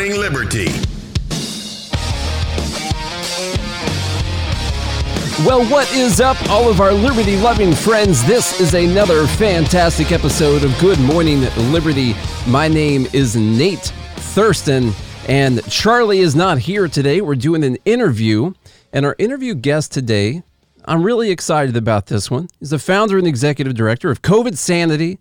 Morning 0.00 0.18
Liberty. 0.18 0.64
Well, 5.44 5.62
what 5.70 5.92
is 5.92 6.22
up, 6.22 6.42
all 6.48 6.70
of 6.70 6.80
our 6.80 6.90
liberty 6.90 7.36
loving 7.36 7.74
friends? 7.74 8.24
This 8.24 8.62
is 8.62 8.72
another 8.72 9.26
fantastic 9.26 10.10
episode 10.10 10.64
of 10.64 10.74
Good 10.78 10.98
Morning 11.00 11.42
Liberty. 11.70 12.14
My 12.46 12.66
name 12.66 13.08
is 13.12 13.36
Nate 13.36 13.92
Thurston, 14.16 14.92
and 15.28 15.62
Charlie 15.70 16.20
is 16.20 16.34
not 16.34 16.60
here 16.60 16.88
today. 16.88 17.20
We're 17.20 17.34
doing 17.34 17.62
an 17.62 17.76
interview, 17.84 18.54
and 18.94 19.04
our 19.04 19.16
interview 19.18 19.54
guest 19.54 19.92
today, 19.92 20.42
I'm 20.86 21.02
really 21.02 21.30
excited 21.30 21.76
about 21.76 22.06
this 22.06 22.30
one, 22.30 22.48
is 22.62 22.70
the 22.70 22.78
founder 22.78 23.18
and 23.18 23.26
executive 23.26 23.74
director 23.74 24.10
of 24.10 24.22
COVID 24.22 24.56
Sanity, 24.56 25.18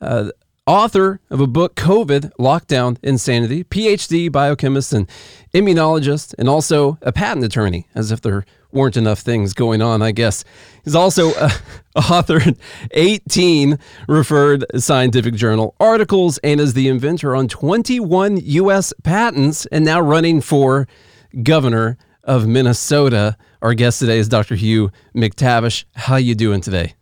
uh, 0.00 0.30
author 0.66 1.20
of 1.28 1.40
a 1.40 1.46
book, 1.46 1.74
COVID 1.74 2.32
Lockdown 2.38 2.96
Insanity, 3.02 3.64
PhD 3.64 4.30
biochemist 4.30 4.92
and 4.92 5.08
immunologist, 5.52 6.34
and 6.38 6.48
also 6.48 6.98
a 7.02 7.12
patent 7.12 7.44
attorney, 7.44 7.88
as 7.94 8.12
if 8.12 8.20
there 8.20 8.44
weren't 8.70 8.96
enough 8.96 9.20
things 9.20 9.52
going 9.52 9.82
on, 9.82 10.02
I 10.02 10.12
guess. 10.12 10.44
He's 10.84 10.94
also 10.94 11.30
uh, 11.34 11.50
authored 11.96 12.56
18 12.92 13.78
referred 14.08 14.64
scientific 14.80 15.34
journal 15.34 15.74
articles 15.78 16.38
and 16.38 16.60
is 16.60 16.74
the 16.74 16.88
inventor 16.88 17.34
on 17.36 17.48
21 17.48 18.38
U.S. 18.42 18.92
patents 19.02 19.66
and 19.66 19.84
now 19.84 20.00
running 20.00 20.40
for 20.40 20.86
governor 21.42 21.98
of 22.24 22.46
Minnesota. 22.46 23.36
Our 23.60 23.74
guest 23.74 23.98
today 23.98 24.18
is 24.18 24.28
Dr. 24.28 24.54
Hugh 24.54 24.90
McTavish. 25.14 25.84
How 25.94 26.16
you 26.16 26.34
doing 26.34 26.60
today? 26.60 26.94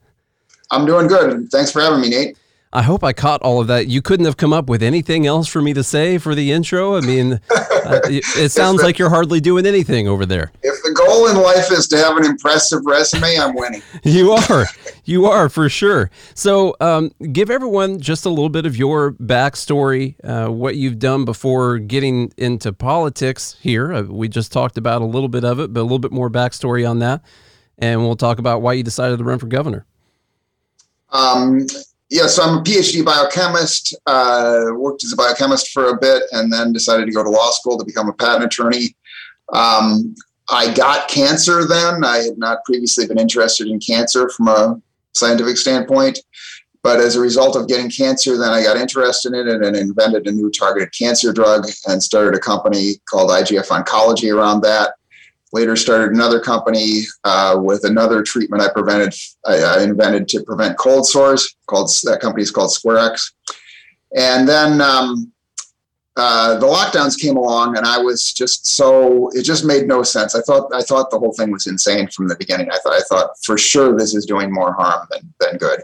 I'm 0.71 0.87
doing 0.87 1.09
good. 1.09 1.51
Thanks 1.51 1.71
for 1.71 1.81
having 1.81 2.01
me, 2.01 2.09
Nate. 2.11 2.37
I 2.73 2.83
hope 2.83 3.03
I 3.03 3.13
caught 3.13 3.43
all 3.43 3.61
of 3.61 3.67
that. 3.67 3.89
You 3.89 4.01
couldn't 4.01 4.27
have 4.27 4.37
come 4.37 4.53
up 4.53 4.69
with 4.69 4.81
anything 4.81 5.27
else 5.27 5.49
for 5.49 5.61
me 5.61 5.73
to 5.75 5.83
say 5.83 6.19
for 6.19 6.37
the 6.37 6.53
intro. 6.53 6.97
I 6.97 7.01
mean, 7.01 7.33
uh, 7.51 8.01
it 8.05 8.53
sounds 8.53 8.79
the, 8.79 8.85
like 8.85 8.97
you're 8.97 9.11
hardly 9.11 9.41
doing 9.41 9.67
anything 9.67 10.07
over 10.07 10.25
there. 10.25 10.53
If 10.63 10.81
the 10.85 10.93
goal 10.93 11.27
in 11.27 11.37
life 11.37 11.73
is 11.73 11.89
to 11.89 11.97
have 11.97 12.17
an 12.17 12.25
impressive 12.25 12.83
resume, 12.87 13.37
I'm 13.37 13.57
winning. 13.57 13.83
you 14.05 14.31
are. 14.31 14.67
You 15.05 15.27
are 15.27 15.49
for 15.49 15.69
sure. 15.69 16.13
So, 16.35 16.77
um, 16.81 17.11
give 17.33 17.51
everyone 17.51 17.99
just 17.99 18.25
a 18.25 18.29
little 18.29 18.49
bit 18.49 18.67
of 18.67 18.77
your 18.77 19.13
backstory, 19.15 20.15
uh, 20.23 20.53
what 20.53 20.77
you've 20.77 21.01
done 21.01 21.25
before 21.25 21.79
getting 21.79 22.33
into 22.37 22.73
politics 22.73 23.57
here. 23.61 23.93
Uh, 23.93 24.03
we 24.03 24.29
just 24.29 24.53
talked 24.53 24.79
about 24.79 25.03
a 25.03 25.07
little 25.07 25.29
bit 25.29 25.45
of 25.45 25.59
it, 25.59 25.73
but 25.73 25.81
a 25.81 25.83
little 25.83 25.99
bit 25.99 26.13
more 26.13 26.31
backstory 26.31 26.89
on 26.89 27.01
that. 27.01 27.21
And 27.79 28.03
we'll 28.03 28.15
talk 28.15 28.39
about 28.39 28.63
why 28.63 28.75
you 28.75 28.85
decided 28.85 29.19
to 29.19 29.25
run 29.25 29.41
for 29.41 29.47
governor. 29.47 29.87
Um, 31.09 31.67
Yes, 32.11 32.41
I'm 32.41 32.59
a 32.59 32.63
PhD 32.63 33.05
biochemist. 33.05 33.97
Uh, 34.05 34.65
worked 34.75 35.05
as 35.05 35.13
a 35.13 35.17
biochemist 35.17 35.71
for 35.71 35.91
a 35.91 35.97
bit, 35.97 36.25
and 36.33 36.53
then 36.53 36.73
decided 36.73 37.07
to 37.07 37.13
go 37.13 37.23
to 37.23 37.31
law 37.31 37.51
school 37.51 37.79
to 37.79 37.85
become 37.85 38.09
a 38.09 38.13
patent 38.13 38.45
attorney. 38.45 38.97
Um, 39.53 40.17
I 40.49 40.75
got 40.75 41.09
cancer 41.09 41.65
then. 41.67 42.03
I 42.03 42.19
had 42.19 42.37
not 42.37 42.65
previously 42.65 43.07
been 43.07 43.19
interested 43.19 43.69
in 43.69 43.79
cancer 43.79 44.29
from 44.31 44.49
a 44.49 44.83
scientific 45.15 45.57
standpoint, 45.57 46.19
but 46.83 46.99
as 46.99 47.15
a 47.15 47.21
result 47.21 47.55
of 47.55 47.69
getting 47.69 47.89
cancer, 47.89 48.37
then 48.37 48.51
I 48.51 48.65
got 48.65 48.77
interested 48.77 49.33
in 49.33 49.47
it 49.47 49.63
and 49.63 49.77
invented 49.77 50.27
a 50.27 50.33
new 50.33 50.51
targeted 50.51 50.93
cancer 50.93 51.33
drug 51.33 51.69
and 51.87 52.03
started 52.03 52.35
a 52.35 52.41
company 52.41 52.95
called 53.09 53.31
IGF 53.31 53.69
Oncology 53.69 54.35
around 54.35 54.63
that 54.63 54.95
later 55.53 55.77
started 55.77 56.13
another 56.13 56.41
company 56.41 57.03
uh, 57.25 57.59
with 57.61 57.85
another 57.85 58.23
treatment 58.23 58.63
I 58.63 58.73
prevented, 58.73 59.15
I, 59.47 59.59
I, 59.59 59.83
invented 59.83 60.29
to 60.29 60.45
prevent 60.45 60.79
cold 60.79 61.07
sores. 61.07 61.57
Called 61.67 61.91
that 62.05 62.21
company 62.21 62.43
is 62.43 62.51
called 62.51 62.71
SquareX. 62.71 63.33
And 64.17 64.49
then 64.49 64.81
um, 64.81 65.33
uh, 66.17 66.59
the 66.59 66.67
lockdowns 66.67 67.19
came 67.19 67.37
along, 67.37 67.77
and 67.77 67.87
I 67.87 67.99
was 67.99 68.33
just 68.33 68.67
so 68.67 69.29
it 69.31 69.43
just 69.43 69.65
made 69.65 69.87
no 69.87 70.03
sense. 70.03 70.35
I 70.35 70.41
thought 70.43 70.71
I 70.75 70.83
thought 70.83 71.11
the 71.11 71.19
whole 71.19 71.33
thing 71.33 71.51
was 71.51 71.67
insane 71.67 72.09
from 72.09 72.29
the 72.29 72.37
beginning. 72.37 72.69
I 72.71 72.79
thought 72.79 72.93
I 72.93 73.01
thought 73.09 73.31
for 73.45 73.57
sure 73.57 73.97
this 73.97 74.15
is 74.15 74.27
doing 74.27 74.53
more 74.53 74.73
harm 74.75 75.07
than 75.11 75.33
than 75.41 75.57
good. 75.57 75.83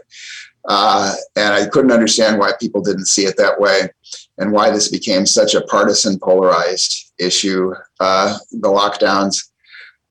Uh, 0.67 1.13
and 1.37 1.53
I 1.53 1.65
couldn't 1.67 1.93
understand 1.93 2.39
why 2.39 2.51
people 2.59 2.81
didn't 2.81 3.05
see 3.05 3.25
it 3.25 3.37
that 3.37 3.59
way 3.59 3.89
and 4.37 4.51
why 4.51 4.69
this 4.69 4.89
became 4.89 5.25
such 5.25 5.55
a 5.55 5.61
partisan 5.61 6.19
polarized 6.19 7.13
issue, 7.17 7.73
uh, 7.99 8.37
the 8.51 8.67
lockdowns. 8.67 9.49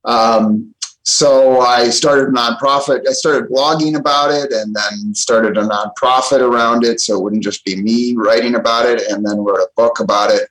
Um, 0.07 0.75
so 1.03 1.61
I 1.61 1.89
started 1.91 2.29
a 2.29 2.33
nonprofit. 2.33 3.07
I 3.09 3.13
started 3.13 3.49
blogging 3.49 3.97
about 3.97 4.33
it 4.33 4.53
and 4.53 4.75
then 4.75 5.15
started 5.15 5.57
a 5.57 5.63
nonprofit 5.63 6.41
around 6.41 6.85
it. 6.85 7.01
So 7.01 7.17
it 7.17 7.23
wouldn't 7.23 7.45
just 7.45 7.65
be 7.65 7.81
me 7.81 8.15
writing 8.17 8.57
about 8.57 8.87
it 8.87 9.03
and 9.03 9.25
then 9.25 9.39
wrote 9.39 9.61
a 9.61 9.69
book 9.77 10.01
about 10.01 10.31
it. 10.33 10.49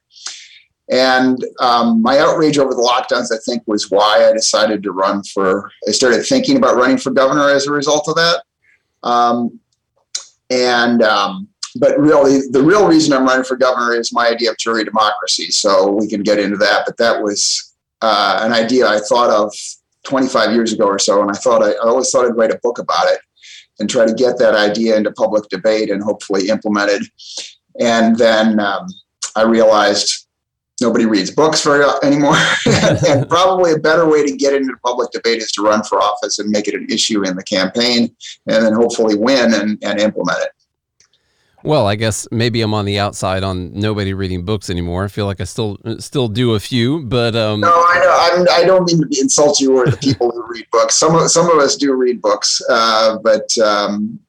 And 0.90 1.44
um, 1.60 2.02
my 2.02 2.20
outrage 2.20 2.58
over 2.58 2.74
the 2.74 2.82
lockdowns, 2.82 3.34
I 3.34 3.40
think, 3.46 3.64
was 3.66 3.90
why 3.92 4.30
I 4.30 4.32
decided 4.32 4.84
to 4.84 4.92
run 4.92 5.24
for, 5.24 5.72
I 5.88 5.92
started 5.92 6.24
thinking 6.24 6.56
about 6.56 6.78
running 6.78 7.00
for 7.00 7.12
governor 7.12 7.50
as 7.50 7.68
a 7.68 7.72
result 7.72 8.08
of 8.08 8.16
that. 8.16 8.44
Um, 9.04 9.60
and, 10.50 11.02
um, 11.02 11.50
but 11.78 12.00
really, 12.00 12.42
the 12.52 12.64
real 12.64 12.88
reason 12.88 13.12
I'm 13.12 13.26
running 13.26 13.44
for 13.44 13.58
governor 13.58 13.94
is 13.94 14.14
my 14.14 14.28
idea 14.30 14.52
of 14.52 14.58
jury 14.58 14.86
democracy. 14.86 15.52
So 15.52 15.92
we 15.92 16.08
can 16.08 16.24
get 16.24 16.40
into 16.40 16.56
that. 16.58 16.84
But 16.86 16.96
that 16.98 17.22
was 17.22 17.75
uh, 18.06 18.40
an 18.44 18.54
idea 18.54 18.88
I 18.88 19.00
thought 19.00 19.32
of 19.32 19.52
25 20.04 20.54
years 20.54 20.72
ago 20.74 20.86
or 20.86 21.00
so, 21.00 21.22
and 21.22 21.32
I 21.32 21.34
thought 21.34 21.64
I, 21.64 21.72
I, 21.72 21.88
always 21.88 22.12
thought 22.12 22.26
I'd 22.26 22.38
write 22.38 22.52
a 22.52 22.60
book 22.62 22.78
about 22.78 23.08
it 23.08 23.20
and 23.80 23.90
try 23.90 24.06
to 24.06 24.14
get 24.14 24.38
that 24.38 24.54
idea 24.54 24.96
into 24.96 25.12
public 25.12 25.50
debate 25.50 25.90
and 25.90 26.04
hopefully 26.04 26.50
implemented. 26.50 27.02
And 27.80 28.16
then 28.16 28.60
um, 28.60 28.86
I 29.36 29.42
realized 29.42 30.28
nobody 30.82 31.06
reads 31.06 31.32
books 31.32 31.64
very 31.64 31.84
anymore, 32.04 32.38
and 33.08 33.28
probably 33.28 33.72
a 33.74 33.80
better 33.80 34.08
way 34.08 34.24
to 34.24 34.38
get 34.38 34.54
into 34.54 34.76
public 34.86 35.10
debate 35.12 35.40
is 35.40 35.52
to 35.54 35.64
run 35.64 35.84
for 35.84 36.00
office 36.00 36.38
and 36.38 36.50
make 36.52 36.68
it 36.68 36.76
an 36.76 36.86
issue 36.90 37.26
in 37.26 37.36
the 37.36 37.44
campaign, 37.44 38.16
and 38.48 38.64
then 38.64 38.74
hopefully 38.74 39.16
win 39.16 39.54
and, 39.56 39.84
and 39.84 40.00
implement 40.00 40.38
it. 40.44 40.52
Well, 41.66 41.88
I 41.88 41.96
guess 41.96 42.28
maybe 42.30 42.62
I'm 42.62 42.76
on 42.76 42.86
the 42.86 43.00
outside 43.00 43.44
on 43.44 43.74
nobody 43.74 44.14
reading 44.14 44.46
books 44.46 44.70
anymore. 44.70 45.04
I 45.04 45.08
feel 45.08 45.26
like 45.26 45.42
I 45.42 45.46
still 45.46 45.78
still 45.98 46.28
do 46.28 46.54
a 46.54 46.60
few, 46.60 47.02
but 47.02 47.36
um, 47.36 47.62
no, 47.62 47.70
I 47.70 48.00
know 48.00 48.16
I'm, 48.16 48.48
I 48.52 48.62
do 48.62 48.68
not 48.68 48.86
mean 48.86 49.02
to 49.02 49.20
insult 49.20 49.60
you 49.60 49.76
or 49.76 49.88
the 49.88 49.98
people 49.98 50.30
who 50.30 50.46
read 50.48 50.68
books. 50.72 50.96
Some 50.96 51.16
of 51.16 51.32
some 51.32 51.50
of 51.50 51.58
us 51.58 51.76
do 51.76 51.94
read 51.94 52.22
books, 52.22 52.62
uh, 52.70 53.18
but 53.24 53.58
um, 53.58 54.20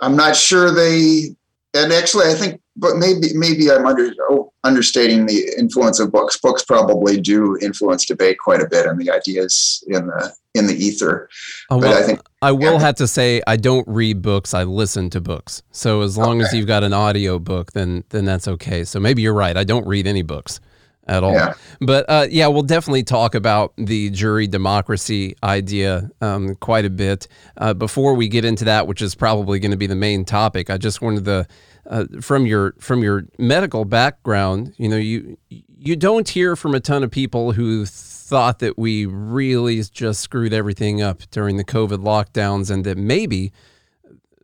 I'm 0.00 0.16
not 0.16 0.34
sure 0.34 0.74
they. 0.74 1.34
And 1.74 1.92
actually, 1.92 2.28
I 2.28 2.34
think, 2.34 2.60
but 2.76 2.96
maybe 2.96 3.34
maybe 3.34 3.70
I'm 3.70 3.84
under 3.84 4.10
oh, 4.30 4.52
understating 4.64 5.26
the 5.26 5.52
influence 5.58 6.00
of 6.00 6.10
books. 6.10 6.40
Books 6.40 6.64
probably 6.64 7.20
do 7.20 7.58
influence 7.60 8.06
debate 8.06 8.38
quite 8.38 8.62
a 8.62 8.68
bit, 8.68 8.86
and 8.86 8.98
the 8.98 9.10
ideas 9.10 9.84
in 9.88 10.06
the 10.06 10.34
in 10.54 10.66
the 10.66 10.74
ether. 10.74 11.28
Oh, 11.70 11.76
well, 11.76 12.02
I 12.02 12.06
think 12.06 12.20
I 12.40 12.52
will 12.52 12.78
have 12.78 12.94
to 12.96 13.08
say 13.08 13.42
I 13.46 13.56
don't 13.56 13.86
read 13.88 14.22
books. 14.22 14.54
I 14.54 14.62
listen 14.62 15.10
to 15.10 15.20
books. 15.20 15.62
So 15.72 16.02
as 16.02 16.16
long 16.16 16.38
okay. 16.40 16.46
as 16.46 16.54
you've 16.54 16.68
got 16.68 16.84
an 16.84 16.92
audio 16.92 17.38
book, 17.38 17.72
then 17.72 18.04
then 18.10 18.24
that's 18.24 18.46
okay. 18.46 18.84
So 18.84 19.00
maybe 19.00 19.22
you're 19.22 19.34
right. 19.34 19.56
I 19.56 19.64
don't 19.64 19.86
read 19.86 20.06
any 20.06 20.22
books 20.22 20.60
at 21.08 21.24
all. 21.24 21.32
Yeah. 21.32 21.54
But 21.80 22.04
uh, 22.08 22.26
yeah, 22.30 22.46
we'll 22.48 22.62
definitely 22.62 23.02
talk 23.02 23.34
about 23.34 23.72
the 23.76 24.10
jury 24.10 24.46
democracy 24.46 25.34
idea 25.42 26.10
um, 26.20 26.54
quite 26.56 26.84
a 26.84 26.90
bit. 26.90 27.28
Uh, 27.56 27.74
before 27.74 28.14
we 28.14 28.28
get 28.28 28.44
into 28.44 28.64
that, 28.66 28.86
which 28.86 29.02
is 29.02 29.14
probably 29.14 29.58
going 29.58 29.70
to 29.70 29.76
be 29.76 29.86
the 29.86 29.96
main 29.96 30.24
topic, 30.24 30.70
I 30.70 30.76
just 30.76 31.00
wanted 31.02 31.24
to, 31.24 31.46
uh, 31.86 32.04
from 32.20 32.46
your 32.46 32.74
from 32.78 33.02
your 33.02 33.24
medical 33.38 33.84
background, 33.84 34.74
you 34.76 34.88
know, 34.88 34.96
you 34.96 35.38
you 35.48 35.96
don't 35.96 36.28
hear 36.28 36.56
from 36.56 36.74
a 36.74 36.80
ton 36.80 37.02
of 37.02 37.10
people 37.10 37.52
who 37.52 37.86
thought 37.86 38.58
that 38.58 38.78
we 38.78 39.06
really 39.06 39.82
just 39.82 40.20
screwed 40.20 40.52
everything 40.52 41.00
up 41.00 41.22
during 41.30 41.56
the 41.56 41.64
COVID 41.64 41.98
lockdowns 41.98 42.70
and 42.70 42.84
that 42.84 42.98
maybe 42.98 43.52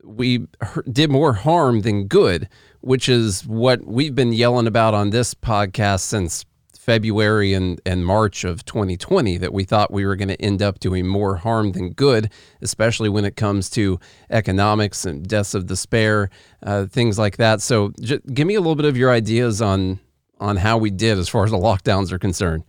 we 0.03 0.47
did 0.91 1.11
more 1.11 1.35
harm 1.35 1.81
than 1.81 2.07
good, 2.07 2.49
which 2.81 3.09
is 3.09 3.47
what 3.47 3.85
we've 3.87 4.15
been 4.15 4.33
yelling 4.33 4.67
about 4.67 4.95
on 4.95 5.11
this 5.11 5.35
podcast 5.35 6.01
since 6.01 6.45
February 6.85 7.55
and, 7.55 7.81
and 7.87 8.05
March 8.05 8.45
of 8.45 8.63
2020 8.67 9.39
that 9.39 9.55
we 9.55 9.65
thought 9.65 9.91
we 9.91 10.05
were 10.05 10.17
going 10.17 10.29
to 10.29 10.41
end 10.41 10.61
up 10.61 10.79
doing 10.81 11.07
more 11.07 11.37
harm 11.37 11.73
than 11.73 11.91
good, 11.91 12.31
especially 12.61 13.09
when 13.09 13.25
it 13.25 13.37
comes 13.37 13.71
to 13.71 13.99
economics 14.29 15.07
and 15.07 15.27
deaths 15.27 15.55
of 15.55 15.67
despair, 15.67 16.29
uh, 16.63 16.85
things 16.85 17.19
like 17.19 17.39
that. 17.39 17.63
So, 17.63 17.93
j- 18.01 18.21
give 18.35 18.47
me 18.47 18.55
a 18.55 18.61
little 18.61 18.75
bit 18.75 18.85
of 18.85 18.99
your 18.99 19.11
ideas 19.11 19.63
on 19.63 19.99
on 20.41 20.57
how 20.57 20.77
we 20.77 20.91
did 20.91 21.17
as 21.17 21.29
far 21.29 21.45
as 21.45 21.53
the 21.53 21.57
lockdowns 21.57 22.13
are 22.13 22.19
concerned. 22.19 22.65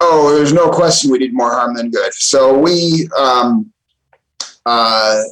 Oh, 0.00 0.34
there's 0.36 0.52
no 0.52 0.70
question 0.70 1.10
we 1.10 1.18
did 1.18 1.32
more 1.32 1.50
harm 1.50 1.74
than 1.74 1.90
good. 1.90 2.12
So 2.12 2.58
we 2.58 3.08
um, 3.18 3.72
uh, 4.66 5.22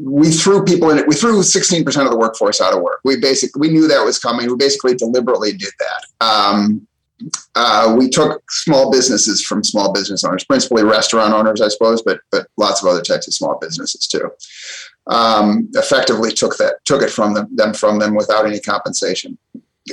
we 0.00 0.30
threw 0.30 0.64
people 0.64 0.90
in 0.90 0.98
it. 0.98 1.06
We 1.06 1.14
threw 1.14 1.38
16% 1.38 2.04
of 2.04 2.10
the 2.10 2.18
workforce 2.18 2.60
out 2.60 2.74
of 2.74 2.82
work. 2.82 3.00
We 3.04 3.20
basically 3.20 3.68
we 3.68 3.72
knew 3.72 3.86
that 3.86 4.04
was 4.04 4.18
coming. 4.18 4.48
We 4.48 4.56
basically 4.56 4.96
deliberately 4.96 5.52
did 5.52 5.72
that. 5.78 6.26
Um, 6.26 6.87
uh, 7.54 7.94
we 7.98 8.08
took 8.08 8.42
small 8.50 8.90
businesses 8.90 9.42
from 9.42 9.64
small 9.64 9.92
business 9.92 10.24
owners, 10.24 10.44
principally 10.44 10.84
restaurant 10.84 11.34
owners, 11.34 11.60
I 11.60 11.68
suppose, 11.68 12.02
but 12.02 12.20
but 12.30 12.46
lots 12.56 12.82
of 12.82 12.88
other 12.88 13.02
types 13.02 13.26
of 13.26 13.34
small 13.34 13.58
businesses 13.60 14.06
too. 14.06 14.30
Um, 15.06 15.70
effectively 15.74 16.32
took 16.32 16.58
that 16.58 16.84
took 16.84 17.02
it 17.02 17.10
from 17.10 17.34
them, 17.34 17.48
them 17.54 17.72
from 17.72 17.98
them 17.98 18.14
without 18.14 18.46
any 18.46 18.60
compensation 18.60 19.38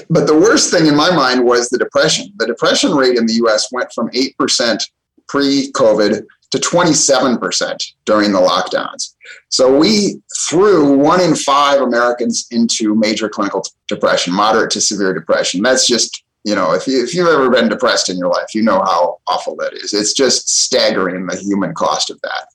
but 0.10 0.28
the 0.28 0.38
worst 0.38 0.72
thing 0.72 0.88
in 0.88 0.96
my 0.96 1.14
mind 1.16 1.44
was 1.44 1.70
the 1.70 1.78
depression. 1.78 2.32
The 2.38 2.48
depression 2.48 2.94
rate 2.94 3.18
in 3.18 3.26
the 3.26 3.34
US 3.46 3.72
went 3.72 3.92
from 3.94 4.10
8% 4.10 4.84
pre 5.28 5.72
COVID 5.72 6.26
to 6.52 6.58
27% 6.58 7.94
during 8.06 8.32
the 8.32 8.40
lockdowns. 8.40 9.16
So 9.50 9.76
we 9.76 10.22
threw 10.48 10.96
one 10.98 11.20
in 11.20 11.36
five 11.36 11.82
Americans 11.82 12.48
into 12.52 12.96
major 12.96 13.28
clinical 13.28 13.66
depression, 13.88 14.34
moderate 14.34 14.72
to 14.72 14.82
severe 14.82 15.14
depression. 15.14 15.62
That's 15.62 15.88
just 15.88 16.24
you 16.46 16.54
know, 16.54 16.74
if, 16.74 16.86
you, 16.88 17.04
if 17.04 17.16
you've 17.16 17.28
ever 17.28 17.50
been 17.50 17.68
depressed 17.68 18.08
in 18.08 18.20
your 18.20 18.30
life, 18.30 18.54
you 18.54 18.62
know 18.62 18.80
how 18.80 19.18
awful 19.28 19.56
that 19.56 19.74
is. 19.74 19.96
It's 19.96 20.14
just 20.14 20.48
staggering 20.48 21.26
the 21.26 21.38
human 21.38 21.74
cost 21.74 22.12
of 22.12 22.22
that. 22.22 22.48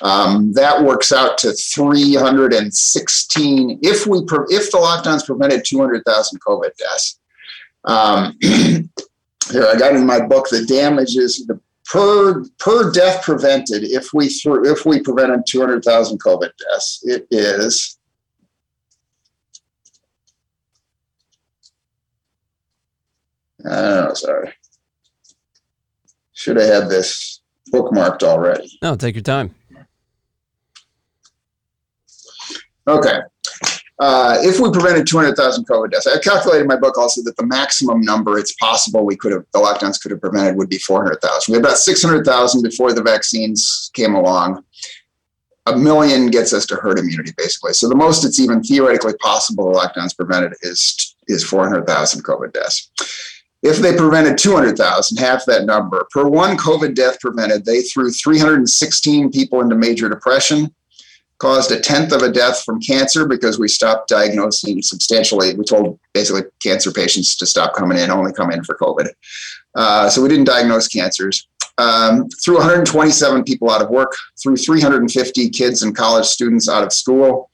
Um, 0.00 0.54
that 0.54 0.82
works 0.82 1.12
out 1.12 1.36
to 1.38 1.52
316 1.52 3.78
if 3.82 4.06
we 4.06 4.20
if 4.48 4.70
the 4.70 4.78
lockdowns 4.78 5.26
prevented 5.26 5.66
200,000 5.66 6.40
COVID 6.40 6.70
deaths. 6.78 7.18
Um, 7.84 8.38
here, 8.40 9.66
I 9.66 9.76
got 9.78 9.94
in 9.94 10.06
my 10.06 10.26
book 10.26 10.48
the 10.48 10.64
damages 10.64 11.44
the 11.46 11.60
per 11.84 12.42
per 12.58 12.90
death 12.90 13.22
prevented 13.22 13.84
if 13.84 14.14
we 14.14 14.28
threw 14.28 14.64
if 14.70 14.86
we 14.86 15.00
prevented 15.00 15.42
200,000 15.46 16.22
COVID 16.22 16.52
deaths. 16.70 17.02
It 17.04 17.26
is 17.30 17.95
Oh, 23.64 24.14
sorry. 24.14 24.52
Should 26.34 26.56
have 26.56 26.82
had 26.82 26.90
this 26.90 27.40
bookmarked 27.72 28.22
already. 28.22 28.78
No, 28.82 28.94
take 28.94 29.14
your 29.14 29.22
time. 29.22 29.54
Okay. 32.88 33.18
Uh, 33.98 34.36
if 34.40 34.60
we 34.60 34.70
prevented 34.70 35.06
200,000 35.06 35.66
COVID 35.66 35.90
deaths, 35.90 36.06
I 36.06 36.18
calculated 36.18 36.62
in 36.62 36.66
my 36.66 36.76
book 36.76 36.98
also 36.98 37.22
that 37.22 37.36
the 37.36 37.46
maximum 37.46 38.02
number 38.02 38.38
it's 38.38 38.52
possible 38.56 39.06
we 39.06 39.16
could 39.16 39.32
have, 39.32 39.44
the 39.54 39.58
lockdowns 39.58 40.00
could 40.00 40.10
have 40.10 40.20
prevented 40.20 40.56
would 40.56 40.68
be 40.68 40.78
400,000. 40.78 41.52
We 41.52 41.56
had 41.56 41.64
about 41.64 41.78
600,000 41.78 42.62
before 42.62 42.92
the 42.92 43.02
vaccines 43.02 43.90
came 43.94 44.14
along. 44.14 44.62
A 45.64 45.76
million 45.76 46.30
gets 46.30 46.52
us 46.52 46.66
to 46.66 46.76
herd 46.76 46.98
immunity, 46.98 47.32
basically. 47.36 47.72
So 47.72 47.88
the 47.88 47.96
most 47.96 48.24
it's 48.24 48.38
even 48.38 48.62
theoretically 48.62 49.14
possible 49.14 49.72
the 49.72 49.78
lockdowns 49.78 50.14
prevented 50.14 50.52
is, 50.60 51.16
is 51.26 51.42
400,000 51.42 52.22
COVID 52.22 52.52
deaths. 52.52 52.90
If 53.66 53.78
they 53.78 53.96
prevented 53.96 54.38
200,000, 54.38 55.16
half 55.16 55.44
that 55.46 55.64
number, 55.64 56.06
per 56.12 56.24
one 56.28 56.56
COVID 56.56 56.94
death 56.94 57.18
prevented, 57.18 57.64
they 57.64 57.82
threw 57.82 58.12
316 58.12 59.32
people 59.32 59.60
into 59.60 59.74
major 59.74 60.08
depression, 60.08 60.72
caused 61.38 61.72
a 61.72 61.80
tenth 61.80 62.12
of 62.12 62.22
a 62.22 62.30
death 62.30 62.62
from 62.62 62.80
cancer 62.80 63.26
because 63.26 63.58
we 63.58 63.66
stopped 63.66 64.08
diagnosing 64.08 64.82
substantially. 64.82 65.56
We 65.56 65.64
told 65.64 65.98
basically 66.14 66.42
cancer 66.62 66.92
patients 66.92 67.34
to 67.38 67.46
stop 67.46 67.74
coming 67.74 67.98
in, 67.98 68.08
only 68.08 68.32
come 68.32 68.52
in 68.52 68.62
for 68.62 68.76
COVID. 68.76 69.08
Uh, 69.74 70.08
so 70.10 70.22
we 70.22 70.28
didn't 70.28 70.44
diagnose 70.44 70.86
cancers. 70.86 71.48
Um, 71.76 72.28
threw 72.44 72.54
127 72.54 73.42
people 73.42 73.68
out 73.68 73.82
of 73.82 73.90
work, 73.90 74.14
threw 74.40 74.56
350 74.56 75.50
kids 75.50 75.82
and 75.82 75.94
college 75.94 76.26
students 76.26 76.68
out 76.68 76.84
of 76.84 76.92
school, 76.92 77.50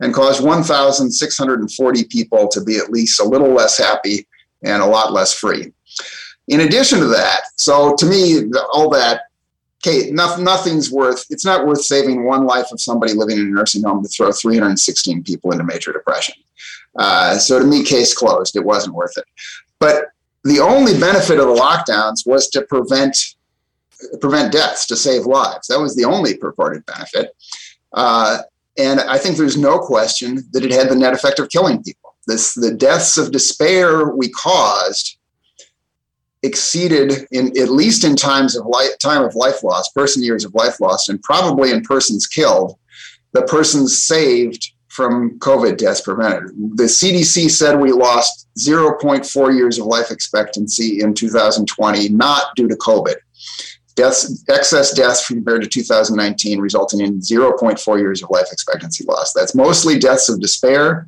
and 0.00 0.12
caused 0.12 0.42
1,640 0.42 2.04
people 2.06 2.48
to 2.48 2.60
be 2.60 2.76
at 2.76 2.90
least 2.90 3.20
a 3.20 3.24
little 3.24 3.54
less 3.54 3.78
happy 3.78 4.26
and 4.64 4.82
a 4.82 4.86
lot 4.86 5.12
less 5.12 5.32
free. 5.32 5.72
In 6.48 6.60
addition 6.60 7.00
to 7.00 7.06
that, 7.06 7.42
so 7.56 7.94
to 7.96 8.06
me, 8.06 8.50
all 8.72 8.90
that, 8.90 9.22
okay, 9.86 10.10
nothing, 10.10 10.44
nothing's 10.44 10.90
worth, 10.90 11.24
it's 11.30 11.44
not 11.44 11.66
worth 11.66 11.82
saving 11.82 12.24
one 12.24 12.46
life 12.46 12.66
of 12.72 12.80
somebody 12.80 13.14
living 13.14 13.38
in 13.38 13.46
a 13.46 13.50
nursing 13.50 13.82
home 13.82 14.02
to 14.02 14.08
throw 14.08 14.30
316 14.30 15.22
people 15.22 15.52
into 15.52 15.64
major 15.64 15.92
depression. 15.92 16.34
Uh, 16.98 17.38
so 17.38 17.58
to 17.58 17.64
me, 17.64 17.82
case 17.82 18.14
closed. 18.14 18.56
It 18.56 18.64
wasn't 18.64 18.94
worth 18.94 19.16
it. 19.16 19.24
But 19.78 20.06
the 20.44 20.60
only 20.60 20.98
benefit 20.98 21.38
of 21.38 21.48
the 21.48 21.54
lockdowns 21.54 22.26
was 22.26 22.48
to 22.50 22.62
prevent 22.62 23.16
prevent 24.20 24.52
deaths, 24.52 24.86
to 24.86 24.96
save 24.96 25.24
lives. 25.24 25.68
That 25.68 25.80
was 25.80 25.96
the 25.96 26.04
only 26.04 26.36
purported 26.36 26.84
benefit. 26.84 27.30
Uh, 27.92 28.40
and 28.76 29.00
I 29.00 29.18
think 29.18 29.36
there's 29.36 29.56
no 29.56 29.78
question 29.78 30.42
that 30.52 30.64
it 30.64 30.72
had 30.72 30.90
the 30.90 30.96
net 30.96 31.14
effect 31.14 31.38
of 31.38 31.48
killing 31.48 31.82
people 31.82 32.03
this, 32.26 32.54
the 32.54 32.74
deaths 32.74 33.16
of 33.16 33.32
despair 33.32 34.08
we 34.10 34.28
caused 34.28 35.18
exceeded 36.44 37.26
in 37.30 37.58
at 37.58 37.70
least 37.70 38.04
in 38.04 38.14
times 38.14 38.54
of 38.54 38.66
life, 38.66 38.98
time 38.98 39.22
of 39.22 39.34
life 39.34 39.62
loss, 39.62 39.88
person 39.92 40.22
years 40.22 40.44
of 40.44 40.54
life 40.54 40.78
lost, 40.80 41.08
and 41.08 41.22
probably 41.22 41.70
in 41.70 41.82
persons 41.82 42.26
killed, 42.26 42.78
the 43.32 43.42
persons 43.42 44.02
saved 44.02 44.72
from 44.88 45.38
COVID 45.40 45.78
deaths 45.78 46.02
prevented. 46.02 46.50
The 46.76 46.84
CDC 46.84 47.50
said 47.50 47.80
we 47.80 47.92
lost 47.92 48.46
0.4 48.58 49.56
years 49.56 49.78
of 49.78 49.86
life 49.86 50.10
expectancy 50.10 51.00
in 51.00 51.14
2020, 51.14 52.10
not 52.10 52.54
due 52.54 52.68
to 52.68 52.76
COVID. 52.76 53.16
Deaths, 53.96 54.44
excess 54.48 54.92
deaths 54.92 55.26
compared 55.26 55.62
to 55.62 55.68
2019, 55.68 56.60
resulting 56.60 57.00
in 57.00 57.20
0.4 57.20 57.98
years 57.98 58.22
of 58.22 58.30
life 58.30 58.48
expectancy 58.52 59.04
loss. 59.04 59.32
That's 59.32 59.54
mostly 59.54 59.98
deaths 59.98 60.28
of 60.28 60.40
despair 60.40 61.06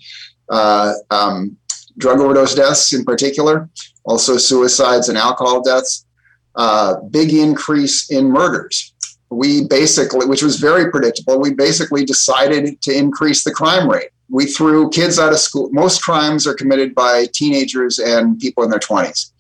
uh, 0.49 0.93
um, 1.11 1.57
drug 1.99 2.21
overdose 2.21 2.55
deaths 2.55 2.93
in 2.93 3.05
particular, 3.05 3.69
also 4.05 4.37
suicides 4.37 5.09
and 5.09 5.19
alcohol 5.19 5.63
deaths. 5.63 6.07
Uh, 6.55 7.01
big 7.11 7.35
increase 7.35 8.11
in 8.11 8.31
murders. 8.31 8.95
We 9.29 9.67
basically, 9.67 10.27
which 10.27 10.43
was 10.43 10.57
very 10.57 10.91
predictable, 10.91 11.39
we 11.39 11.53
basically 11.53 12.05
decided 12.05 12.81
to 12.83 12.97
increase 12.97 13.45
the 13.45 13.51
crime 13.51 13.91
rate. 13.91 14.09
We 14.29 14.47
threw 14.47 14.89
kids 14.91 15.19
out 15.19 15.33
of 15.33 15.39
school. 15.39 15.69
Most 15.73 16.03
crimes 16.03 16.47
are 16.47 16.55
committed 16.55 16.95
by 16.95 17.27
teenagers 17.33 17.99
and 17.99 18.39
people 18.39 18.65
in 18.65 18.71
their 18.71 18.81
20s. 18.81 19.33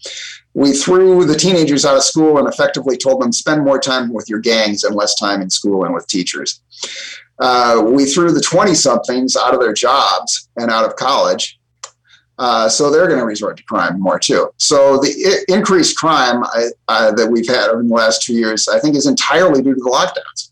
We 0.55 0.73
threw 0.73 1.25
the 1.25 1.35
teenagers 1.35 1.85
out 1.85 1.97
of 1.97 2.03
school 2.03 2.39
and 2.39 2.49
effectively 2.49 2.97
told 2.97 3.23
them 3.23 3.33
spend 3.33 3.65
more 3.65 3.81
time 3.81 4.13
with 4.13 4.29
your 4.29 4.39
gangs 4.39 4.85
and 4.85 4.95
less 4.95 5.15
time 5.15 5.41
in 5.41 5.51
school 5.51 5.85
and 5.85 5.95
with 5.95 6.07
teachers 6.07 6.61
uh, 7.39 7.83
we 7.85 8.05
threw 8.05 8.33
the 8.33 8.41
20 8.41 8.75
somethings 8.75 9.37
out 9.37 9.55
of 9.55 9.61
their 9.61 9.75
jobs 9.75 10.49
and 10.57 10.71
out 10.71 10.85
of 10.85 10.97
college. 10.97 11.59
Uh, 12.39 12.69
so 12.69 12.91
they're 12.91 13.07
going 13.07 13.19
to 13.19 13.25
resort 13.25 13.57
to 13.57 13.63
crime 13.65 13.99
more 13.99 14.19
too. 14.19 14.51
So 14.59 14.99
the 14.99 15.09
I- 15.49 15.53
increased 15.53 15.97
crime 15.97 16.45
uh, 16.89 17.13
that 17.13 17.29
we've 17.31 17.49
had 17.49 17.71
over 17.71 17.83
the 17.83 17.89
last 17.95 18.23
two 18.23 18.35
years, 18.35 18.69
I 18.69 18.79
think, 18.79 18.95
is 18.95 19.07
entirely 19.07 19.63
due 19.63 19.75
to 19.75 19.81
the 19.81 19.91
lockdowns 19.91 20.51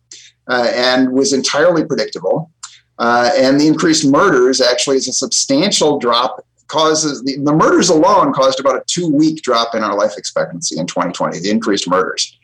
uh, 0.49 0.71
and 0.75 1.13
was 1.13 1.33
entirely 1.33 1.85
predictable. 1.85 2.51
Uh, 2.99 3.31
and 3.37 3.61
the 3.61 3.67
increased 3.67 4.07
murders 4.07 4.61
actually 4.61 4.97
is 4.97 5.09
a 5.09 5.13
substantial 5.13 5.99
drop. 5.99 6.45
Causes 6.69 7.23
the, 7.23 7.37
the 7.45 7.53
murders 7.53 7.91
alone 7.91 8.33
caused 8.33 8.59
about 8.59 8.77
a 8.77 8.83
two 8.87 9.09
week 9.09 9.43
drop 9.43 9.75
in 9.75 9.85
our 9.85 9.95
life 9.95 10.15
expectancy 10.17 10.79
in 10.79 10.87
2020. 10.87 11.41
The 11.41 11.51
increased 11.51 11.87
murders. 11.87 12.39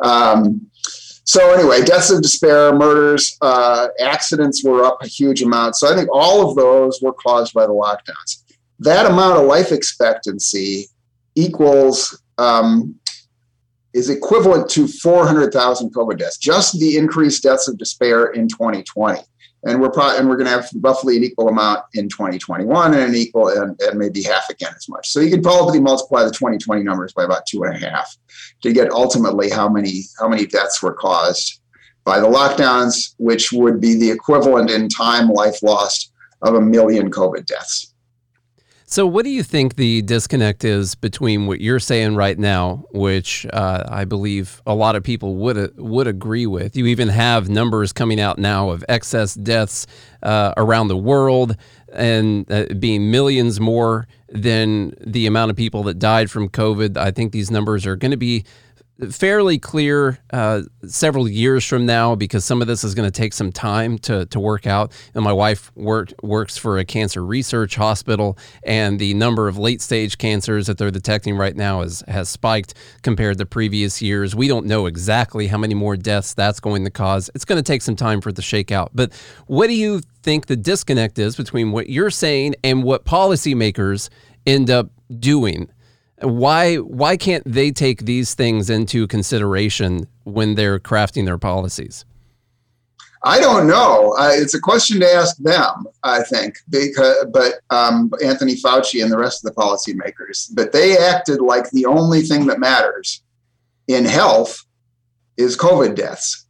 Um, 0.00 0.70
so 1.24 1.52
anyway, 1.52 1.82
deaths 1.82 2.10
of 2.10 2.22
despair, 2.22 2.74
murders, 2.74 3.36
uh, 3.40 3.88
accidents 4.00 4.64
were 4.64 4.84
up 4.84 4.98
a 5.02 5.06
huge 5.06 5.42
amount. 5.42 5.76
So 5.76 5.92
I 5.92 5.96
think 5.96 6.08
all 6.12 6.48
of 6.48 6.56
those 6.56 7.00
were 7.00 7.12
caused 7.12 7.54
by 7.54 7.66
the 7.66 7.72
lockdowns. 7.72 8.42
That 8.80 9.06
amount 9.06 9.38
of 9.38 9.46
life 9.46 9.70
expectancy 9.70 10.88
equals 11.34 12.20
um, 12.38 12.96
is 13.94 14.10
equivalent 14.10 14.68
to 14.70 14.88
400,000 14.88 15.94
COVID 15.94 16.18
deaths. 16.18 16.38
Just 16.38 16.78
the 16.80 16.96
increased 16.96 17.44
deaths 17.44 17.68
of 17.68 17.78
despair 17.78 18.26
in 18.26 18.48
2020 18.48 19.20
and 19.64 19.80
we're 19.80 19.90
probably 19.90 20.18
and 20.18 20.28
we're 20.28 20.36
going 20.36 20.46
to 20.46 20.52
have 20.52 20.68
roughly 20.80 21.16
an 21.16 21.24
equal 21.24 21.48
amount 21.48 21.84
in 21.94 22.08
2021 22.08 22.94
and 22.94 23.02
an 23.02 23.14
equal 23.14 23.48
and, 23.48 23.80
and 23.80 23.98
maybe 23.98 24.22
half 24.22 24.48
again 24.50 24.72
as 24.76 24.88
much. 24.88 25.08
So 25.10 25.20
you 25.20 25.30
can 25.30 25.42
probably 25.42 25.80
multiply 25.80 26.24
the 26.24 26.30
2020 26.30 26.82
numbers 26.82 27.12
by 27.12 27.24
about 27.24 27.46
two 27.46 27.62
and 27.62 27.76
a 27.76 27.88
half 27.88 28.16
to 28.62 28.72
get 28.72 28.90
ultimately 28.90 29.50
how 29.50 29.68
many 29.68 30.02
how 30.18 30.28
many 30.28 30.46
deaths 30.46 30.82
were 30.82 30.94
caused 30.94 31.60
by 32.04 32.18
the 32.18 32.26
lockdowns, 32.26 33.14
which 33.18 33.52
would 33.52 33.80
be 33.80 33.94
the 33.94 34.10
equivalent 34.10 34.70
in 34.70 34.88
time 34.88 35.28
life 35.28 35.62
lost 35.62 36.12
of 36.42 36.54
a 36.54 36.60
million 36.60 37.10
COVID 37.10 37.46
deaths. 37.46 37.91
So, 38.92 39.06
what 39.06 39.24
do 39.24 39.30
you 39.30 39.42
think 39.42 39.76
the 39.76 40.02
disconnect 40.02 40.64
is 40.64 40.94
between 40.94 41.46
what 41.46 41.62
you're 41.62 41.80
saying 41.80 42.14
right 42.14 42.38
now, 42.38 42.84
which 42.92 43.46
uh, 43.50 43.84
I 43.88 44.04
believe 44.04 44.60
a 44.66 44.74
lot 44.74 44.96
of 44.96 45.02
people 45.02 45.36
would 45.36 45.78
would 45.78 46.06
agree 46.06 46.44
with? 46.44 46.76
You 46.76 46.84
even 46.84 47.08
have 47.08 47.48
numbers 47.48 47.94
coming 47.94 48.20
out 48.20 48.38
now 48.38 48.68
of 48.68 48.84
excess 48.90 49.32
deaths 49.32 49.86
uh, 50.22 50.52
around 50.58 50.88
the 50.88 50.96
world, 50.98 51.56
and 51.90 52.44
uh, 52.52 52.66
being 52.78 53.10
millions 53.10 53.58
more 53.60 54.08
than 54.28 54.92
the 55.00 55.24
amount 55.24 55.50
of 55.50 55.56
people 55.56 55.84
that 55.84 55.98
died 55.98 56.30
from 56.30 56.50
COVID. 56.50 56.98
I 56.98 57.12
think 57.12 57.32
these 57.32 57.50
numbers 57.50 57.86
are 57.86 57.96
going 57.96 58.10
to 58.10 58.18
be 58.18 58.44
fairly 59.10 59.58
clear 59.58 60.18
uh, 60.32 60.62
several 60.86 61.28
years 61.28 61.64
from 61.66 61.86
now 61.86 62.14
because 62.14 62.44
some 62.44 62.60
of 62.60 62.68
this 62.68 62.84
is 62.84 62.94
going 62.94 63.10
to 63.10 63.10
take 63.10 63.32
some 63.32 63.50
time 63.50 63.98
to, 63.98 64.26
to 64.26 64.38
work 64.38 64.66
out. 64.66 64.92
And 65.14 65.24
my 65.24 65.32
wife 65.32 65.72
worked, 65.74 66.14
works 66.22 66.56
for 66.56 66.78
a 66.78 66.84
cancer 66.84 67.24
research 67.24 67.74
hospital, 67.74 68.38
and 68.62 68.98
the 68.98 69.14
number 69.14 69.48
of 69.48 69.58
late 69.58 69.80
stage 69.80 70.18
cancers 70.18 70.66
that 70.66 70.78
they're 70.78 70.90
detecting 70.90 71.36
right 71.36 71.56
now 71.56 71.80
is, 71.82 72.04
has 72.06 72.28
spiked 72.28 72.74
compared 73.02 73.38
to 73.38 73.46
previous 73.46 74.00
years. 74.00 74.34
We 74.36 74.48
don't 74.48 74.66
know 74.66 74.86
exactly 74.86 75.48
how 75.48 75.58
many 75.58 75.74
more 75.74 75.96
deaths 75.96 76.34
that's 76.34 76.60
going 76.60 76.84
to 76.84 76.90
cause. 76.90 77.30
It's 77.34 77.44
going 77.44 77.58
to 77.58 77.62
take 77.62 77.82
some 77.82 77.96
time 77.96 78.20
for 78.20 78.28
it 78.28 78.36
to 78.36 78.42
shake 78.42 78.70
out. 78.70 78.90
But 78.94 79.12
what 79.46 79.66
do 79.66 79.74
you 79.74 80.00
think 80.22 80.46
the 80.46 80.56
disconnect 80.56 81.18
is 81.18 81.36
between 81.36 81.72
what 81.72 81.88
you're 81.88 82.10
saying 82.10 82.54
and 82.62 82.84
what 82.84 83.04
policymakers 83.04 84.10
end 84.46 84.70
up 84.70 84.90
doing? 85.18 85.68
Why 86.22 86.76
why 86.76 87.16
can't 87.16 87.44
they 87.44 87.70
take 87.70 88.04
these 88.04 88.34
things 88.34 88.70
into 88.70 89.06
consideration 89.06 90.06
when 90.24 90.54
they're 90.54 90.78
crafting 90.78 91.24
their 91.24 91.38
policies? 91.38 92.04
I 93.24 93.38
don't 93.38 93.68
know. 93.68 94.16
Uh, 94.18 94.30
it's 94.32 94.54
a 94.54 94.60
question 94.60 94.98
to 95.00 95.06
ask 95.06 95.36
them, 95.36 95.86
I 96.02 96.22
think, 96.24 96.56
because 96.68 97.26
but 97.32 97.54
um, 97.70 98.10
Anthony 98.22 98.56
Fauci 98.56 99.02
and 99.02 99.12
the 99.12 99.18
rest 99.18 99.44
of 99.44 99.54
the 99.54 99.60
policymakers. 99.60 100.48
But 100.54 100.72
they 100.72 100.98
acted 100.98 101.40
like 101.40 101.70
the 101.70 101.86
only 101.86 102.22
thing 102.22 102.46
that 102.46 102.58
matters 102.58 103.22
in 103.86 104.04
health 104.04 104.64
is 105.36 105.56
COVID 105.56 105.94
deaths, 105.94 106.46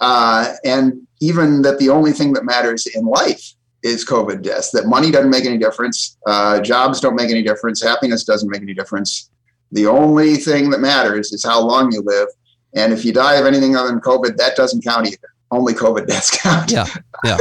uh, 0.00 0.54
and 0.64 1.06
even 1.20 1.62
that 1.62 1.78
the 1.78 1.88
only 1.88 2.12
thing 2.12 2.34
that 2.34 2.44
matters 2.44 2.86
in 2.86 3.04
life 3.06 3.51
is 3.82 4.04
COVID 4.04 4.42
deaths. 4.42 4.70
That 4.70 4.86
money 4.86 5.10
doesn't 5.10 5.30
make 5.30 5.44
any 5.44 5.58
difference, 5.58 6.16
uh, 6.26 6.60
jobs 6.60 7.00
don't 7.00 7.16
make 7.16 7.30
any 7.30 7.42
difference, 7.42 7.82
happiness 7.82 8.24
doesn't 8.24 8.48
make 8.48 8.62
any 8.62 8.74
difference. 8.74 9.30
The 9.72 9.86
only 9.86 10.36
thing 10.36 10.70
that 10.70 10.80
matters 10.80 11.32
is 11.32 11.44
how 11.44 11.60
long 11.60 11.90
you 11.92 12.02
live. 12.02 12.28
And 12.74 12.92
if 12.92 13.04
you 13.04 13.12
die 13.12 13.36
of 13.36 13.46
anything 13.46 13.76
other 13.76 13.88
than 13.88 14.00
COVID, 14.00 14.36
that 14.36 14.56
doesn't 14.56 14.82
count 14.84 15.06
either 15.06 15.32
only 15.52 15.74
COVID 15.74 16.06
deaths 16.06 16.36
count. 16.42 16.72
Yeah, 16.72 16.86
yeah. 17.24 17.36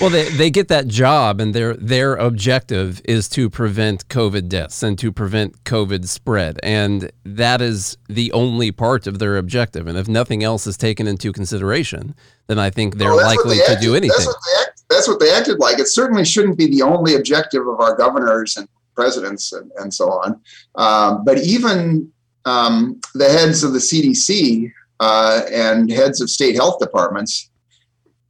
well, 0.00 0.10
they, 0.10 0.28
they 0.30 0.50
get 0.50 0.68
that 0.68 0.88
job, 0.88 1.40
and 1.40 1.54
their 1.54 1.74
their 1.74 2.16
objective 2.16 3.00
is 3.04 3.28
to 3.30 3.48
prevent 3.48 4.08
COVID 4.08 4.48
deaths 4.48 4.82
and 4.82 4.98
to 4.98 5.12
prevent 5.12 5.62
COVID 5.64 6.08
spread, 6.08 6.58
and 6.62 7.12
that 7.24 7.60
is 7.60 7.98
the 8.08 8.32
only 8.32 8.72
part 8.72 9.06
of 9.06 9.18
their 9.18 9.36
objective. 9.36 9.86
And 9.86 9.96
if 9.96 10.08
nothing 10.08 10.42
else 10.42 10.66
is 10.66 10.76
taken 10.76 11.06
into 11.06 11.32
consideration, 11.32 12.14
then 12.46 12.58
I 12.58 12.70
think 12.70 12.96
they're 12.96 13.14
well, 13.14 13.26
likely 13.26 13.58
they 13.58 13.74
to 13.74 13.80
do 13.80 13.94
anything. 13.94 14.26
That's 14.98 15.06
what, 15.06 15.20
they 15.20 15.30
acted 15.32 15.60
like. 15.60 15.78
It 15.78 15.86
certainly 15.86 16.24
shouldn't 16.24 16.58
be 16.58 16.66
the 16.66 16.82
only 16.82 17.14
objective 17.14 17.68
of 17.68 17.78
our 17.78 17.96
governors 17.96 18.56
and 18.56 18.68
presidents 18.96 19.52
and, 19.52 19.70
and 19.76 19.94
so 19.94 20.06
on. 20.10 20.40
Um, 20.74 21.24
but 21.24 21.38
even 21.38 22.10
um, 22.44 23.00
the 23.14 23.28
heads 23.28 23.62
of 23.62 23.72
the 23.72 23.78
CDC 23.78 24.72
uh, 24.98 25.42
and 25.52 25.88
heads 25.88 26.20
of 26.20 26.28
state 26.28 26.56
health 26.56 26.80
departments, 26.80 27.48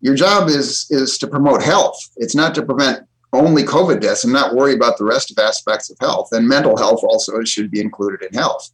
your 0.03 0.15
job 0.15 0.49
is 0.49 0.87
is 0.91 1.17
to 1.19 1.27
promote 1.27 1.63
health. 1.63 1.99
It's 2.19 2.35
not 2.35 2.55
to 2.57 2.63
prevent 2.63 3.07
only 3.33 3.63
COVID 3.63 4.03
deaths 4.03 4.25
and 4.25 4.33
not 4.33 4.55
worry 4.55 4.75
about 4.75 4.99
the 4.99 5.05
rest 5.05 5.31
of 5.31 5.39
aspects 5.39 5.89
of 5.91 5.97
health. 6.01 6.29
And 6.33 6.47
mental 6.47 6.77
health 6.77 7.01
also 7.03 7.43
should 7.45 7.71
be 7.71 7.81
included 7.81 8.23
in 8.23 8.39
health, 8.39 8.71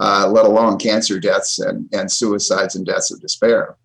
uh, 0.00 0.28
let 0.28 0.44
alone 0.44 0.76
cancer 0.76 1.20
deaths 1.20 1.60
and, 1.60 1.88
and 1.92 2.10
suicides 2.10 2.74
and 2.74 2.84
deaths 2.84 3.12
of 3.12 3.20
despair. 3.20 3.76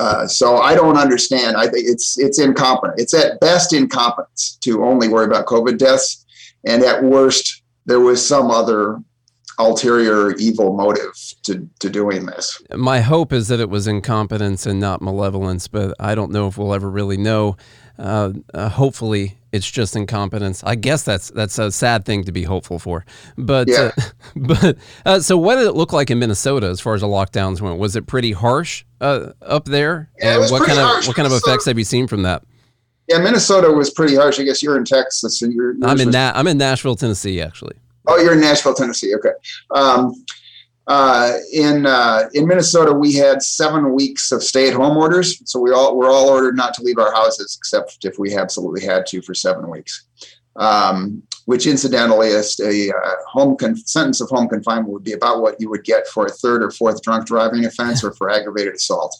Uh, 0.00 0.26
so 0.26 0.56
I 0.56 0.74
don't 0.74 0.96
understand. 0.96 1.58
I 1.58 1.68
think 1.68 1.84
it's 1.86 2.18
it's 2.18 2.38
incompetent. 2.38 2.98
It's 2.98 3.12
at 3.12 3.38
best 3.38 3.74
incompetence 3.74 4.56
to 4.62 4.82
only 4.82 5.08
worry 5.08 5.26
about 5.26 5.44
COVID 5.44 5.76
deaths, 5.76 6.24
and 6.66 6.82
at 6.82 7.04
worst 7.04 7.62
there 7.84 8.00
was 8.00 8.26
some 8.26 8.50
other 8.50 8.98
ulterior 9.58 10.32
evil 10.36 10.74
motive 10.74 11.12
to, 11.42 11.68
to 11.80 11.90
doing 11.90 12.24
this. 12.24 12.62
My 12.74 13.00
hope 13.00 13.30
is 13.30 13.48
that 13.48 13.60
it 13.60 13.68
was 13.68 13.86
incompetence 13.86 14.64
and 14.64 14.80
not 14.80 15.02
malevolence, 15.02 15.68
but 15.68 15.94
I 16.00 16.14
don't 16.14 16.32
know 16.32 16.46
if 16.46 16.56
we'll 16.56 16.72
ever 16.72 16.90
really 16.90 17.18
know. 17.18 17.58
Uh, 18.00 18.32
uh, 18.54 18.68
hopefully, 18.70 19.36
it's 19.52 19.70
just 19.70 19.94
incompetence. 19.94 20.64
I 20.64 20.74
guess 20.74 21.02
that's 21.02 21.30
that's 21.30 21.58
a 21.58 21.70
sad 21.70 22.06
thing 22.06 22.24
to 22.24 22.32
be 22.32 22.44
hopeful 22.44 22.78
for. 22.78 23.04
But 23.36 23.68
yeah. 23.68 23.90
uh, 23.96 24.02
but 24.36 24.76
uh, 25.04 25.20
so, 25.20 25.36
what 25.36 25.56
did 25.56 25.66
it 25.66 25.74
look 25.74 25.92
like 25.92 26.10
in 26.10 26.18
Minnesota 26.18 26.68
as 26.68 26.80
far 26.80 26.94
as 26.94 27.02
the 27.02 27.06
lockdowns 27.06 27.60
went? 27.60 27.78
Was 27.78 27.96
it 27.96 28.06
pretty 28.06 28.32
harsh 28.32 28.84
uh, 29.02 29.32
up 29.42 29.66
there? 29.66 30.08
Yeah, 30.18 30.40
and 30.40 30.50
what 30.50 30.66
kind 30.66 30.78
of 30.78 31.06
what 31.06 31.14
kind 31.14 31.26
of 31.26 31.32
effects 31.32 31.66
have 31.66 31.78
you 31.78 31.84
seen 31.84 32.06
from 32.06 32.22
that? 32.22 32.42
Yeah, 33.06 33.18
Minnesota 33.18 33.70
was 33.70 33.90
pretty 33.90 34.14
harsh. 34.16 34.40
I 34.40 34.44
guess 34.44 34.62
you're 34.62 34.78
in 34.78 34.84
Texas, 34.84 35.42
and 35.42 35.52
you're. 35.52 35.74
I'm 35.82 36.00
in 36.00 36.10
Na- 36.10 36.32
I'm 36.34 36.46
in 36.46 36.56
Nashville, 36.56 36.96
Tennessee, 36.96 37.42
actually. 37.42 37.76
Oh, 38.06 38.16
you're 38.16 38.32
in 38.32 38.40
Nashville, 38.40 38.74
Tennessee. 38.74 39.14
Okay. 39.14 39.32
Um, 39.72 40.14
uh, 40.86 41.34
in 41.52 41.86
uh, 41.86 42.28
in 42.34 42.46
Minnesota, 42.46 42.92
we 42.92 43.14
had 43.14 43.42
seven 43.42 43.92
weeks 43.92 44.32
of 44.32 44.42
stay-at-home 44.42 44.96
orders, 44.96 45.40
so 45.44 45.60
we 45.60 45.70
all 45.72 45.96
we're 45.96 46.10
all 46.10 46.28
ordered 46.28 46.56
not 46.56 46.74
to 46.74 46.82
leave 46.82 46.98
our 46.98 47.12
houses 47.12 47.56
except 47.58 48.04
if 48.04 48.18
we 48.18 48.34
absolutely 48.34 48.84
had 48.84 49.06
to 49.06 49.22
for 49.22 49.34
seven 49.34 49.70
weeks. 49.70 50.06
Um, 50.56 51.22
which, 51.46 51.66
incidentally, 51.66 52.28
is 52.28 52.58
a 52.60 52.90
uh, 52.90 53.14
home 53.26 53.56
con- 53.56 53.76
sentence 53.76 54.20
of 54.20 54.28
home 54.28 54.48
confinement 54.48 54.88
would 54.88 55.04
be 55.04 55.12
about 55.12 55.40
what 55.40 55.60
you 55.60 55.70
would 55.70 55.84
get 55.84 56.06
for 56.08 56.26
a 56.26 56.30
third 56.30 56.62
or 56.62 56.70
fourth 56.70 57.02
drunk 57.02 57.26
driving 57.26 57.64
offense 57.64 58.04
or 58.04 58.12
for 58.12 58.28
aggravated 58.36 58.74
assault. 58.74 59.16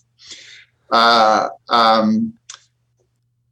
Uh, 0.91 1.49
um, 1.69 2.35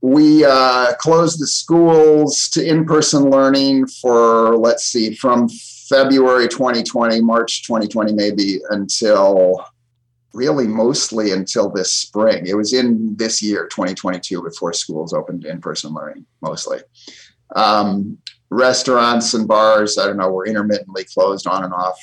we 0.00 0.44
uh, 0.44 0.94
closed 0.98 1.40
the 1.40 1.46
schools 1.46 2.48
to 2.50 2.64
in-person 2.64 3.30
learning 3.30 3.86
for 3.86 4.56
let's 4.56 4.84
see 4.84 5.14
from 5.14 5.48
february 5.88 6.48
2020 6.48 7.20
march 7.20 7.64
2020 7.66 8.12
maybe 8.12 8.60
until 8.70 9.64
really 10.34 10.66
mostly 10.66 11.32
until 11.32 11.70
this 11.70 11.92
spring 11.92 12.46
it 12.46 12.54
was 12.54 12.72
in 12.72 13.16
this 13.16 13.42
year 13.42 13.66
2022 13.66 14.42
before 14.42 14.72
schools 14.72 15.12
opened 15.12 15.44
in-person 15.44 15.92
learning 15.92 16.24
mostly 16.42 16.78
um, 17.56 18.18
restaurants 18.50 19.34
and 19.34 19.48
bars 19.48 19.98
i 19.98 20.06
don't 20.06 20.16
know 20.16 20.30
were 20.30 20.46
intermittently 20.46 21.04
closed 21.04 21.46
on 21.46 21.64
and 21.64 21.72
off 21.72 21.98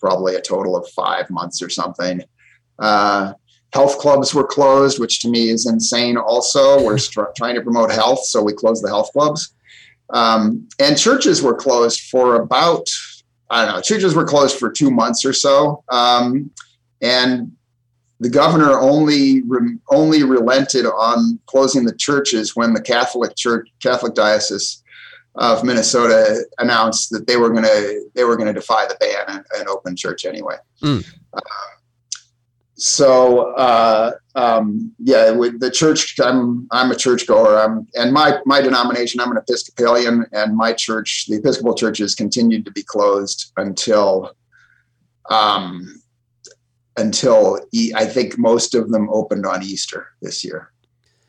probably 0.00 0.34
a 0.34 0.40
total 0.40 0.76
of 0.76 0.88
five 0.90 1.28
months 1.30 1.62
or 1.62 1.68
something 1.68 2.22
uh, 2.80 3.32
Health 3.72 3.98
clubs 3.98 4.34
were 4.34 4.46
closed, 4.46 4.98
which 4.98 5.20
to 5.20 5.28
me 5.28 5.48
is 5.48 5.66
insane. 5.66 6.16
Also, 6.16 6.82
we're 6.82 6.98
st- 7.08 7.28
trying 7.36 7.54
to 7.54 7.62
promote 7.62 7.90
health, 7.90 8.24
so 8.24 8.42
we 8.42 8.52
closed 8.52 8.84
the 8.84 8.88
health 8.88 9.10
clubs. 9.12 9.54
Um, 10.12 10.68
and 10.80 10.98
churches 10.98 11.40
were 11.40 11.54
closed 11.54 12.00
for 12.10 12.42
about 12.42 12.84
I 13.50 13.64
don't 13.64 13.74
know. 13.74 13.80
Churches 13.80 14.14
were 14.14 14.24
closed 14.24 14.58
for 14.58 14.70
two 14.70 14.90
months 14.90 15.24
or 15.24 15.32
so, 15.32 15.82
um, 15.88 16.50
and 17.02 17.52
the 18.20 18.28
governor 18.28 18.78
only 18.78 19.42
only 19.90 20.22
relented 20.22 20.86
on 20.86 21.40
closing 21.46 21.84
the 21.84 21.94
churches 21.94 22.54
when 22.54 22.74
the 22.74 22.80
Catholic 22.80 23.34
Church 23.34 23.68
Catholic 23.82 24.14
Diocese 24.14 24.82
of 25.36 25.64
Minnesota 25.64 26.44
announced 26.58 27.10
that 27.10 27.26
they 27.26 27.36
were 27.36 27.50
going 27.50 27.64
to 27.64 28.10
they 28.14 28.24
were 28.24 28.36
going 28.36 28.52
to 28.52 28.52
defy 28.52 28.86
the 28.86 28.96
ban 29.00 29.24
and, 29.28 29.44
and, 29.58 29.68
open 29.68 29.96
church 29.96 30.24
anyway. 30.24 30.56
Mm. 30.82 31.06
Uh, 31.32 31.40
so 32.80 33.52
uh, 33.56 34.12
um, 34.34 34.92
yeah, 34.98 35.30
with 35.32 35.60
the 35.60 35.70
church, 35.70 36.18
I'm 36.18 36.66
I'm 36.70 36.90
a 36.90 36.96
churchgoer. 36.96 37.58
I'm 37.58 37.86
and 37.94 38.10
my 38.10 38.38
my 38.46 38.62
denomination, 38.62 39.20
I'm 39.20 39.30
an 39.30 39.36
Episcopalian, 39.36 40.24
and 40.32 40.56
my 40.56 40.72
church, 40.72 41.26
the 41.28 41.36
Episcopal 41.36 41.74
churches, 41.74 42.14
continued 42.14 42.64
to 42.64 42.72
be 42.72 42.82
closed 42.82 43.52
until 43.58 44.32
um, 45.28 46.00
until 46.96 47.60
I 47.94 48.06
think 48.06 48.38
most 48.38 48.74
of 48.74 48.90
them 48.90 49.10
opened 49.10 49.44
on 49.44 49.62
Easter 49.62 50.08
this 50.22 50.42
year. 50.42 50.72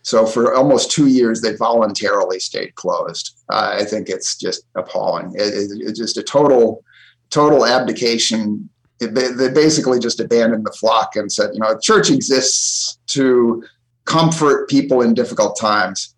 So 0.03 0.25
for 0.25 0.55
almost 0.55 0.89
two 0.89 1.07
years, 1.07 1.41
they 1.41 1.55
voluntarily 1.57 2.39
stayed 2.39 2.75
closed. 2.75 3.37
Uh, 3.49 3.75
I 3.77 3.83
think 3.83 4.07
it's 4.07 4.37
just 4.37 4.63
appalling. 4.75 5.33
It, 5.35 5.53
it, 5.53 5.69
it's 5.81 5.99
just 5.99 6.17
a 6.17 6.23
total 6.23 6.83
total 7.29 7.65
abdication 7.65 8.69
they, 9.07 9.31
they 9.31 9.49
basically 9.49 9.99
just 9.99 10.19
abandoned 10.19 10.65
the 10.65 10.71
flock 10.71 11.15
and 11.15 11.31
said, 11.31 11.51
you 11.53 11.59
know, 11.59 11.77
church 11.79 12.09
exists 12.09 12.99
to 13.07 13.63
comfort 14.05 14.69
people 14.69 15.01
in 15.01 15.13
difficult 15.13 15.57
times. 15.59 16.15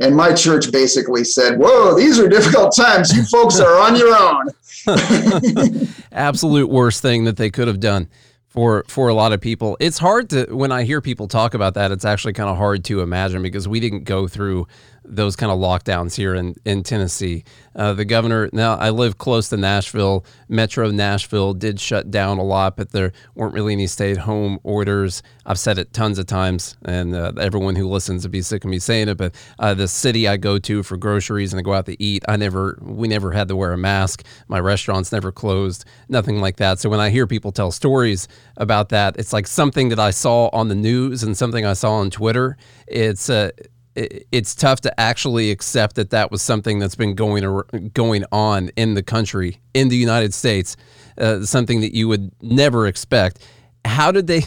And 0.00 0.16
my 0.16 0.32
church 0.32 0.72
basically 0.72 1.22
said, 1.22 1.58
Whoa, 1.58 1.96
these 1.96 2.18
are 2.18 2.28
difficult 2.28 2.74
times. 2.74 3.16
You 3.16 3.22
folks 3.24 3.60
are 3.60 3.80
on 3.80 3.96
your 3.96 4.14
own. 4.14 4.48
Absolute 6.12 6.68
worst 6.68 7.00
thing 7.00 7.24
that 7.24 7.36
they 7.36 7.50
could 7.50 7.68
have 7.68 7.78
done 7.78 8.08
for 8.48 8.84
for 8.88 9.08
a 9.08 9.14
lot 9.14 9.32
of 9.32 9.40
people. 9.40 9.76
It's 9.78 9.98
hard 9.98 10.30
to 10.30 10.46
when 10.46 10.72
I 10.72 10.84
hear 10.84 11.00
people 11.00 11.28
talk 11.28 11.54
about 11.54 11.74
that, 11.74 11.92
it's 11.92 12.04
actually 12.04 12.32
kind 12.32 12.50
of 12.50 12.56
hard 12.56 12.84
to 12.84 13.02
imagine 13.02 13.42
because 13.42 13.68
we 13.68 13.78
didn't 13.78 14.04
go 14.04 14.26
through 14.26 14.66
those 15.04 15.36
kind 15.36 15.52
of 15.52 15.58
lockdowns 15.58 16.16
here 16.16 16.34
in, 16.34 16.54
in 16.64 16.82
Tennessee. 16.82 17.44
Uh, 17.76 17.92
the 17.92 18.04
governor, 18.04 18.48
now 18.52 18.74
I 18.76 18.90
live 18.90 19.18
close 19.18 19.48
to 19.48 19.56
Nashville. 19.56 20.24
Metro 20.48 20.90
Nashville 20.90 21.52
did 21.54 21.80
shut 21.80 22.10
down 22.10 22.38
a 22.38 22.42
lot, 22.42 22.76
but 22.76 22.92
there 22.92 23.12
weren't 23.34 23.52
really 23.52 23.72
any 23.72 23.86
stay 23.86 24.12
at 24.12 24.18
home 24.18 24.58
orders. 24.62 25.22
I've 25.44 25.58
said 25.58 25.78
it 25.78 25.92
tons 25.92 26.18
of 26.18 26.26
times, 26.26 26.76
and 26.84 27.14
uh, 27.14 27.32
everyone 27.38 27.76
who 27.76 27.88
listens 27.88 28.22
would 28.22 28.32
be 28.32 28.42
sick 28.42 28.64
of 28.64 28.70
me 28.70 28.78
saying 28.78 29.08
it. 29.08 29.16
But 29.16 29.34
uh, 29.58 29.74
the 29.74 29.88
city 29.88 30.26
I 30.28 30.36
go 30.36 30.58
to 30.58 30.82
for 30.82 30.96
groceries 30.96 31.52
and 31.52 31.60
I 31.60 31.62
go 31.62 31.74
out 31.74 31.86
to 31.86 32.02
eat, 32.02 32.24
I 32.28 32.36
never, 32.36 32.78
we 32.80 33.08
never 33.08 33.32
had 33.32 33.48
to 33.48 33.56
wear 33.56 33.72
a 33.72 33.78
mask. 33.78 34.24
My 34.48 34.60
restaurants 34.60 35.12
never 35.12 35.32
closed, 35.32 35.84
nothing 36.08 36.40
like 36.40 36.56
that. 36.56 36.78
So 36.78 36.88
when 36.88 37.00
I 37.00 37.10
hear 37.10 37.26
people 37.26 37.52
tell 37.52 37.72
stories 37.72 38.28
about 38.56 38.88
that, 38.90 39.16
it's 39.18 39.32
like 39.32 39.46
something 39.46 39.88
that 39.88 39.98
I 39.98 40.10
saw 40.10 40.48
on 40.52 40.68
the 40.68 40.74
news 40.74 41.22
and 41.22 41.36
something 41.36 41.66
I 41.66 41.74
saw 41.74 41.94
on 41.94 42.10
Twitter. 42.10 42.56
It's, 42.86 43.28
uh, 43.28 43.50
it's 43.96 44.54
tough 44.54 44.80
to 44.82 45.00
actually 45.00 45.50
accept 45.50 45.96
that 45.96 46.10
that 46.10 46.30
was 46.30 46.42
something 46.42 46.78
that's 46.78 46.94
been 46.94 47.14
going 47.14 47.90
going 47.92 48.24
on 48.32 48.70
in 48.76 48.94
the 48.94 49.02
country 49.02 49.60
in 49.72 49.88
the 49.88 49.96
United 49.96 50.34
States, 50.34 50.76
uh, 51.18 51.42
something 51.42 51.80
that 51.80 51.94
you 51.94 52.08
would 52.08 52.30
never 52.42 52.86
expect. 52.86 53.38
How 53.84 54.10
did 54.10 54.26
they? 54.26 54.42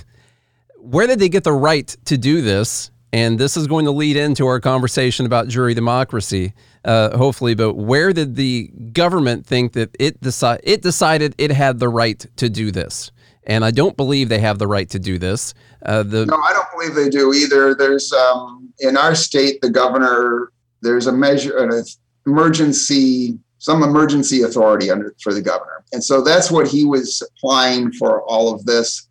Where 0.78 1.08
did 1.08 1.20
they 1.20 1.30
get 1.30 1.44
the 1.44 1.54
right 1.54 1.88
to 2.06 2.18
do 2.18 2.42
this? 2.42 2.92
and 3.14 3.40
this 3.40 3.56
is 3.56 3.68
going 3.68 3.86
to 3.86 3.92
lead 3.92 4.18
into 4.18 4.46
our 4.48 4.60
conversation 4.60 5.26
about 5.26 5.48
jury 5.48 5.74
democracy, 5.74 6.54
uh, 6.84 7.18
hopefully. 7.18 7.56
But 7.56 7.76
where 7.76 8.12
did 8.14 8.36
the 8.36 8.68
government 8.92 9.46
think 9.46 9.74
that 9.74 9.96
it 10.00 10.18
it 10.22 10.82
decided 10.82 11.36
it 11.38 11.52
had 11.52 11.80
the 11.80 11.90
right 11.90 12.26
to 12.36 12.50
do 12.50 12.72
this? 12.72 13.12
And 13.48 13.64
I 13.64 13.72
don't 13.72 13.98
believe 13.98 14.30
they 14.30 14.40
have 14.40 14.60
the 14.60 14.68
right 14.68 14.90
to 14.90 15.00
do 15.00 15.18
this. 15.18 15.54
Uh, 15.86 16.04
the 16.04 16.26
no, 16.26 16.36
I 16.36 16.54
don't 16.54 16.68
believe 16.72 16.96
they 16.96 17.10
do 17.10 17.34
either. 17.34 17.74
There's 17.74 18.12
um, 18.14 18.72
in 18.80 18.98
our 18.98 19.16
state, 19.16 19.62
the 19.62 19.70
governor. 19.70 20.52
There's 20.82 21.08
a 21.08 21.12
measure, 21.12 21.58
an 21.58 21.84
emergency, 22.28 23.40
some 23.58 23.84
emergency 23.84 24.44
authority 24.44 24.92
under 24.92 25.16
for 25.24 25.34
the 25.34 25.42
governor, 25.42 25.84
and 25.94 26.04
so 26.04 26.22
that's 26.22 26.52
what 26.52 26.68
he 26.68 26.86
was 26.86 27.24
applying 27.32 27.92
for 27.94 28.22
all 28.24 28.54
of 28.54 28.66
this. 28.66 29.08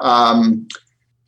Um, 0.00 0.68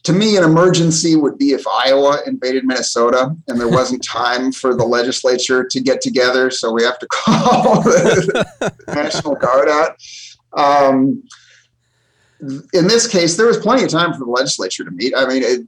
to 0.04 0.12
me, 0.12 0.36
an 0.36 0.44
emergency 0.44 1.16
would 1.16 1.36
be 1.36 1.50
if 1.50 1.66
Iowa 1.66 2.20
invaded 2.26 2.64
Minnesota 2.64 3.34
and 3.48 3.60
there 3.60 3.68
wasn't 3.68 4.04
time 4.08 4.52
for 4.52 4.72
the 4.72 4.84
legislature 4.84 5.64
to 5.64 5.80
get 5.80 6.00
together, 6.00 6.48
so 6.52 6.72
we 6.72 6.84
have 6.84 7.00
to 7.00 7.08
call 7.12 7.82
the 7.82 8.72
National 8.86 9.34
Guard 9.34 9.68
out. 9.68 9.96
Um, 10.56 11.24
in 12.40 12.86
this 12.86 13.06
case, 13.06 13.36
there 13.36 13.46
was 13.46 13.58
plenty 13.58 13.84
of 13.84 13.90
time 13.90 14.12
for 14.12 14.20
the 14.20 14.30
legislature 14.30 14.84
to 14.84 14.90
meet. 14.90 15.14
I 15.16 15.26
mean, 15.26 15.42
it, 15.42 15.66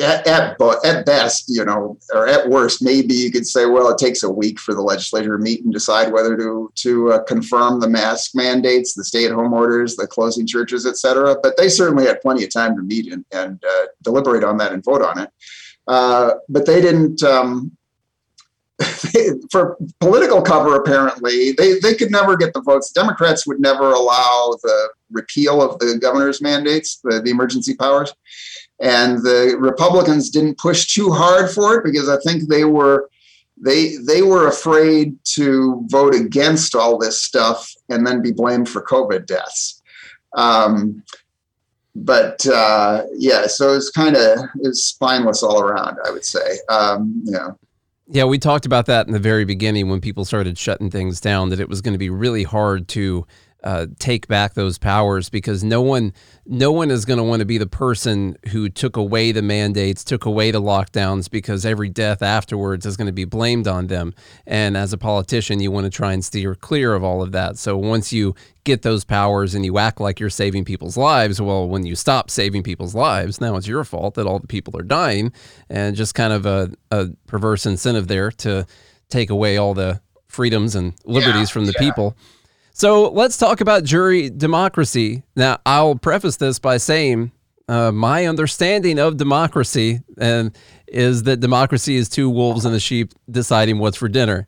at, 0.00 0.26
at, 0.26 0.60
at 0.84 1.04
best, 1.04 1.44
you 1.48 1.64
know, 1.64 1.98
or 2.14 2.26
at 2.26 2.48
worst, 2.48 2.82
maybe 2.82 3.14
you 3.14 3.30
could 3.30 3.46
say, 3.46 3.66
well, 3.66 3.90
it 3.90 3.98
takes 3.98 4.22
a 4.22 4.30
week 4.30 4.58
for 4.58 4.74
the 4.74 4.80
legislature 4.80 5.36
to 5.36 5.42
meet 5.42 5.62
and 5.62 5.72
decide 5.72 6.10
whether 6.10 6.36
to 6.36 6.72
to 6.74 7.12
uh, 7.12 7.22
confirm 7.24 7.78
the 7.78 7.88
mask 7.88 8.30
mandates, 8.34 8.94
the 8.94 9.04
stay-at-home 9.04 9.52
orders, 9.52 9.96
the 9.96 10.06
closing 10.06 10.46
churches, 10.46 10.86
et 10.86 10.96
cetera. 10.96 11.36
But 11.42 11.56
they 11.56 11.68
certainly 11.68 12.06
had 12.06 12.22
plenty 12.22 12.44
of 12.44 12.52
time 12.52 12.76
to 12.76 12.82
meet 12.82 13.12
and, 13.12 13.24
and 13.32 13.62
uh, 13.62 13.86
deliberate 14.02 14.44
on 14.44 14.56
that 14.56 14.72
and 14.72 14.82
vote 14.82 15.02
on 15.02 15.18
it. 15.18 15.30
Uh, 15.86 16.34
but 16.48 16.64
they 16.64 16.80
didn't. 16.80 17.22
Um, 17.22 17.72
for 19.50 19.76
political 20.00 20.40
cover, 20.40 20.76
apparently, 20.76 21.52
they, 21.52 21.78
they 21.80 21.94
could 21.94 22.10
never 22.10 22.36
get 22.36 22.52
the 22.52 22.60
votes. 22.60 22.92
Democrats 22.92 23.46
would 23.46 23.60
never 23.60 23.92
allow 23.92 24.54
the 24.62 24.88
repeal 25.10 25.60
of 25.60 25.78
the 25.78 25.98
governor's 26.00 26.40
mandates, 26.40 27.00
the, 27.02 27.20
the 27.20 27.30
emergency 27.30 27.74
powers. 27.74 28.12
And 28.80 29.18
the 29.18 29.56
Republicans 29.58 30.30
didn't 30.30 30.58
push 30.58 30.94
too 30.94 31.10
hard 31.10 31.50
for 31.50 31.76
it 31.76 31.84
because 31.84 32.08
I 32.08 32.18
think 32.18 32.48
they 32.48 32.64
were 32.64 33.10
they 33.60 33.96
they 33.96 34.22
were 34.22 34.46
afraid 34.46 35.16
to 35.24 35.84
vote 35.88 36.14
against 36.14 36.76
all 36.76 36.96
this 36.96 37.22
stuff 37.22 37.72
and 37.88 38.06
then 38.06 38.22
be 38.22 38.32
blamed 38.32 38.68
for 38.68 38.82
COVID 38.82 39.26
deaths. 39.26 39.82
Um, 40.36 41.02
but 41.96 42.46
uh, 42.46 43.02
yeah, 43.14 43.48
so 43.48 43.74
it's 43.74 43.90
kind 43.90 44.16
of 44.16 44.38
it's 44.60 44.84
spineless 44.84 45.42
all 45.42 45.60
around. 45.60 45.96
I 46.04 46.12
would 46.12 46.24
say, 46.24 46.58
um, 46.68 47.22
you 47.24 47.32
know. 47.32 47.58
Yeah, 48.10 48.24
we 48.24 48.38
talked 48.38 48.64
about 48.64 48.86
that 48.86 49.06
in 49.06 49.12
the 49.12 49.18
very 49.18 49.44
beginning 49.44 49.90
when 49.90 50.00
people 50.00 50.24
started 50.24 50.56
shutting 50.56 50.90
things 50.90 51.20
down. 51.20 51.50
That 51.50 51.60
it 51.60 51.68
was 51.68 51.82
going 51.82 51.92
to 51.92 51.98
be 51.98 52.08
really 52.08 52.42
hard 52.42 52.88
to 52.88 53.26
uh, 53.64 53.86
take 53.98 54.28
back 54.28 54.54
those 54.54 54.78
powers 54.78 55.28
because 55.28 55.64
no 55.64 55.82
one 55.82 56.12
no 56.46 56.70
one 56.70 56.90
is 56.90 57.04
going 57.04 57.18
to 57.18 57.24
want 57.24 57.40
to 57.40 57.46
be 57.46 57.58
the 57.58 57.66
person 57.66 58.36
who 58.50 58.68
took 58.68 58.96
away 58.96 59.32
the 59.32 59.42
mandates, 59.42 60.02
took 60.04 60.24
away 60.24 60.50
the 60.50 60.62
lockdowns 60.62 61.30
because 61.30 61.66
every 61.66 61.88
death 61.88 62.22
afterwards 62.22 62.86
is 62.86 62.96
going 62.96 63.06
to 63.06 63.12
be 63.12 63.24
blamed 63.24 63.66
on 63.66 63.88
them. 63.88 64.14
And 64.46 64.76
as 64.76 64.92
a 64.92 64.98
politician, 64.98 65.60
you 65.60 65.70
want 65.70 65.84
to 65.84 65.90
try 65.90 66.12
and 66.12 66.24
steer 66.24 66.54
clear 66.54 66.94
of 66.94 67.04
all 67.04 67.20
of 67.22 67.32
that. 67.32 67.58
So 67.58 67.76
once 67.76 68.12
you 68.12 68.34
get 68.64 68.82
those 68.82 69.04
powers 69.04 69.54
and 69.54 69.64
you 69.64 69.76
act 69.76 70.00
like 70.00 70.20
you're 70.20 70.30
saving 70.30 70.64
people's 70.64 70.96
lives, 70.96 71.40
well, 71.40 71.68
when 71.68 71.84
you 71.84 71.96
stop 71.96 72.30
saving 72.30 72.62
people's 72.62 72.94
lives, 72.94 73.40
now 73.40 73.56
it's 73.56 73.66
your 73.66 73.84
fault 73.84 74.14
that 74.14 74.26
all 74.26 74.38
the 74.38 74.46
people 74.46 74.78
are 74.78 74.82
dying, 74.82 75.32
and 75.68 75.96
just 75.96 76.14
kind 76.14 76.32
of 76.32 76.46
a, 76.46 76.70
a 76.90 77.08
perverse 77.26 77.66
incentive 77.66 78.08
there 78.08 78.30
to 78.30 78.66
take 79.10 79.30
away 79.30 79.56
all 79.56 79.74
the 79.74 80.00
freedoms 80.28 80.74
and 80.74 80.94
liberties 81.04 81.50
yeah, 81.50 81.52
from 81.52 81.66
the 81.66 81.74
yeah. 81.78 81.86
people. 81.86 82.16
So 82.78 83.10
let's 83.10 83.36
talk 83.36 83.60
about 83.60 83.82
jury 83.82 84.30
democracy. 84.30 85.24
Now, 85.34 85.58
I'll 85.66 85.96
preface 85.96 86.36
this 86.36 86.60
by 86.60 86.76
saying 86.76 87.32
uh, 87.68 87.90
my 87.90 88.26
understanding 88.26 89.00
of 89.00 89.16
democracy 89.16 89.98
and 90.16 90.56
is 90.86 91.24
that 91.24 91.40
democracy 91.40 91.96
is 91.96 92.08
two 92.08 92.30
wolves 92.30 92.64
and 92.64 92.76
a 92.76 92.78
sheep 92.78 93.14
deciding 93.28 93.80
what's 93.80 93.96
for 93.96 94.06
dinner. 94.08 94.46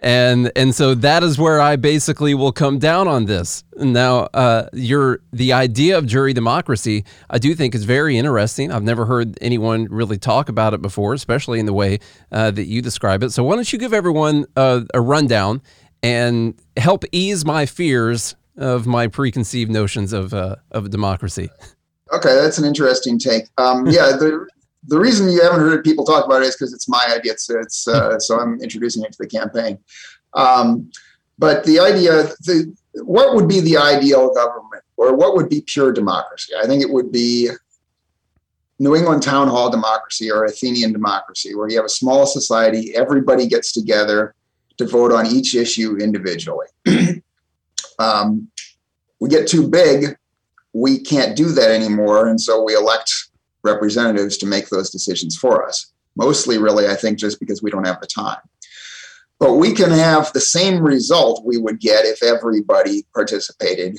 And 0.00 0.50
and 0.56 0.74
so 0.74 0.94
that 0.96 1.24
is 1.24 1.38
where 1.38 1.60
I 1.60 1.76
basically 1.76 2.34
will 2.34 2.52
come 2.52 2.78
down 2.78 3.08
on 3.08 3.24
this. 3.24 3.62
Now, 3.76 4.28
uh, 4.34 4.68
your 4.72 5.20
the 5.32 5.52
idea 5.52 5.98
of 5.98 6.06
jury 6.06 6.32
democracy, 6.32 7.04
I 7.30 7.38
do 7.38 7.54
think 7.54 7.74
is 7.74 7.84
very 7.84 8.16
interesting. 8.16 8.72
I've 8.72 8.82
never 8.82 9.06
heard 9.06 9.38
anyone 9.40 9.86
really 9.90 10.18
talk 10.18 10.48
about 10.48 10.74
it 10.74 10.82
before, 10.82 11.14
especially 11.14 11.60
in 11.60 11.66
the 11.66 11.72
way 11.72 12.00
uh, 12.32 12.50
that 12.52 12.66
you 12.66 12.82
describe 12.82 13.22
it. 13.22 13.30
So, 13.30 13.44
why 13.44 13.54
don't 13.54 13.72
you 13.72 13.78
give 13.78 13.92
everyone 13.92 14.46
a, 14.56 14.84
a 14.92 15.00
rundown 15.00 15.62
and 16.02 16.60
help 16.76 17.04
ease 17.12 17.44
my 17.44 17.66
fears 17.66 18.34
of 18.56 18.86
my 18.86 19.06
preconceived 19.06 19.70
notions 19.70 20.12
of 20.12 20.34
uh, 20.34 20.56
of 20.70 20.90
democracy. 20.90 21.50
Okay, 22.12 22.34
that's 22.34 22.58
an 22.58 22.64
interesting 22.64 23.18
take. 23.18 23.44
Um, 23.58 23.86
yeah, 23.90 24.08
the 24.16 24.46
the 24.84 24.98
reason 24.98 25.30
you 25.30 25.42
haven't 25.42 25.60
heard 25.60 25.84
people 25.84 26.04
talk 26.04 26.24
about 26.24 26.42
it 26.42 26.46
is 26.46 26.56
because 26.56 26.72
it's 26.72 26.88
my 26.88 27.04
idea. 27.16 27.32
It's, 27.32 27.48
it's 27.48 27.88
uh, 27.88 28.18
so 28.18 28.38
I'm 28.40 28.60
introducing 28.60 29.04
it 29.04 29.12
to 29.12 29.18
the 29.18 29.28
campaign. 29.28 29.78
Um, 30.34 30.90
but 31.38 31.64
the 31.64 31.80
idea, 31.80 32.24
the 32.40 32.74
what 33.04 33.34
would 33.34 33.48
be 33.48 33.60
the 33.60 33.76
ideal 33.76 34.34
government, 34.34 34.82
or 34.96 35.14
what 35.14 35.34
would 35.36 35.48
be 35.48 35.62
pure 35.66 35.92
democracy? 35.92 36.52
I 36.60 36.66
think 36.66 36.82
it 36.82 36.90
would 36.90 37.10
be 37.10 37.50
New 38.78 38.96
England 38.96 39.22
town 39.22 39.48
hall 39.48 39.70
democracy 39.70 40.30
or 40.30 40.44
Athenian 40.44 40.92
democracy, 40.92 41.54
where 41.54 41.68
you 41.68 41.76
have 41.76 41.86
a 41.86 41.90
small 41.90 42.26
society, 42.26 42.94
everybody 42.94 43.46
gets 43.46 43.72
together, 43.72 44.34
to 44.82 44.90
vote 44.90 45.12
on 45.12 45.26
each 45.26 45.54
issue 45.54 45.96
individually. 45.96 46.66
um, 47.98 48.48
we 49.20 49.28
get 49.28 49.46
too 49.46 49.68
big, 49.68 50.16
we 50.72 50.98
can't 50.98 51.36
do 51.36 51.50
that 51.52 51.70
anymore. 51.70 52.28
And 52.28 52.40
so 52.40 52.62
we 52.62 52.74
elect 52.74 53.12
representatives 53.62 54.36
to 54.38 54.46
make 54.46 54.68
those 54.68 54.90
decisions 54.90 55.36
for 55.36 55.66
us. 55.66 55.92
Mostly, 56.16 56.58
really, 56.58 56.88
I 56.88 56.94
think, 56.94 57.18
just 57.18 57.40
because 57.40 57.62
we 57.62 57.70
don't 57.70 57.86
have 57.86 58.00
the 58.00 58.06
time. 58.06 58.40
But 59.38 59.54
we 59.54 59.72
can 59.72 59.90
have 59.90 60.32
the 60.32 60.40
same 60.40 60.82
result 60.82 61.44
we 61.44 61.58
would 61.58 61.80
get 61.80 62.04
if 62.04 62.22
everybody 62.22 63.04
participated 63.14 63.98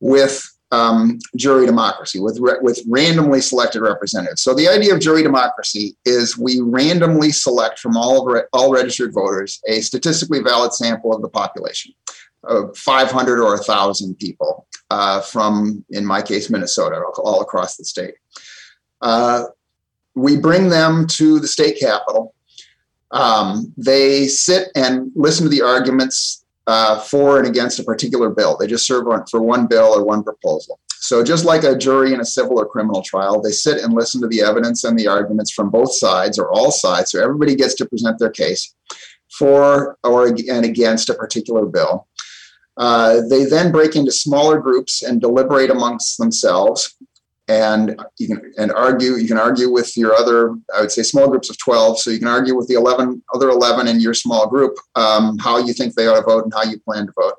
with 0.00 0.46
um, 0.72 1.18
jury 1.36 1.66
democracy 1.66 2.20
with 2.20 2.38
with 2.40 2.80
randomly 2.88 3.40
selected 3.40 3.82
representatives. 3.82 4.42
So 4.42 4.54
the 4.54 4.68
idea 4.68 4.94
of 4.94 5.00
jury 5.00 5.22
democracy 5.22 5.96
is 6.04 6.38
we 6.38 6.60
randomly 6.60 7.32
select 7.32 7.78
from 7.78 7.96
all 7.96 8.24
re- 8.24 8.44
all 8.52 8.72
registered 8.72 9.12
voters 9.12 9.60
a 9.66 9.80
statistically 9.80 10.40
valid 10.40 10.72
sample 10.72 11.14
of 11.14 11.22
the 11.22 11.28
population, 11.28 11.92
of 12.44 12.76
500 12.76 13.40
or 13.40 13.54
1,000 13.54 14.14
people 14.16 14.66
uh, 14.90 15.20
from, 15.20 15.84
in 15.90 16.04
my 16.06 16.22
case, 16.22 16.50
Minnesota, 16.50 17.02
all 17.18 17.40
across 17.40 17.76
the 17.76 17.84
state. 17.84 18.14
Uh, 19.00 19.44
we 20.14 20.36
bring 20.36 20.68
them 20.68 21.06
to 21.06 21.40
the 21.40 21.48
state 21.48 21.78
capitol. 21.78 22.34
Um, 23.12 23.72
they 23.76 24.28
sit 24.28 24.68
and 24.76 25.10
listen 25.16 25.44
to 25.44 25.50
the 25.50 25.62
arguments 25.62 26.39
uh, 26.70 27.00
for 27.00 27.36
and 27.36 27.48
against 27.48 27.80
a 27.80 27.82
particular 27.82 28.30
bill. 28.30 28.56
They 28.56 28.68
just 28.68 28.86
serve 28.86 29.08
on, 29.08 29.26
for 29.26 29.42
one 29.42 29.66
bill 29.66 29.92
or 29.92 30.04
one 30.04 30.22
proposal. 30.22 30.78
So, 31.00 31.24
just 31.24 31.44
like 31.44 31.64
a 31.64 31.76
jury 31.76 32.14
in 32.14 32.20
a 32.20 32.24
civil 32.24 32.60
or 32.60 32.66
criminal 32.66 33.02
trial, 33.02 33.42
they 33.42 33.50
sit 33.50 33.82
and 33.82 33.92
listen 33.92 34.20
to 34.20 34.28
the 34.28 34.42
evidence 34.42 34.84
and 34.84 34.96
the 34.96 35.08
arguments 35.08 35.50
from 35.50 35.68
both 35.68 35.92
sides 35.92 36.38
or 36.38 36.48
all 36.52 36.70
sides. 36.70 37.10
So, 37.10 37.20
everybody 37.20 37.56
gets 37.56 37.74
to 37.76 37.86
present 37.86 38.20
their 38.20 38.30
case 38.30 38.72
for 39.36 39.98
or 40.04 40.28
and 40.28 40.64
against 40.64 41.10
a 41.10 41.14
particular 41.14 41.66
bill. 41.66 42.06
Uh, 42.76 43.22
they 43.28 43.46
then 43.46 43.72
break 43.72 43.96
into 43.96 44.12
smaller 44.12 44.60
groups 44.60 45.02
and 45.02 45.20
deliberate 45.20 45.70
amongst 45.70 46.18
themselves 46.18 46.94
and 47.50 48.00
you 48.18 48.28
can 48.28 48.52
and 48.58 48.70
argue 48.72 49.16
you 49.16 49.26
can 49.26 49.36
argue 49.36 49.70
with 49.70 49.96
your 49.96 50.14
other 50.14 50.54
i 50.74 50.80
would 50.80 50.92
say 50.92 51.02
small 51.02 51.28
groups 51.28 51.50
of 51.50 51.58
12 51.58 51.98
so 51.98 52.10
you 52.10 52.20
can 52.20 52.28
argue 52.28 52.56
with 52.56 52.68
the 52.68 52.74
11 52.74 53.20
other 53.34 53.48
11 53.48 53.88
in 53.88 53.98
your 53.98 54.14
small 54.14 54.46
group 54.46 54.76
um, 54.94 55.36
how 55.38 55.58
you 55.58 55.72
think 55.72 55.94
they 55.94 56.06
ought 56.06 56.14
to 56.16 56.22
vote 56.22 56.44
and 56.44 56.54
how 56.54 56.62
you 56.62 56.78
plan 56.80 57.06
to 57.06 57.12
vote. 57.20 57.34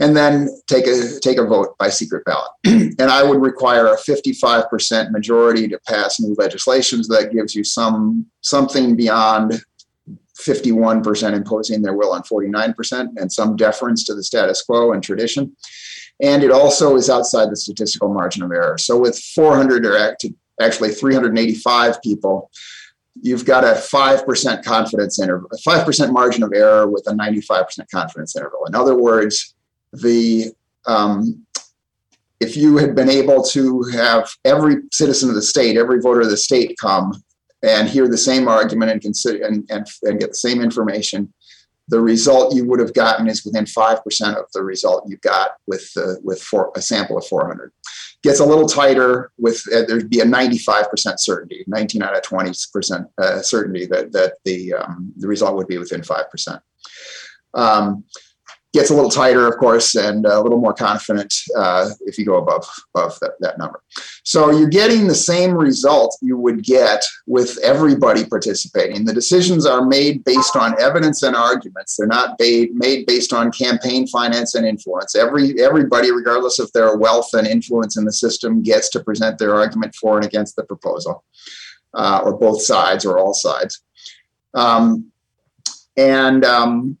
And 0.00 0.16
then 0.16 0.48
take 0.66 0.88
a 0.88 1.20
take 1.20 1.38
a 1.38 1.44
vote 1.44 1.76
by 1.78 1.88
secret 1.88 2.24
ballot. 2.24 2.50
And 2.98 3.10
i 3.10 3.22
would 3.22 3.40
require 3.40 3.86
a 3.88 3.96
55% 3.96 5.10
majority 5.10 5.68
to 5.68 5.78
pass 5.86 6.20
new 6.20 6.34
legislation 6.38 7.04
so 7.04 7.14
that 7.14 7.32
gives 7.32 7.54
you 7.54 7.64
some 7.64 8.26
something 8.40 8.96
beyond 8.96 9.60
51% 10.40 11.32
imposing 11.32 11.80
their 11.82 11.94
will 11.94 12.12
on 12.12 12.22
49% 12.22 13.08
and 13.16 13.32
some 13.32 13.54
deference 13.54 14.04
to 14.04 14.14
the 14.14 14.24
status 14.24 14.62
quo 14.62 14.92
and 14.92 15.02
tradition 15.02 15.56
and 16.22 16.42
it 16.42 16.50
also 16.50 16.96
is 16.96 17.10
outside 17.10 17.50
the 17.50 17.56
statistical 17.56 18.12
margin 18.12 18.42
of 18.42 18.52
error. 18.52 18.78
So 18.78 18.98
with 18.98 19.18
400 19.18 19.84
or 19.84 20.16
actually 20.60 20.90
385 20.90 22.02
people, 22.02 22.50
you've 23.20 23.44
got 23.44 23.64
a 23.64 23.72
5% 23.72 24.64
confidence 24.64 25.20
interval, 25.20 25.48
a 25.52 25.68
5% 25.68 26.12
margin 26.12 26.42
of 26.42 26.52
error 26.54 26.88
with 26.88 27.06
a 27.06 27.12
95% 27.12 27.90
confidence 27.92 28.36
interval. 28.36 28.64
In 28.66 28.74
other 28.74 28.96
words, 28.96 29.54
the 29.92 30.52
um, 30.86 31.44
if 32.40 32.56
you 32.56 32.76
had 32.76 32.94
been 32.94 33.08
able 33.08 33.42
to 33.42 33.82
have 33.92 34.28
every 34.44 34.76
citizen 34.92 35.30
of 35.30 35.34
the 35.34 35.42
state, 35.42 35.76
every 35.76 36.00
voter 36.00 36.22
of 36.22 36.30
the 36.30 36.36
state 36.36 36.76
come 36.78 37.12
and 37.62 37.88
hear 37.88 38.06
the 38.08 38.18
same 38.18 38.48
argument 38.48 38.90
and 38.90 39.00
consider 39.00 39.44
and, 39.46 39.64
and, 39.70 39.86
and 40.02 40.20
get 40.20 40.30
the 40.30 40.34
same 40.34 40.60
information, 40.60 41.32
the 41.88 42.00
result 42.00 42.54
you 42.54 42.66
would 42.66 42.80
have 42.80 42.94
gotten 42.94 43.28
is 43.28 43.44
within 43.44 43.64
5% 43.64 44.36
of 44.36 44.46
the 44.52 44.62
result 44.62 45.08
you 45.08 45.16
got 45.18 45.52
with 45.66 45.90
uh, 45.96 46.14
with 46.22 46.42
four, 46.42 46.72
a 46.76 46.82
sample 46.82 47.18
of 47.18 47.26
400 47.26 47.72
gets 48.22 48.40
a 48.40 48.44
little 48.44 48.66
tighter 48.66 49.30
with 49.36 49.62
uh, 49.72 49.82
there'd 49.86 50.08
be 50.08 50.20
a 50.20 50.24
95% 50.24 51.18
certainty 51.18 51.64
19 51.66 52.02
out 52.02 52.16
of 52.16 52.22
20% 52.22 53.06
uh, 53.18 53.42
certainty 53.42 53.86
that 53.86 54.12
that 54.12 54.34
the 54.44 54.72
um, 54.74 55.12
the 55.16 55.28
result 55.28 55.56
would 55.56 55.68
be 55.68 55.78
within 55.78 56.00
5% 56.00 56.60
um, 57.54 58.04
gets 58.74 58.90
a 58.90 58.94
little 58.94 59.10
tighter, 59.10 59.46
of 59.46 59.56
course, 59.56 59.94
and 59.94 60.26
a 60.26 60.40
little 60.40 60.58
more 60.58 60.74
confident 60.74 61.32
uh, 61.56 61.88
if 62.00 62.18
you 62.18 62.26
go 62.26 62.38
above 62.38 62.68
above 62.94 63.18
that, 63.20 63.32
that 63.38 63.56
number. 63.56 63.80
So 64.24 64.50
you're 64.50 64.68
getting 64.68 65.06
the 65.06 65.14
same 65.14 65.54
result 65.54 66.18
you 66.20 66.36
would 66.36 66.64
get 66.64 67.02
with 67.26 67.56
everybody 67.62 68.26
participating. 68.26 69.04
The 69.04 69.14
decisions 69.14 69.64
are 69.64 69.86
made 69.86 70.24
based 70.24 70.56
on 70.56 70.78
evidence 70.80 71.22
and 71.22 71.36
arguments. 71.36 71.96
They're 71.96 72.08
not 72.08 72.36
made 72.40 72.74
made 72.74 73.06
based 73.06 73.32
on 73.32 73.52
campaign 73.52 74.08
finance 74.08 74.56
and 74.56 74.66
influence. 74.66 75.14
Every 75.14 75.62
everybody, 75.62 76.10
regardless 76.10 76.58
of 76.58 76.70
their 76.72 76.96
wealth 76.96 77.30
and 77.34 77.46
influence 77.46 77.96
in 77.96 78.04
the 78.04 78.12
system, 78.12 78.60
gets 78.60 78.90
to 78.90 79.04
present 79.04 79.38
their 79.38 79.54
argument 79.54 79.94
for 79.94 80.16
and 80.16 80.26
against 80.26 80.56
the 80.56 80.64
proposal, 80.64 81.24
uh, 81.94 82.22
or 82.24 82.36
both 82.36 82.60
sides, 82.60 83.06
or 83.06 83.18
all 83.18 83.34
sides. 83.34 83.82
Um, 84.52 85.12
and 85.96 86.44
um, 86.44 86.98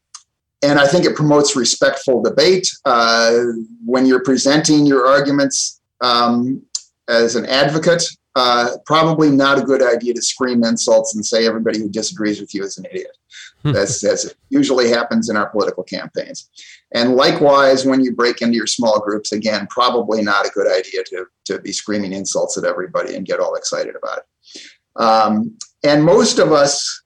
and 0.64 0.78
I 0.78 0.86
think 0.86 1.04
it 1.04 1.14
promotes 1.14 1.56
respectful 1.56 2.22
debate. 2.22 2.66
Uh, 2.84 3.42
when 3.84 4.06
you're 4.06 4.22
presenting 4.22 4.86
your 4.86 5.06
arguments 5.06 5.80
um, 6.00 6.62
as 7.08 7.36
an 7.36 7.44
advocate, 7.46 8.02
uh, 8.34 8.70
probably 8.86 9.30
not 9.30 9.58
a 9.58 9.62
good 9.62 9.82
idea 9.82 10.14
to 10.14 10.22
scream 10.22 10.64
insults 10.64 11.14
and 11.14 11.24
say 11.24 11.46
everybody 11.46 11.78
who 11.78 11.88
disagrees 11.88 12.40
with 12.40 12.54
you 12.54 12.64
is 12.64 12.78
an 12.78 12.86
idiot. 12.86 13.16
Hmm. 13.62 13.72
That's, 13.72 14.02
as 14.04 14.34
usually 14.48 14.88
happens 14.88 15.28
in 15.28 15.36
our 15.36 15.50
political 15.50 15.84
campaigns. 15.84 16.48
And 16.92 17.14
likewise, 17.14 17.84
when 17.84 18.00
you 18.00 18.14
break 18.14 18.40
into 18.40 18.56
your 18.56 18.66
small 18.66 19.00
groups, 19.00 19.32
again, 19.32 19.66
probably 19.68 20.22
not 20.22 20.46
a 20.46 20.50
good 20.50 20.66
idea 20.66 21.04
to, 21.04 21.26
to 21.44 21.58
be 21.60 21.72
screaming 21.72 22.12
insults 22.12 22.56
at 22.56 22.64
everybody 22.64 23.14
and 23.14 23.26
get 23.26 23.38
all 23.40 23.54
excited 23.54 23.94
about 23.96 24.18
it. 24.18 24.62
Um, 24.96 25.58
and 25.84 26.02
most 26.02 26.38
of 26.38 26.52
us, 26.52 27.02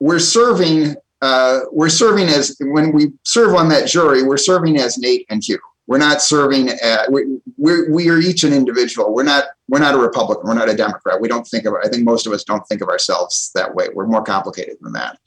we're 0.00 0.18
serving 0.18 0.96
uh, 1.22 1.60
we're 1.72 1.88
serving 1.88 2.28
as 2.28 2.56
when 2.60 2.92
we 2.92 3.12
serve 3.24 3.54
on 3.54 3.68
that 3.68 3.88
jury, 3.88 4.22
we're 4.22 4.36
serving 4.36 4.76
as 4.78 4.98
Nate 4.98 5.26
and 5.30 5.42
Hugh. 5.42 5.58
We're 5.86 5.98
not 5.98 6.22
serving. 6.22 6.70
At, 6.70 7.10
we, 7.12 7.38
we're 7.58 7.92
we 7.92 8.08
are 8.08 8.18
each 8.18 8.44
an 8.44 8.52
individual. 8.52 9.12
We're 9.12 9.22
not 9.22 9.44
we're 9.68 9.80
not 9.80 9.94
a 9.94 9.98
Republican. 9.98 10.46
We're 10.46 10.54
not 10.54 10.68
a 10.68 10.76
Democrat. 10.76 11.20
We 11.20 11.28
don't 11.28 11.46
think 11.46 11.66
of. 11.66 11.74
I 11.82 11.88
think 11.88 12.04
most 12.04 12.26
of 12.26 12.32
us 12.32 12.44
don't 12.44 12.66
think 12.68 12.80
of 12.80 12.88
ourselves 12.88 13.50
that 13.54 13.74
way. 13.74 13.88
We're 13.92 14.06
more 14.06 14.22
complicated 14.22 14.76
than 14.80 14.92
that. 14.94 15.18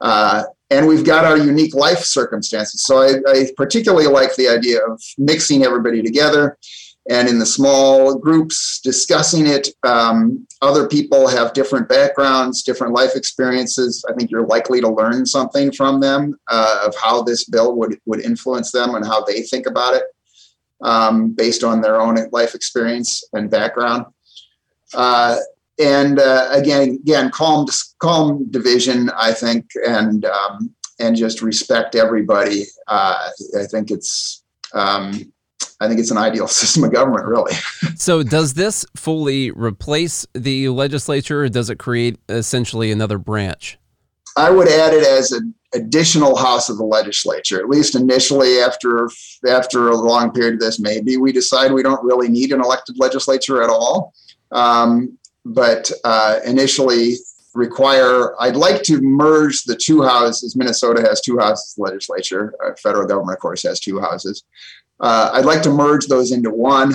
Uh, 0.00 0.44
and 0.70 0.86
we've 0.86 1.04
got 1.04 1.24
our 1.24 1.36
unique 1.36 1.74
life 1.74 2.00
circumstances. 2.00 2.84
So 2.84 2.98
I, 2.98 3.14
I 3.28 3.50
particularly 3.56 4.06
like 4.06 4.36
the 4.36 4.48
idea 4.48 4.84
of 4.84 5.02
mixing 5.16 5.64
everybody 5.64 6.02
together 6.02 6.58
and 7.08 7.26
in 7.28 7.38
the 7.38 7.46
small 7.46 8.18
groups 8.18 8.80
discussing 8.80 9.46
it 9.46 9.68
um, 9.82 10.46
other 10.60 10.86
people 10.86 11.26
have 11.26 11.52
different 11.52 11.88
backgrounds 11.88 12.62
different 12.62 12.92
life 12.92 13.16
experiences. 13.16 14.04
I 14.08 14.14
think 14.14 14.30
you're 14.30 14.46
likely 14.46 14.80
to 14.80 14.88
learn 14.88 15.26
something 15.26 15.72
from 15.72 16.00
them 16.00 16.38
uh, 16.48 16.84
of 16.86 16.94
how 16.96 17.22
this 17.22 17.44
bill 17.44 17.76
would, 17.76 17.98
would 18.06 18.20
influence 18.20 18.72
them 18.72 18.94
and 18.94 19.06
how 19.06 19.24
they 19.24 19.42
think 19.42 19.66
about 19.66 19.94
it 19.94 20.04
um, 20.82 21.32
based 21.32 21.64
on 21.64 21.80
their 21.80 22.00
own 22.00 22.16
life 22.30 22.54
experience 22.54 23.24
and 23.32 23.50
background. 23.50 24.06
Uh, 24.94 25.36
and 25.78 26.18
uh, 26.18 26.48
again 26.50 26.98
again 27.02 27.30
calm 27.30 27.64
calm 28.00 28.50
division 28.50 29.10
i 29.10 29.32
think 29.32 29.70
and 29.86 30.24
um, 30.24 30.74
and 30.98 31.14
just 31.14 31.42
respect 31.42 31.94
everybody. 31.94 32.64
Uh, 32.88 33.28
i 33.60 33.64
think 33.64 33.90
it's 33.90 34.42
um, 34.74 35.32
I 35.80 35.88
think 35.88 36.00
it's 36.00 36.10
an 36.10 36.18
ideal 36.18 36.48
system 36.48 36.84
of 36.84 36.92
government, 36.92 37.26
really. 37.26 37.52
so, 37.96 38.22
does 38.22 38.54
this 38.54 38.84
fully 38.96 39.50
replace 39.50 40.26
the 40.34 40.68
legislature, 40.68 41.42
or 41.44 41.48
does 41.48 41.70
it 41.70 41.78
create 41.78 42.18
essentially 42.28 42.90
another 42.90 43.18
branch? 43.18 43.78
I 44.36 44.50
would 44.50 44.68
add 44.68 44.94
it 44.94 45.04
as 45.04 45.32
an 45.32 45.54
additional 45.74 46.36
house 46.36 46.68
of 46.68 46.78
the 46.78 46.84
legislature, 46.84 47.58
at 47.58 47.68
least 47.68 47.94
initially. 47.94 48.60
After 48.60 49.08
after 49.48 49.88
a 49.88 49.96
long 49.96 50.32
period 50.32 50.54
of 50.54 50.60
this, 50.60 50.78
maybe 50.78 51.16
we 51.16 51.32
decide 51.32 51.72
we 51.72 51.82
don't 51.82 52.02
really 52.04 52.28
need 52.28 52.52
an 52.52 52.60
elected 52.60 52.98
legislature 52.98 53.62
at 53.62 53.70
all. 53.70 54.14
Um, 54.52 55.18
but 55.44 55.90
uh, 56.04 56.40
initially, 56.44 57.16
require. 57.54 58.40
I'd 58.40 58.56
like 58.56 58.82
to 58.84 59.00
merge 59.00 59.64
the 59.64 59.76
two 59.76 60.02
houses. 60.02 60.56
Minnesota 60.56 61.02
has 61.02 61.20
two 61.20 61.38
houses 61.38 61.74
legislature. 61.76 62.54
Uh, 62.64 62.74
federal 62.82 63.06
government, 63.06 63.36
of 63.36 63.40
course, 63.40 63.62
has 63.64 63.80
two 63.80 64.00
houses. 64.00 64.44
Uh, 65.00 65.30
I'd 65.32 65.44
like 65.44 65.62
to 65.62 65.70
merge 65.70 66.06
those 66.06 66.32
into 66.32 66.50
one 66.50 66.94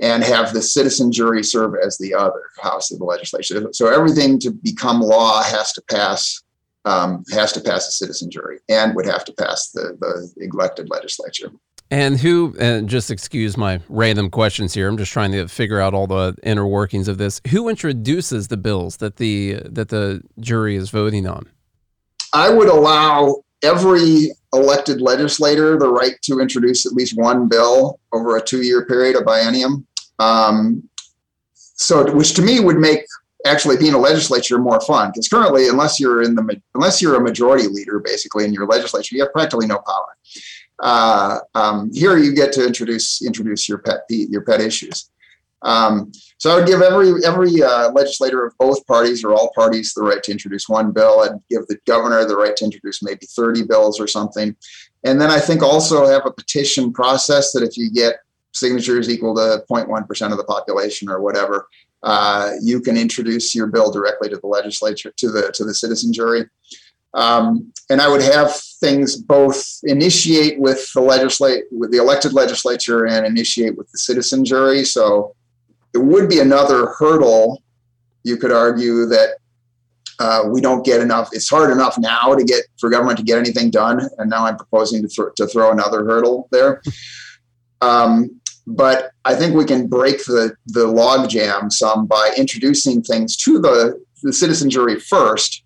and 0.00 0.24
have 0.24 0.52
the 0.52 0.62
citizen 0.62 1.12
jury 1.12 1.42
serve 1.42 1.74
as 1.84 1.98
the 1.98 2.14
other 2.14 2.42
house 2.60 2.90
of 2.90 2.98
the 2.98 3.04
legislature. 3.04 3.68
So 3.72 3.86
everything 3.86 4.38
to 4.40 4.50
become 4.50 5.00
law 5.00 5.42
has 5.42 5.72
to 5.74 5.82
pass 5.90 6.42
um, 6.86 7.24
has 7.32 7.52
to 7.52 7.60
pass 7.60 7.88
a 7.88 7.92
citizen 7.92 8.30
jury 8.30 8.58
and 8.68 8.94
would 8.94 9.06
have 9.06 9.24
to 9.24 9.32
pass 9.32 9.70
the, 9.70 9.96
the 10.00 10.44
elected 10.44 10.90
legislature. 10.90 11.50
And 11.90 12.18
who, 12.18 12.56
and 12.58 12.88
just 12.88 13.10
excuse 13.10 13.56
my 13.56 13.80
random 13.88 14.30
questions 14.30 14.74
here. 14.74 14.88
I'm 14.88 14.96
just 14.96 15.12
trying 15.12 15.32
to 15.32 15.48
figure 15.48 15.80
out 15.80 15.94
all 15.94 16.06
the 16.06 16.34
inner 16.42 16.66
workings 16.66 17.08
of 17.08 17.18
this. 17.18 17.40
Who 17.48 17.68
introduces 17.68 18.48
the 18.48 18.56
bills 18.56 18.98
that 18.98 19.16
the 19.16 19.60
that 19.66 19.90
the 19.90 20.22
jury 20.40 20.76
is 20.76 20.90
voting 20.90 21.26
on? 21.26 21.48
I 22.32 22.50
would 22.50 22.68
allow 22.68 23.43
every 23.64 24.30
elected 24.52 25.00
legislator 25.00 25.78
the 25.78 25.88
right 25.88 26.14
to 26.22 26.40
introduce 26.40 26.86
at 26.86 26.92
least 26.92 27.16
one 27.16 27.48
bill 27.48 27.98
over 28.12 28.36
a 28.36 28.42
two-year 28.42 28.86
period, 28.86 29.16
a 29.16 29.20
biennium. 29.20 29.84
Um, 30.18 30.88
so, 31.54 32.14
which 32.14 32.34
to 32.34 32.42
me 32.42 32.60
would 32.60 32.78
make 32.78 33.00
actually 33.46 33.76
being 33.76 33.94
a 33.94 33.98
legislature 33.98 34.58
more 34.58 34.80
fun 34.80 35.10
because 35.10 35.28
currently, 35.28 35.68
unless 35.68 35.98
you're 35.98 36.22
in 36.22 36.34
the 36.34 36.60
unless 36.74 37.02
you're 37.02 37.16
a 37.16 37.20
majority 37.20 37.66
leader, 37.66 37.98
basically 37.98 38.44
in 38.44 38.52
your 38.52 38.66
legislature, 38.66 39.16
you 39.16 39.22
have 39.22 39.32
practically 39.32 39.66
no 39.66 39.78
power. 39.78 40.16
Uh, 40.80 41.38
um, 41.54 41.90
here, 41.92 42.16
you 42.16 42.34
get 42.34 42.52
to 42.52 42.66
introduce 42.66 43.22
introduce 43.24 43.68
your 43.68 43.78
pet 43.78 44.00
your 44.08 44.42
pet 44.42 44.60
issues. 44.60 45.10
Um, 45.62 46.12
so 46.44 46.50
I 46.50 46.56
would 46.56 46.66
give 46.66 46.82
every 46.82 47.24
every 47.24 47.62
uh, 47.62 47.90
legislator 47.92 48.44
of 48.44 48.52
both 48.58 48.86
parties 48.86 49.24
or 49.24 49.32
all 49.32 49.50
parties 49.54 49.94
the 49.94 50.02
right 50.02 50.22
to 50.24 50.30
introduce 50.30 50.68
one 50.68 50.92
bill, 50.92 51.20
I'd 51.20 51.40
give 51.48 51.66
the 51.68 51.78
governor 51.86 52.22
the 52.26 52.36
right 52.36 52.54
to 52.56 52.66
introduce 52.66 53.02
maybe 53.02 53.24
30 53.24 53.62
bills 53.62 53.98
or 53.98 54.06
something. 54.06 54.54
And 55.04 55.18
then 55.18 55.30
I 55.30 55.40
think 55.40 55.62
also 55.62 56.04
have 56.04 56.26
a 56.26 56.30
petition 56.30 56.92
process 56.92 57.52
that 57.52 57.62
if 57.62 57.78
you 57.78 57.90
get 57.90 58.16
signatures 58.52 59.08
equal 59.08 59.34
to 59.36 59.64
0.1% 59.70 60.32
of 60.32 60.36
the 60.36 60.44
population 60.44 61.08
or 61.08 61.22
whatever, 61.22 61.66
uh, 62.02 62.50
you 62.60 62.82
can 62.82 62.98
introduce 62.98 63.54
your 63.54 63.68
bill 63.68 63.90
directly 63.90 64.28
to 64.28 64.36
the 64.36 64.46
legislature 64.46 65.14
to 65.16 65.30
the 65.30 65.50
to 65.52 65.64
the 65.64 65.72
citizen 65.72 66.12
jury. 66.12 66.44
Um, 67.14 67.72
and 67.88 68.02
I 68.02 68.08
would 68.08 68.20
have 68.20 68.54
things 68.54 69.16
both 69.16 69.78
initiate 69.84 70.60
with 70.60 70.92
the 70.92 71.00
legislate 71.00 71.64
with 71.70 71.90
the 71.90 71.96
elected 71.96 72.34
legislature 72.34 73.06
and 73.06 73.24
initiate 73.24 73.78
with 73.78 73.90
the 73.92 73.98
citizen 73.98 74.44
jury. 74.44 74.84
So 74.84 75.34
it 75.94 75.98
would 75.98 76.28
be 76.28 76.40
another 76.40 76.94
hurdle. 76.98 77.62
You 78.24 78.36
could 78.36 78.52
argue 78.52 79.06
that 79.06 79.36
uh, 80.18 80.44
we 80.50 80.60
don't 80.60 80.84
get 80.84 81.00
enough. 81.00 81.30
It's 81.32 81.48
hard 81.48 81.70
enough 81.70 81.98
now 81.98 82.34
to 82.34 82.44
get 82.44 82.64
for 82.78 82.90
government 82.90 83.18
to 83.18 83.24
get 83.24 83.38
anything 83.38 83.70
done, 83.70 84.00
and 84.18 84.30
now 84.30 84.46
I'm 84.46 84.56
proposing 84.56 85.02
to, 85.02 85.08
th- 85.08 85.34
to 85.36 85.46
throw 85.46 85.70
another 85.70 86.04
hurdle 86.04 86.48
there. 86.50 86.82
Um, 87.80 88.40
but 88.66 89.10
I 89.26 89.34
think 89.34 89.54
we 89.54 89.66
can 89.66 89.88
break 89.88 90.24
the 90.24 90.54
the 90.68 90.86
logjam 90.86 91.70
some 91.70 92.06
by 92.06 92.32
introducing 92.34 93.02
things 93.02 93.36
to 93.38 93.60
the 93.60 94.02
the 94.22 94.32
citizen 94.32 94.70
jury 94.70 94.98
first, 94.98 95.63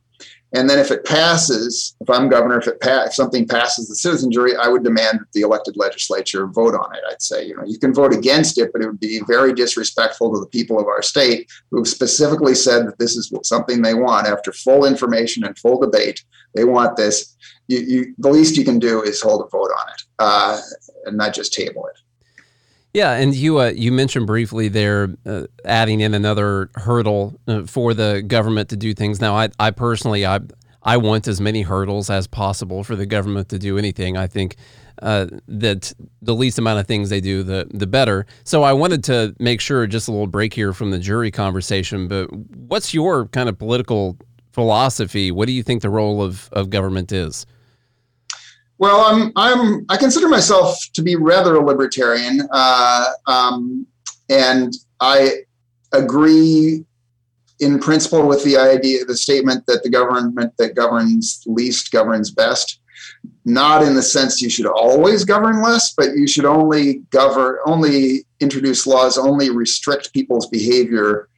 and 0.55 0.69
then 0.69 0.79
if 0.79 0.91
it 0.91 1.05
passes, 1.05 1.95
if 2.01 2.09
I'm 2.09 2.29
governor, 2.29 2.59
if 2.59 2.67
it 2.67 2.81
pa- 2.81 3.05
if 3.07 3.15
something 3.15 3.47
passes 3.47 3.89
the 3.89 3.95
citizen 3.95 4.33
jury, 4.33 4.57
I 4.57 4.69
would 4.69 4.83
demand 4.83 5.21
that 5.21 5.33
the 5.33 5.43
elected 5.43 5.77
legislature 5.77 6.47
vote 6.47 6.75
on 6.75 6.95
it. 6.95 7.03
I'd 7.11 7.21
say, 7.21 7.47
you 7.47 7.55
know, 7.55 7.65
you 7.67 7.79
can 7.79 7.93
vote 7.93 8.15
against 8.15 8.57
it, 8.59 8.71
but 8.73 8.81
it 8.81 8.87
would 8.87 9.01
be 9.01 9.21
very 9.27 9.53
disrespectful 9.53 10.33
to 10.33 10.41
the 10.41 10.47
people 10.47 10.81
of 10.81 10.87
our 10.87 11.03
state 11.03 11.51
who 11.71 11.79
have 11.79 11.89
specifically 11.89 12.55
said 12.55 12.87
that 12.87 12.99
this 12.99 13.17
is 13.17 13.31
something 13.43 13.83
they 13.83 13.95
want 13.95 14.27
after 14.27 14.53
full 14.53 14.87
information 14.87 15.45
and 15.45 15.59
full 15.59 15.79
debate. 15.79 16.25
They 16.55 16.65
want 16.65 16.97
this. 16.97 17.37
You, 17.67 17.81
you, 17.81 18.15
the 18.17 18.31
least 18.31 18.57
you 18.57 18.65
can 18.65 18.79
do 18.79 19.03
is 19.03 19.21
hold 19.21 19.43
a 19.43 19.49
vote 19.51 19.71
on 19.71 19.93
it 19.93 20.03
uh, 20.19 20.61
and 21.05 21.19
not 21.19 21.35
just 21.35 21.53
table 21.53 21.87
it. 21.87 22.01
Yeah, 22.95 23.13
and 23.13 23.35
you 23.35 23.61
uh, 23.61 23.73
you 23.75 23.93
mentioned 23.93 24.27
briefly 24.27 24.69
there 24.69 25.15
uh, 25.27 25.45
adding 25.65 26.01
in 26.01 26.15
another 26.15 26.71
hurdle 26.75 27.39
uh, 27.47 27.65
for 27.65 27.93
the 27.93 28.23
government 28.23 28.71
to 28.71 28.77
do 28.77 28.95
things. 28.95 29.21
Now, 29.21 29.37
I 29.37 29.51
I 29.61 29.71
personally 29.71 30.25
I 30.25 30.41
I 30.83 30.97
want 30.97 31.29
as 31.29 31.41
many 31.41 31.63
hurdles 31.63 32.09
as 32.09 32.27
possible 32.27 32.83
for 32.83 32.97
the 32.97 33.05
government 33.05 33.51
to 33.51 33.59
do 33.59 33.77
anything. 33.77 34.17
I 34.17 34.27
think 34.27 34.57
uh, 35.03 35.27
that 35.47 35.93
the 36.23 36.35
least 36.35 36.59
amount 36.59 36.81
of 36.81 36.87
things 36.87 37.11
they 37.11 37.21
do, 37.21 37.43
the 37.43 37.69
the 37.73 37.87
better. 37.87 38.27
So 38.45 38.63
I 38.63 38.73
wanted 38.73 39.05
to 39.05 39.37
make 39.39 39.61
sure 39.61 39.87
just 39.87 40.09
a 40.09 40.11
little 40.11 40.27
break 40.27 40.55
here 40.55 40.73
from 40.73 40.91
the 40.91 40.99
jury 40.99 41.31
conversation. 41.31 42.09
But 42.09 42.33
what's 42.33 42.95
your 42.95 43.27
kind 43.27 43.51
of 43.51 43.59
political 43.59 44.17
philosophy? 44.53 45.31
What 45.31 45.47
do 45.47 45.53
you 45.53 45.63
think 45.63 45.83
the 45.83 45.91
role 45.91 46.23
of 46.23 46.49
of 46.53 46.71
government 46.71 47.13
is? 47.13 47.45
Well, 48.79 49.01
I'm 49.01 49.33
I'm 49.35 49.85
I 49.89 49.97
consider 49.97 50.29
myself 50.29 50.79
to 50.95 51.03
be 51.03 51.17
rather 51.17 51.57
a 51.57 51.65
libertarian, 51.65 52.49
uh, 52.53 53.07
um, 53.27 53.87
and 54.29 54.73
I 55.01 55.43
agree 55.93 56.85
in 57.61 57.81
principle 57.81 58.27
with 58.29 58.45
the 58.45 58.57
idea, 58.57 59.05
the 59.05 59.17
statement 59.17 59.67
that 59.67 59.83
the 59.83 59.91
government 59.91 60.55
that 60.59 60.77
governs 60.77 61.43
least 61.47 61.91
governs 61.91 62.31
best. 62.31 62.81
Not 63.45 63.83
in 63.83 63.95
the 63.95 64.03
sense 64.03 64.43
you 64.43 64.51
should 64.51 64.67
always 64.67 65.25
govern 65.25 65.63
less, 65.63 65.95
but 65.95 66.17
you 66.17 66.29
should 66.29 66.45
only 66.45 67.03
govern, 67.11 67.57
only 67.67 68.27
introduce 68.41 68.87
laws, 68.87 69.19
only 69.19 69.51
restrict 69.51 70.13
people's 70.13 70.49
behavior 70.49 71.29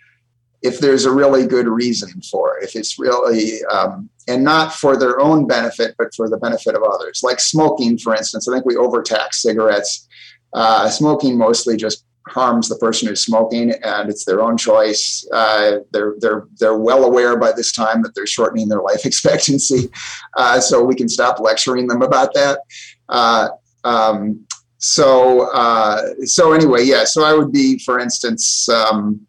if 0.62 0.78
there's 0.78 1.04
a 1.04 1.12
really 1.12 1.46
good 1.46 1.66
reason 1.66 2.20
for 2.30 2.58
it. 2.58 2.64
If 2.64 2.76
it's 2.76 2.98
really, 2.98 3.64
um, 3.66 4.10
and 4.28 4.44
not 4.44 4.74
for 4.74 4.96
their 4.96 5.18
own 5.20 5.46
benefit, 5.46 5.94
but 5.98 6.14
for 6.14 6.28
the 6.28 6.36
benefit 6.36 6.74
of 6.74 6.82
others. 6.82 7.22
Like 7.22 7.40
smoking, 7.40 7.96
for 7.98 8.14
instance, 8.14 8.46
I 8.48 8.52
think 8.52 8.66
we 8.66 8.76
overtax 8.76 9.42
cigarettes. 9.42 10.06
Uh, 10.52 10.88
smoking 10.90 11.38
mostly 11.38 11.76
just 11.76 12.04
harms 12.28 12.68
the 12.68 12.76
person 12.76 13.08
who's 13.08 13.24
smoking, 13.24 13.70
and 13.70 14.10
it's 14.10 14.24
their 14.24 14.40
own 14.42 14.56
choice. 14.56 15.26
Uh, 15.32 15.78
they're 15.92 16.14
they're 16.18 16.46
they're 16.58 16.78
well 16.78 17.04
aware 17.04 17.36
by 17.36 17.52
this 17.52 17.72
time 17.72 18.02
that 18.02 18.14
they're 18.14 18.26
shortening 18.26 18.68
their 18.68 18.82
life 18.90 19.06
expectancy, 19.06 19.90
uh, 20.36 20.60
so 20.60 20.84
we 20.84 20.94
can 20.94 21.08
stop 21.08 21.40
lecturing 21.40 21.86
them 21.86 22.02
about 22.02 22.34
that. 22.34 22.60
Uh, 23.08 23.48
um, 23.84 24.44
so 24.78 25.50
uh, 25.52 26.14
so 26.24 26.52
anyway, 26.52 26.84
yeah. 26.84 27.04
So 27.04 27.24
I 27.24 27.32
would 27.32 27.52
be, 27.52 27.78
for 27.78 27.98
instance. 27.98 28.68
Um, 28.68 29.26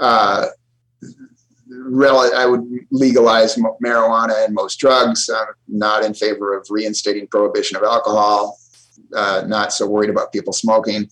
uh, 0.00 0.46
I 1.72 2.46
would 2.46 2.66
legalize 2.90 3.56
marijuana 3.84 4.44
and 4.44 4.54
most 4.54 4.80
drugs. 4.80 5.30
I'm 5.32 5.46
not 5.68 6.04
in 6.04 6.14
favor 6.14 6.56
of 6.56 6.66
reinstating 6.70 7.26
prohibition 7.28 7.76
of 7.76 7.82
alcohol. 7.82 8.58
Uh, 9.14 9.44
not 9.46 9.72
so 9.72 9.86
worried 9.86 10.10
about 10.10 10.32
people 10.32 10.52
smoking 10.52 11.08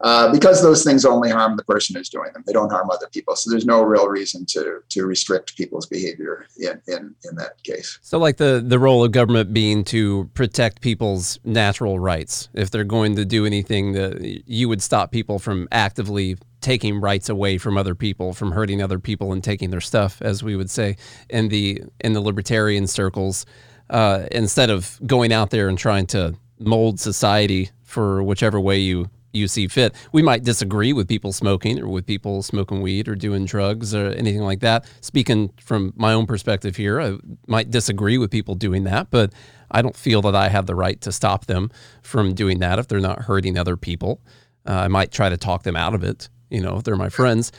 uh, 0.00 0.30
because 0.30 0.62
those 0.62 0.84
things 0.84 1.04
only 1.04 1.30
harm 1.30 1.56
the 1.56 1.64
person 1.64 1.96
who's 1.96 2.08
doing 2.08 2.30
them. 2.32 2.42
They 2.46 2.52
don't 2.52 2.70
harm 2.70 2.90
other 2.90 3.08
people. 3.12 3.34
So 3.36 3.50
there's 3.50 3.64
no 3.64 3.82
real 3.82 4.08
reason 4.08 4.44
to 4.50 4.80
to 4.90 5.06
restrict 5.06 5.56
people's 5.56 5.86
behavior 5.86 6.46
in 6.58 6.80
in, 6.86 7.14
in 7.24 7.36
that 7.36 7.62
case. 7.62 7.98
So 8.02 8.18
like 8.18 8.36
the 8.36 8.62
the 8.66 8.78
role 8.78 9.04
of 9.04 9.12
government 9.12 9.52
being 9.52 9.84
to 9.84 10.30
protect 10.34 10.80
people's 10.80 11.38
natural 11.44 11.98
rights. 11.98 12.48
If 12.52 12.70
they're 12.70 12.84
going 12.84 13.16
to 13.16 13.24
do 13.24 13.46
anything 13.46 13.92
that 13.92 14.42
you 14.46 14.68
would 14.68 14.82
stop 14.82 15.12
people 15.12 15.38
from 15.38 15.68
actively 15.72 16.36
taking 16.66 17.00
rights 17.00 17.28
away 17.28 17.58
from 17.58 17.78
other 17.78 17.94
people, 17.94 18.32
from 18.32 18.50
hurting 18.50 18.82
other 18.82 18.98
people 18.98 19.32
and 19.32 19.44
taking 19.44 19.70
their 19.70 19.80
stuff, 19.80 20.20
as 20.20 20.42
we 20.42 20.56
would 20.56 20.68
say 20.68 20.96
in 21.30 21.46
the 21.46 21.80
in 22.00 22.12
the 22.12 22.20
libertarian 22.20 22.88
circles, 22.88 23.46
uh, 23.88 24.26
instead 24.32 24.68
of 24.68 24.98
going 25.06 25.32
out 25.32 25.50
there 25.50 25.68
and 25.68 25.78
trying 25.78 26.06
to 26.06 26.34
mold 26.58 26.98
society 26.98 27.70
for 27.84 28.20
whichever 28.20 28.58
way 28.58 28.78
you 28.80 29.08
you 29.32 29.46
see 29.46 29.68
fit. 29.68 29.94
We 30.10 30.22
might 30.22 30.42
disagree 30.42 30.92
with 30.92 31.06
people 31.06 31.32
smoking 31.32 31.78
or 31.78 31.86
with 31.86 32.04
people 32.04 32.42
smoking 32.42 32.82
weed 32.82 33.06
or 33.06 33.14
doing 33.14 33.44
drugs 33.44 33.94
or 33.94 34.08
anything 34.08 34.40
like 34.40 34.58
that. 34.60 34.86
Speaking 35.02 35.52
from 35.60 35.92
my 35.94 36.14
own 36.14 36.26
perspective 36.26 36.74
here, 36.74 37.00
I 37.00 37.18
might 37.46 37.70
disagree 37.70 38.18
with 38.18 38.32
people 38.32 38.56
doing 38.56 38.82
that, 38.84 39.10
but 39.10 39.32
I 39.70 39.82
don't 39.82 39.94
feel 39.94 40.20
that 40.22 40.34
I 40.34 40.48
have 40.48 40.66
the 40.66 40.74
right 40.74 41.00
to 41.02 41.12
stop 41.12 41.46
them 41.46 41.70
from 42.02 42.34
doing 42.34 42.58
that 42.58 42.80
if 42.80 42.88
they're 42.88 42.98
not 42.98 43.22
hurting 43.22 43.56
other 43.56 43.76
people. 43.76 44.20
Uh, 44.66 44.72
I 44.72 44.88
might 44.88 45.12
try 45.12 45.28
to 45.28 45.36
talk 45.36 45.62
them 45.62 45.76
out 45.76 45.94
of 45.94 46.02
it, 46.02 46.28
you 46.50 46.60
know, 46.60 46.80
they're 46.80 46.96
my 46.96 47.08
friends. 47.08 47.52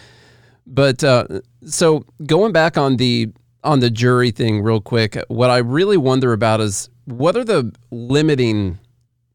But 0.65 1.03
uh, 1.03 1.27
so 1.65 2.05
going 2.25 2.51
back 2.51 2.77
on 2.77 2.97
the 2.97 3.31
on 3.63 3.79
the 3.79 3.89
jury 3.89 4.31
thing 4.31 4.61
real 4.61 4.81
quick, 4.81 5.17
what 5.27 5.49
I 5.49 5.57
really 5.57 5.97
wonder 5.97 6.33
about 6.33 6.61
is 6.61 6.89
what 7.05 7.35
are 7.35 7.43
the 7.43 7.73
limiting 7.89 8.79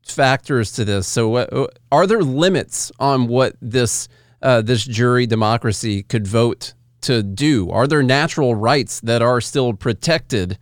factors 0.05 0.73
to 0.73 0.85
this. 0.85 1.07
So, 1.07 1.37
uh, 1.37 1.67
are 1.91 2.07
there 2.07 2.23
limits 2.23 2.93
on 2.99 3.29
what 3.29 3.57
this 3.61 4.09
uh, 4.43 4.63
this 4.63 4.85
jury 4.85 5.27
democracy 5.27 6.03
could 6.03 6.27
vote 6.27 6.75
to 7.03 7.23
do? 7.23 7.71
Are 7.71 7.87
there 7.87 8.03
natural 8.03 8.55
rights 8.55 9.01
that 9.01 9.23
are 9.23 9.41
still 9.41 9.73
protected 9.73 10.59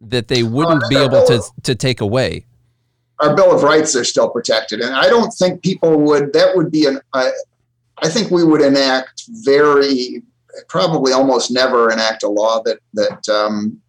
that 0.00 0.28
they 0.28 0.42
wouldn't 0.42 0.84
be 0.88 0.96
able 0.96 1.24
to 1.26 1.42
to 1.62 1.74
take 1.74 2.00
away? 2.00 2.46
Our 3.20 3.34
Bill 3.34 3.52
of 3.52 3.64
Rights 3.64 3.96
are 3.96 4.04
still 4.04 4.30
protected, 4.30 4.80
and 4.80 4.94
I 4.94 5.08
don't 5.08 5.30
think 5.30 5.62
people 5.62 5.98
would. 6.00 6.32
That 6.32 6.56
would 6.56 6.70
be 6.70 6.86
an. 6.86 7.00
Uh, 7.12 7.30
I 8.02 8.08
think 8.08 8.30
we 8.30 8.44
would 8.44 8.60
enact 8.60 9.24
very, 9.28 10.22
probably 10.68 11.12
almost 11.12 11.50
never 11.50 11.90
enact 11.90 12.22
a 12.22 12.28
law 12.28 12.62
that 12.62 12.78
that 12.94 13.28
um, 13.28 13.80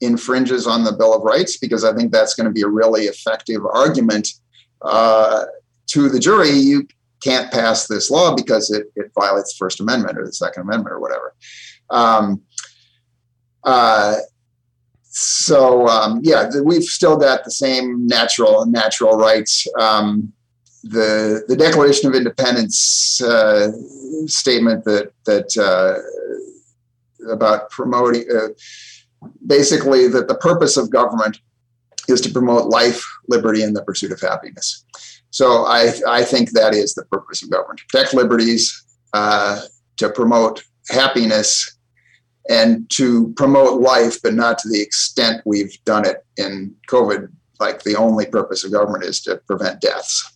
infringes 0.00 0.66
on 0.66 0.84
the 0.84 0.92
Bill 0.92 1.14
of 1.14 1.22
Rights 1.22 1.56
because 1.56 1.84
I 1.84 1.94
think 1.94 2.12
that's 2.12 2.34
going 2.34 2.46
to 2.46 2.52
be 2.52 2.62
a 2.62 2.68
really 2.68 3.02
effective 3.04 3.62
argument 3.72 4.28
uh, 4.82 5.44
to 5.88 6.08
the 6.08 6.18
jury. 6.18 6.50
You 6.50 6.86
can't 7.22 7.50
pass 7.50 7.86
this 7.86 8.10
law 8.10 8.34
because 8.34 8.70
it, 8.70 8.86
it 8.94 9.10
violates 9.18 9.54
the 9.54 9.58
First 9.58 9.80
Amendment 9.80 10.18
or 10.18 10.26
the 10.26 10.32
Second 10.32 10.62
Amendment 10.62 10.92
or 10.92 11.00
whatever. 11.00 11.34
Um, 11.90 12.42
uh, 13.64 14.16
so 15.02 15.86
um, 15.88 16.20
yeah, 16.22 16.50
we've 16.62 16.84
still 16.84 17.16
got 17.16 17.44
the 17.44 17.50
same 17.50 18.06
natural 18.06 18.66
natural 18.66 19.16
rights. 19.16 19.66
Um, 19.78 20.32
the 20.90 21.44
the 21.48 21.56
Declaration 21.56 22.08
of 22.08 22.14
Independence 22.14 23.20
uh, 23.22 23.72
statement 24.26 24.84
that 24.84 25.12
that 25.24 25.56
uh, 25.56 27.32
about 27.32 27.70
promoting 27.70 28.24
uh, 28.30 28.48
basically 29.46 30.08
that 30.08 30.28
the 30.28 30.36
purpose 30.36 30.76
of 30.76 30.90
government 30.90 31.40
is 32.08 32.20
to 32.20 32.30
promote 32.30 32.66
life, 32.66 33.04
liberty, 33.28 33.62
and 33.62 33.74
the 33.74 33.82
pursuit 33.82 34.12
of 34.12 34.20
happiness. 34.20 34.84
So 35.30 35.64
I, 35.66 35.92
I 36.08 36.22
think 36.22 36.52
that 36.52 36.74
is 36.74 36.94
the 36.94 37.04
purpose 37.06 37.42
of 37.42 37.50
government 37.50 37.80
to 37.80 37.84
protect 37.90 38.14
liberties, 38.14 38.84
uh, 39.12 39.60
to 39.96 40.08
promote 40.10 40.62
happiness, 40.88 41.76
and 42.48 42.88
to 42.90 43.32
promote 43.36 43.80
life, 43.80 44.22
but 44.22 44.34
not 44.34 44.58
to 44.58 44.68
the 44.68 44.80
extent 44.80 45.42
we've 45.44 45.76
done 45.84 46.06
it 46.06 46.24
in 46.36 46.74
COVID. 46.88 47.28
Like 47.58 47.82
the 47.82 47.96
only 47.96 48.26
purpose 48.26 48.64
of 48.64 48.72
government 48.72 49.04
is 49.04 49.20
to 49.22 49.36
prevent 49.46 49.80
deaths. 49.80 50.35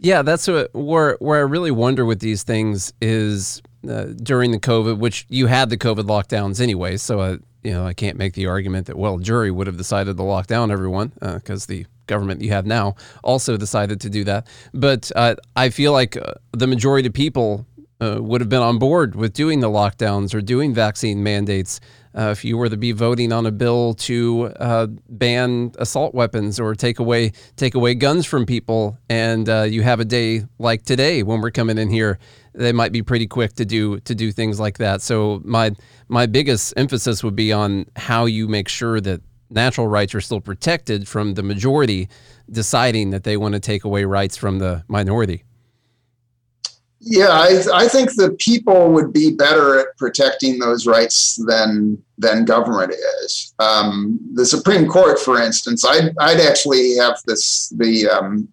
Yeah, 0.00 0.22
that's 0.22 0.46
what, 0.46 0.72
where 0.74 1.16
where 1.20 1.38
I 1.38 1.42
really 1.42 1.70
wonder 1.70 2.04
with 2.04 2.20
these 2.20 2.42
things 2.42 2.92
is 3.00 3.62
uh, 3.88 4.06
during 4.22 4.52
the 4.52 4.60
COVID, 4.60 4.98
which 4.98 5.26
you 5.28 5.46
had 5.46 5.70
the 5.70 5.76
COVID 5.76 6.04
lockdowns 6.04 6.60
anyway. 6.60 6.96
So 6.96 7.20
I, 7.20 7.30
you 7.62 7.72
know, 7.72 7.84
I 7.86 7.94
can't 7.94 8.16
make 8.16 8.34
the 8.34 8.46
argument 8.46 8.86
that 8.86 8.96
well, 8.96 9.18
jury 9.18 9.50
would 9.50 9.66
have 9.66 9.76
decided 9.76 10.16
to 10.16 10.22
lock 10.22 10.46
down 10.46 10.70
everyone 10.70 11.12
because 11.20 11.64
uh, 11.64 11.66
the 11.68 11.86
government 12.06 12.40
you 12.42 12.50
have 12.50 12.66
now 12.66 12.96
also 13.22 13.56
decided 13.56 14.00
to 14.00 14.10
do 14.10 14.24
that. 14.24 14.46
But 14.72 15.12
uh, 15.14 15.36
I 15.54 15.68
feel 15.70 15.92
like 15.92 16.16
uh, 16.16 16.34
the 16.52 16.66
majority 16.66 17.08
of 17.08 17.14
people 17.14 17.66
uh, 18.00 18.18
would 18.20 18.40
have 18.40 18.48
been 18.48 18.62
on 18.62 18.78
board 18.78 19.14
with 19.14 19.32
doing 19.32 19.60
the 19.60 19.68
lockdowns 19.68 20.34
or 20.34 20.40
doing 20.40 20.74
vaccine 20.74 21.22
mandates. 21.22 21.80
Uh, 22.18 22.30
if 22.30 22.44
you 22.44 22.56
were 22.56 22.68
to 22.68 22.76
be 22.76 22.90
voting 22.90 23.32
on 23.32 23.46
a 23.46 23.52
bill 23.52 23.94
to 23.94 24.46
uh, 24.58 24.88
ban 25.08 25.70
assault 25.78 26.14
weapons 26.14 26.58
or 26.58 26.74
take 26.74 26.98
away 26.98 27.30
take 27.54 27.76
away 27.76 27.94
guns 27.94 28.26
from 28.26 28.44
people, 28.44 28.98
and 29.08 29.48
uh, 29.48 29.62
you 29.62 29.82
have 29.82 30.00
a 30.00 30.04
day 30.04 30.42
like 30.58 30.82
today 30.82 31.22
when 31.22 31.40
we're 31.40 31.52
coming 31.52 31.78
in 31.78 31.88
here, 31.88 32.18
they 32.54 32.72
might 32.72 32.90
be 32.90 33.02
pretty 33.02 33.28
quick 33.28 33.52
to 33.52 33.64
do 33.64 34.00
to 34.00 34.16
do 34.16 34.32
things 34.32 34.58
like 34.58 34.78
that. 34.78 35.00
So 35.00 35.40
my 35.44 35.70
my 36.08 36.26
biggest 36.26 36.74
emphasis 36.76 37.22
would 37.22 37.36
be 37.36 37.52
on 37.52 37.86
how 37.94 38.24
you 38.24 38.48
make 38.48 38.68
sure 38.68 39.00
that 39.00 39.20
natural 39.48 39.86
rights 39.86 40.12
are 40.12 40.20
still 40.20 40.40
protected 40.40 41.06
from 41.06 41.34
the 41.34 41.42
majority 41.44 42.08
deciding 42.50 43.10
that 43.10 43.22
they 43.22 43.36
want 43.36 43.54
to 43.54 43.60
take 43.60 43.84
away 43.84 44.04
rights 44.04 44.36
from 44.36 44.58
the 44.58 44.82
minority. 44.88 45.44
Yeah, 47.10 47.30
I, 47.30 47.62
I 47.72 47.88
think 47.88 48.14
the 48.14 48.36
people 48.38 48.90
would 48.92 49.14
be 49.14 49.32
better 49.34 49.78
at 49.78 49.96
protecting 49.96 50.58
those 50.58 50.86
rights 50.86 51.42
than 51.46 52.02
than 52.18 52.44
government 52.44 52.92
is. 52.92 53.54
Um, 53.58 54.20
the 54.34 54.44
Supreme 54.44 54.86
Court, 54.86 55.18
for 55.18 55.40
instance, 55.40 55.86
I'd, 55.86 56.12
I'd 56.20 56.40
actually 56.40 56.96
have 56.96 57.18
this 57.26 57.72
the 57.78 58.08
um, 58.08 58.48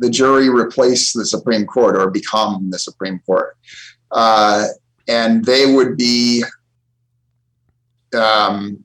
the 0.00 0.10
jury 0.10 0.50
replace 0.50 1.14
the 1.14 1.24
Supreme 1.24 1.64
Court 1.64 1.96
or 1.96 2.10
become 2.10 2.68
the 2.68 2.78
Supreme 2.78 3.20
Court, 3.24 3.56
uh, 4.10 4.66
and 5.08 5.42
they 5.42 5.72
would 5.72 5.96
be 5.96 6.44
um, 8.14 8.84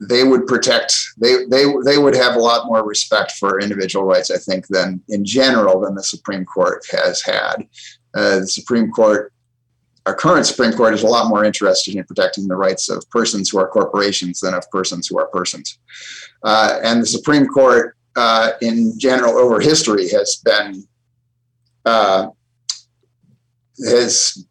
they 0.00 0.24
would 0.24 0.44
protect 0.48 0.92
they 1.18 1.44
they 1.48 1.64
they 1.84 1.98
would 1.98 2.16
have 2.16 2.34
a 2.34 2.40
lot 2.40 2.66
more 2.66 2.84
respect 2.86 3.32
for 3.32 3.60
individual 3.60 4.04
rights 4.04 4.30
i 4.30 4.36
think 4.36 4.66
than 4.68 5.00
in 5.08 5.24
general 5.24 5.80
than 5.80 5.94
the 5.94 6.02
supreme 6.02 6.44
court 6.44 6.84
has 6.90 7.22
had 7.22 7.66
uh, 8.16 8.40
the 8.40 8.46
supreme 8.46 8.90
court 8.90 9.32
our 10.06 10.14
current 10.14 10.46
supreme 10.46 10.72
court 10.72 10.94
is 10.94 11.02
a 11.02 11.06
lot 11.06 11.28
more 11.28 11.44
interested 11.44 11.94
in 11.96 12.04
protecting 12.04 12.46
the 12.48 12.56
rights 12.56 12.88
of 12.88 13.08
persons 13.10 13.50
who 13.50 13.58
are 13.58 13.68
corporations 13.68 14.40
than 14.40 14.54
of 14.54 14.68
persons 14.70 15.06
who 15.06 15.18
are 15.18 15.28
persons 15.28 15.78
uh, 16.44 16.78
and 16.82 17.02
the 17.02 17.06
supreme 17.06 17.46
court 17.46 17.96
uh, 18.16 18.52
in 18.62 18.98
general 18.98 19.36
over 19.36 19.60
history 19.60 20.08
has 20.08 20.36
been 20.44 20.84
uh, 21.84 22.28
has 23.84 24.44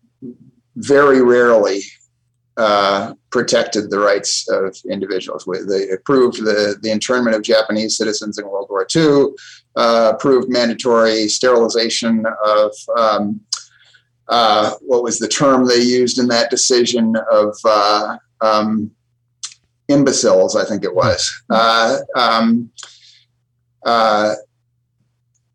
very 0.75 1.21
rarely 1.21 1.81
uh, 2.57 3.13
protected 3.31 3.89
the 3.89 3.99
rights 3.99 4.47
of 4.49 4.77
individuals. 4.89 5.45
They 5.67 5.89
approved 5.89 6.37
the, 6.37 6.77
the 6.81 6.89
internment 6.89 7.35
of 7.35 7.41
Japanese 7.41 7.97
citizens 7.97 8.37
in 8.37 8.47
World 8.47 8.67
War 8.69 8.87
II, 8.95 9.27
uh, 9.75 10.13
approved 10.15 10.49
mandatory 10.49 11.27
sterilization 11.27 12.25
of 12.45 12.71
um, 12.97 13.41
uh, 14.27 14.71
what 14.81 15.03
was 15.03 15.19
the 15.19 15.27
term 15.27 15.67
they 15.67 15.81
used 15.81 16.17
in 16.19 16.27
that 16.27 16.49
decision 16.49 17.15
of 17.31 17.55
uh, 17.65 18.17
um, 18.41 18.91
imbeciles, 19.87 20.55
I 20.55 20.65
think 20.65 20.83
it 20.83 20.93
was. 20.93 21.43
Uh, 21.49 21.97
um, 22.15 22.71
uh, 23.85 24.33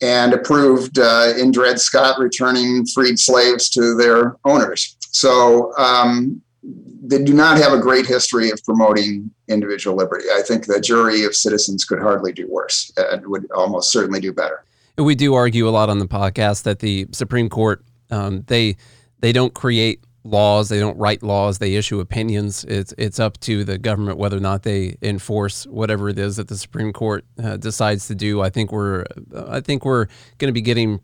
and 0.02 0.32
approved 0.32 0.98
uh, 0.98 1.32
in 1.36 1.50
Dred 1.50 1.78
Scott 1.80 2.18
returning 2.18 2.86
freed 2.86 3.18
slaves 3.18 3.68
to 3.70 3.94
their 3.96 4.36
owners. 4.44 4.96
So 5.10 5.76
um, 5.76 6.40
they 6.62 7.22
do 7.22 7.34
not 7.34 7.58
have 7.58 7.72
a 7.72 7.78
great 7.78 8.06
history 8.06 8.50
of 8.50 8.62
promoting 8.64 9.30
individual 9.48 9.96
liberty. 9.96 10.26
I 10.32 10.42
think 10.42 10.66
the 10.66 10.80
jury 10.80 11.24
of 11.24 11.34
citizens 11.34 11.84
could 11.84 11.98
hardly 11.98 12.32
do 12.32 12.46
worse 12.48 12.92
and 12.96 13.26
would 13.26 13.50
almost 13.50 13.90
certainly 13.92 14.20
do 14.20 14.32
better. 14.32 14.64
We 14.96 15.14
do 15.14 15.34
argue 15.34 15.68
a 15.68 15.70
lot 15.70 15.88
on 15.88 15.98
the 15.98 16.06
podcast 16.06 16.62
that 16.64 16.78
the 16.80 17.08
Supreme 17.12 17.48
Court 17.48 17.82
um, 18.10 18.42
they 18.46 18.76
they 19.20 19.32
don't 19.32 19.54
create 19.54 20.04
laws. 20.24 20.68
They 20.68 20.80
don't 20.80 20.98
write 20.98 21.22
laws. 21.22 21.58
They 21.58 21.74
issue 21.74 22.00
opinions. 22.00 22.64
It's 22.64 22.94
it's 22.98 23.18
up 23.18 23.38
to 23.40 23.64
the 23.64 23.78
government 23.78 24.18
whether 24.18 24.36
or 24.36 24.40
not 24.40 24.62
they 24.62 24.96
enforce 25.02 25.66
whatever 25.66 26.08
it 26.08 26.18
is 26.18 26.36
that 26.36 26.48
the 26.48 26.56
Supreme 26.56 26.92
Court 26.92 27.24
uh, 27.42 27.56
decides 27.56 28.06
to 28.08 28.14
do. 28.14 28.40
I 28.40 28.50
think 28.50 28.72
we're 28.72 29.04
I 29.48 29.60
think 29.60 29.84
we're 29.84 30.06
going 30.38 30.48
to 30.48 30.52
be 30.52 30.60
getting 30.60 31.00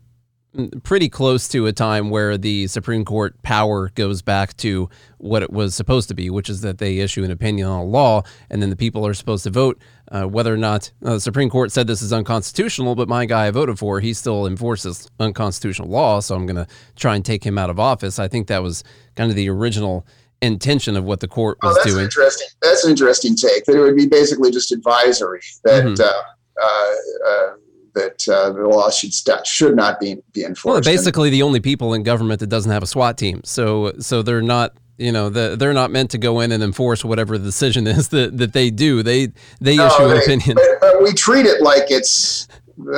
pretty 0.83 1.09
close 1.09 1.47
to 1.49 1.67
a 1.67 1.73
time 1.73 2.09
where 2.09 2.37
the 2.37 2.67
Supreme 2.67 3.05
Court 3.05 3.41
power 3.43 3.89
goes 3.95 4.21
back 4.21 4.55
to 4.57 4.89
what 5.17 5.43
it 5.43 5.51
was 5.51 5.75
supposed 5.75 6.07
to 6.09 6.15
be, 6.15 6.29
which 6.29 6.49
is 6.49 6.61
that 6.61 6.77
they 6.77 6.99
issue 6.99 7.23
an 7.23 7.31
opinion 7.31 7.67
on 7.67 7.79
a 7.79 7.83
law, 7.83 8.23
and 8.49 8.61
then 8.61 8.69
the 8.69 8.75
people 8.75 9.05
are 9.05 9.13
supposed 9.13 9.43
to 9.43 9.49
vote 9.49 9.81
uh, 10.11 10.23
whether 10.23 10.53
or 10.53 10.57
not 10.57 10.91
uh, 11.03 11.13
the 11.13 11.19
Supreme 11.19 11.49
Court 11.49 11.71
said 11.71 11.87
this 11.87 12.01
is 12.01 12.13
unconstitutional. 12.13 12.95
But 12.95 13.07
my 13.07 13.25
guy 13.25 13.47
I 13.47 13.51
voted 13.51 13.77
for, 13.77 13.99
he 13.99 14.13
still 14.13 14.45
enforces 14.45 15.09
unconstitutional 15.19 15.89
law, 15.89 16.19
so 16.19 16.35
I'm 16.35 16.45
going 16.45 16.55
to 16.55 16.67
try 16.95 17.15
and 17.15 17.25
take 17.25 17.43
him 17.43 17.57
out 17.57 17.69
of 17.69 17.79
office. 17.79 18.19
I 18.19 18.27
think 18.27 18.47
that 18.47 18.63
was 18.63 18.83
kind 19.15 19.29
of 19.29 19.35
the 19.35 19.49
original 19.49 20.05
intention 20.41 20.95
of 20.95 21.03
what 21.03 21.19
the 21.19 21.27
court 21.27 21.57
was 21.63 21.71
oh, 21.71 21.79
that's 21.79 21.93
doing. 21.93 22.05
Interesting. 22.05 22.47
That's 22.61 22.83
an 22.83 22.91
interesting 22.91 23.35
take. 23.35 23.65
That 23.65 23.75
it 23.75 23.81
would 23.81 23.95
be 23.95 24.07
basically 24.07 24.51
just 24.51 24.71
advisory 24.71 25.41
that. 25.63 25.83
Mm-hmm. 25.83 26.01
Uh, 26.01 26.21
uh, 26.59 26.95
uh 27.29 27.53
that 27.97 28.27
uh, 28.27 28.51
the 28.51 28.67
law 28.67 28.89
should 28.89 29.13
st- 29.13 29.45
should 29.45 29.75
not 29.75 29.99
be 29.99 30.17
be 30.33 30.43
enforced. 30.43 30.65
Well, 30.65 30.95
basically, 30.95 31.29
and, 31.29 31.33
the 31.33 31.43
only 31.43 31.59
people 31.59 31.93
in 31.93 32.03
government 32.03 32.39
that 32.39 32.47
doesn't 32.47 32.71
have 32.71 32.83
a 32.83 32.87
SWAT 32.87 33.17
team. 33.17 33.41
So 33.43 33.93
so 33.99 34.21
they're 34.21 34.41
not 34.41 34.73
you 34.97 35.11
know 35.11 35.29
the, 35.29 35.55
they're 35.57 35.73
not 35.73 35.91
meant 35.91 36.11
to 36.11 36.17
go 36.17 36.39
in 36.39 36.51
and 36.51 36.63
enforce 36.63 37.03
whatever 37.03 37.37
the 37.37 37.45
decision 37.45 37.87
is 37.87 38.07
that, 38.09 38.37
that 38.37 38.53
they 38.53 38.69
do. 38.69 39.03
They 39.03 39.31
they 39.59 39.75
no, 39.75 39.87
issue 39.87 40.05
an 40.05 40.17
opinion. 40.17 40.55
But, 40.55 40.81
but 40.81 41.03
we 41.03 41.13
treat 41.13 41.45
it 41.45 41.61
like 41.61 41.89
it's. 41.89 42.47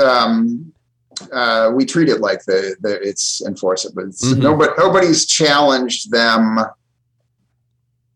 Um, 0.03 0.73
uh, 1.33 1.69
we 1.73 1.85
treat 1.85 2.07
it 2.07 2.21
like 2.21 2.43
the, 2.45 2.77
the 2.79 2.97
it's 3.01 3.41
enforceable. 3.45 4.03
It's, 4.03 4.25
mm-hmm. 4.25 4.41
nobody, 4.41 4.71
nobody's 4.77 5.25
challenged 5.25 6.11
them 6.11 6.59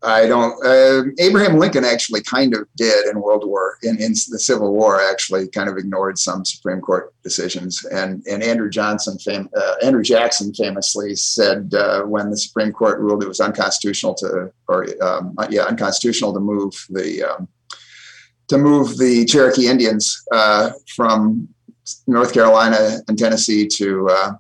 I 0.04 0.28
don't. 0.28 0.54
Uh, 0.66 1.04
Abraham 1.20 1.58
Lincoln 1.58 1.86
actually 1.86 2.22
kind 2.24 2.54
of 2.54 2.68
did 2.76 3.08
in 3.08 3.22
World 3.22 3.48
War 3.48 3.78
in, 3.84 4.02
in 4.02 4.12
the 4.12 4.40
Civil 4.40 4.74
War. 4.74 5.02
Actually, 5.02 5.48
kind 5.48 5.70
of 5.70 5.78
ignored 5.78 6.20
some 6.20 6.44
Supreme 6.44 6.82
Court 6.82 7.14
decisions, 7.24 7.86
and 7.86 8.22
and 8.28 8.44
Andrew 8.44 8.70
Johnson, 8.70 9.18
fam, 9.20 9.50
uh, 9.56 9.76
Andrew 9.82 10.04
Jackson, 10.04 10.54
famously 10.54 11.16
said 11.16 11.74
uh, 11.74 12.02
when 12.02 12.30
the 12.30 12.38
Supreme 12.38 12.74
Court 12.74 13.00
ruled 13.00 13.24
it 13.24 13.28
was 13.28 13.40
unconstitutional 13.40 14.14
to, 14.16 14.52
or 14.68 14.88
um, 15.02 15.36
uh, 15.38 15.48
yeah, 15.50 15.64
unconstitutional 15.64 16.34
to 16.34 16.40
move 16.40 16.74
the 16.90 17.24
um, 17.24 17.48
to 18.50 18.58
move 18.58 18.98
the 18.98 19.26
Cherokee 19.26 19.68
Indians 19.68 20.22
uh, 20.34 20.72
from 20.96 21.48
North 22.08 22.34
Carolina 22.34 23.00
and 23.08 23.18
Tennessee 23.18 23.68
to 23.68 24.10
uh, 24.10 24.32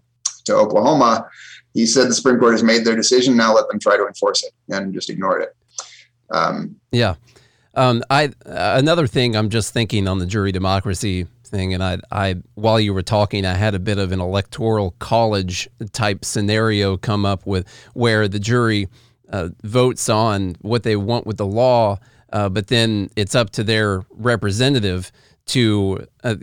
to 0.45 0.56
Oklahoma 0.56 1.26
he 1.73 1.86
said 1.86 2.07
the 2.07 2.13
Supreme 2.13 2.39
Court 2.39 2.53
has 2.53 2.63
made 2.63 2.86
their 2.86 2.95
decision. 2.95 3.36
Now 3.36 3.53
let 3.53 3.67
them 3.67 3.79
try 3.79 3.97
to 3.97 4.05
enforce 4.05 4.43
it 4.43 4.51
and 4.69 4.93
just 4.93 5.09
ignored 5.09 5.41
it. 5.41 5.55
Um, 6.29 6.75
yeah. 6.91 7.15
Um, 7.75 8.03
I 8.09 8.31
another 8.45 9.07
thing 9.07 9.36
I'm 9.36 9.49
just 9.49 9.73
thinking 9.73 10.07
on 10.07 10.19
the 10.19 10.27
jury 10.27 10.51
democracy 10.51 11.27
thing, 11.43 11.73
and 11.73 11.83
I, 11.83 11.97
I 12.12 12.36
while 12.53 12.79
you 12.79 12.93
were 12.93 13.01
talking, 13.01 13.45
I 13.45 13.55
had 13.55 13.73
a 13.73 13.79
bit 13.79 13.97
of 13.97 14.12
an 14.12 14.19
electoral 14.19 14.91
college 14.99 15.67
type 15.91 16.23
scenario 16.23 16.97
come 16.97 17.25
up 17.25 17.45
with 17.45 17.67
where 17.93 18.27
the 18.27 18.39
jury 18.39 18.89
uh, 19.31 19.49
votes 19.63 20.07
on 20.07 20.55
what 20.62 20.83
they 20.83 20.95
want 20.95 21.25
with 21.25 21.38
the 21.38 21.45
law, 21.45 21.97
uh, 22.31 22.49
but 22.49 22.67
then 22.67 23.09
it's 23.15 23.33
up 23.33 23.49
to 23.51 23.63
their 23.63 24.03
representative 24.12 25.12
to 25.47 26.05
uh, 26.23 26.36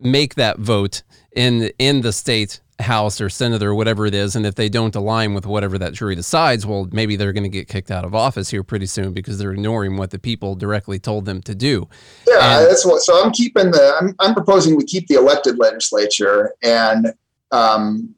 make 0.00 0.34
that 0.34 0.58
vote 0.58 1.02
in 1.30 1.70
in 1.78 2.00
the 2.00 2.12
state 2.12 2.60
House 2.82 3.20
or 3.20 3.28
Senate 3.28 3.62
or 3.62 3.74
whatever 3.74 4.06
it 4.06 4.14
is, 4.14 4.36
and 4.36 4.44
if 4.44 4.54
they 4.54 4.68
don't 4.68 4.94
align 4.94 5.34
with 5.34 5.46
whatever 5.46 5.78
that 5.78 5.92
jury 5.92 6.14
decides, 6.14 6.66
well, 6.66 6.88
maybe 6.92 7.16
they're 7.16 7.32
going 7.32 7.42
to 7.44 7.48
get 7.48 7.68
kicked 7.68 7.90
out 7.90 8.04
of 8.04 8.14
office 8.14 8.50
here 8.50 8.62
pretty 8.62 8.86
soon 8.86 9.12
because 9.12 9.38
they're 9.38 9.52
ignoring 9.52 9.96
what 9.96 10.10
the 10.10 10.18
people 10.18 10.54
directly 10.54 10.98
told 10.98 11.24
them 11.24 11.40
to 11.42 11.54
do. 11.54 11.88
Yeah, 12.26 12.58
and, 12.58 12.70
that's 12.70 12.84
what. 12.84 13.02
So 13.02 13.22
I'm 13.22 13.32
keeping 13.32 13.70
the. 13.70 13.96
I'm, 14.00 14.14
I'm 14.18 14.34
proposing 14.34 14.76
we 14.76 14.84
keep 14.84 15.06
the 15.08 15.14
elected 15.14 15.58
legislature, 15.58 16.52
and 16.62 17.12
um, 17.50 18.14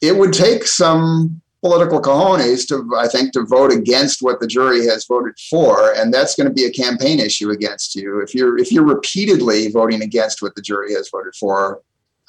it 0.00 0.16
would 0.16 0.32
take 0.32 0.64
some 0.64 1.40
political 1.62 2.02
cojones 2.02 2.66
to, 2.66 2.96
I 2.98 3.06
think, 3.06 3.32
to 3.32 3.44
vote 3.44 3.72
against 3.72 4.20
what 4.20 4.40
the 4.40 4.46
jury 4.46 4.84
has 4.86 5.06
voted 5.06 5.34
for, 5.48 5.92
and 5.94 6.12
that's 6.12 6.34
going 6.34 6.48
to 6.48 6.52
be 6.52 6.64
a 6.64 6.70
campaign 6.70 7.20
issue 7.20 7.50
against 7.50 7.94
you 7.94 8.20
if 8.20 8.34
you're 8.34 8.58
if 8.58 8.72
you're 8.72 8.84
repeatedly 8.84 9.70
voting 9.70 10.02
against 10.02 10.42
what 10.42 10.54
the 10.56 10.62
jury 10.62 10.92
has 10.94 11.08
voted 11.08 11.34
for. 11.36 11.80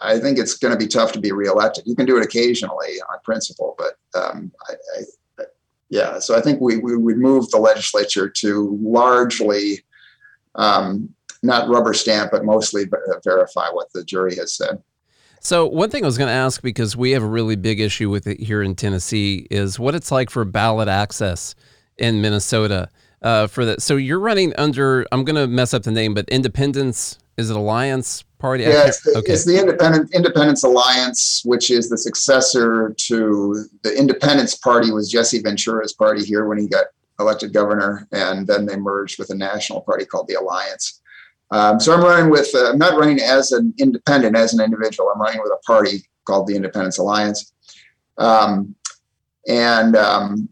I 0.04 0.20
think 0.20 0.38
it's 0.38 0.56
going 0.56 0.74
to 0.74 0.78
be 0.78 0.88
tough 0.88 1.12
to 1.14 1.20
be 1.20 1.32
reelected. 1.32 1.88
You 1.88 1.96
can 1.96 2.06
do 2.06 2.18
it 2.18 2.24
occasionally 2.24 3.00
on 3.12 3.20
principle, 3.24 3.76
but 3.78 3.94
um, 4.20 4.52
I, 4.70 4.74
I, 5.00 5.44
yeah. 5.90 6.20
So 6.20 6.36
I 6.36 6.42
think 6.42 6.60
we 6.60 6.78
we 6.78 6.98
would 6.98 7.18
move 7.18 7.50
the 7.52 7.58
legislature 7.58 8.30
to 8.30 8.78
largely 8.82 9.82
um, 10.56 11.14
not 11.42 11.70
rubber 11.70 11.94
stamp, 11.94 12.32
but 12.32 12.44
mostly 12.44 12.86
verify 13.24 13.68
what 13.70 13.92
the 13.94 14.04
jury 14.04 14.36
has 14.36 14.54
said. 14.54 14.82
So 15.40 15.68
one 15.68 15.90
thing 15.90 16.04
I 16.04 16.08
was 16.08 16.18
going 16.18 16.30
to 16.30 16.34
ask 16.34 16.62
because 16.62 16.96
we 16.96 17.12
have 17.12 17.22
a 17.22 17.28
really 17.28 17.58
big 17.58 17.82
issue 17.82 18.10
with 18.10 18.28
it 18.28 18.40
here 18.40 18.64
in 18.64 18.76
Tennessee 18.76 19.46
is 19.52 19.78
what 19.78 19.94
it's 19.94 20.10
like 20.10 20.30
for 20.30 20.46
ballot 20.46 20.88
access 20.88 21.54
in 21.98 22.22
Minnesota. 22.22 22.90
Uh, 23.22 23.48
for 23.48 23.64
that, 23.66 23.82
so 23.82 23.96
you're 23.96 24.20
running 24.20 24.54
under. 24.58 25.06
I'm 25.12 25.24
going 25.24 25.36
to 25.36 25.48
mess 25.48 25.74
up 25.74 25.84
the 25.84 25.92
name, 25.92 26.14
but 26.14 26.28
Independence 26.30 27.20
is 27.38 27.50
it 27.50 27.56
Alliance 27.56 28.24
Party? 28.44 28.64
Yeah, 28.64 28.88
it's 28.88 29.00
the, 29.00 29.18
okay. 29.20 29.32
it's 29.32 29.46
the 29.46 29.58
Independent 29.58 30.14
Independence 30.14 30.64
Alliance, 30.66 31.44
which 31.46 31.72
is 31.72 31.88
the 31.88 31.98
successor 31.98 32.94
to 32.98 33.70
the 33.84 33.98
Independence 33.98 34.56
Party. 34.56 34.92
Was 34.92 35.10
Jesse 35.10 35.42
Ventura's 35.42 35.94
party 35.94 36.26
here 36.26 36.46
when 36.46 36.58
he 36.58 36.68
got 36.68 36.88
elected 37.22 37.54
governor, 37.54 38.06
and 38.12 38.46
then 38.46 38.66
they 38.66 38.76
merged 38.76 39.18
with 39.18 39.30
a 39.30 39.34
national 39.34 39.80
party 39.80 40.04
called 40.04 40.28
the 40.28 40.34
Alliance. 40.34 41.02
Um, 41.52 41.80
so 41.80 41.94
I'm 41.94 42.04
running 42.04 42.30
with. 42.30 42.54
Uh, 42.54 42.72
I'm 42.72 42.78
not 42.78 43.00
running 43.00 43.22
as 43.22 43.54
an 43.54 43.74
independent, 43.80 44.36
as 44.36 44.54
an 44.54 44.60
individual. 44.60 45.10
I'm 45.16 45.22
running 45.22 45.42
with 45.42 45.54
a 45.54 45.64
party 45.66 46.04
called 46.26 46.46
the 46.48 46.56
Independence 46.58 46.98
Alliance. 46.98 47.54
Um, 48.18 48.76
and 49.48 49.96
um, 49.96 50.50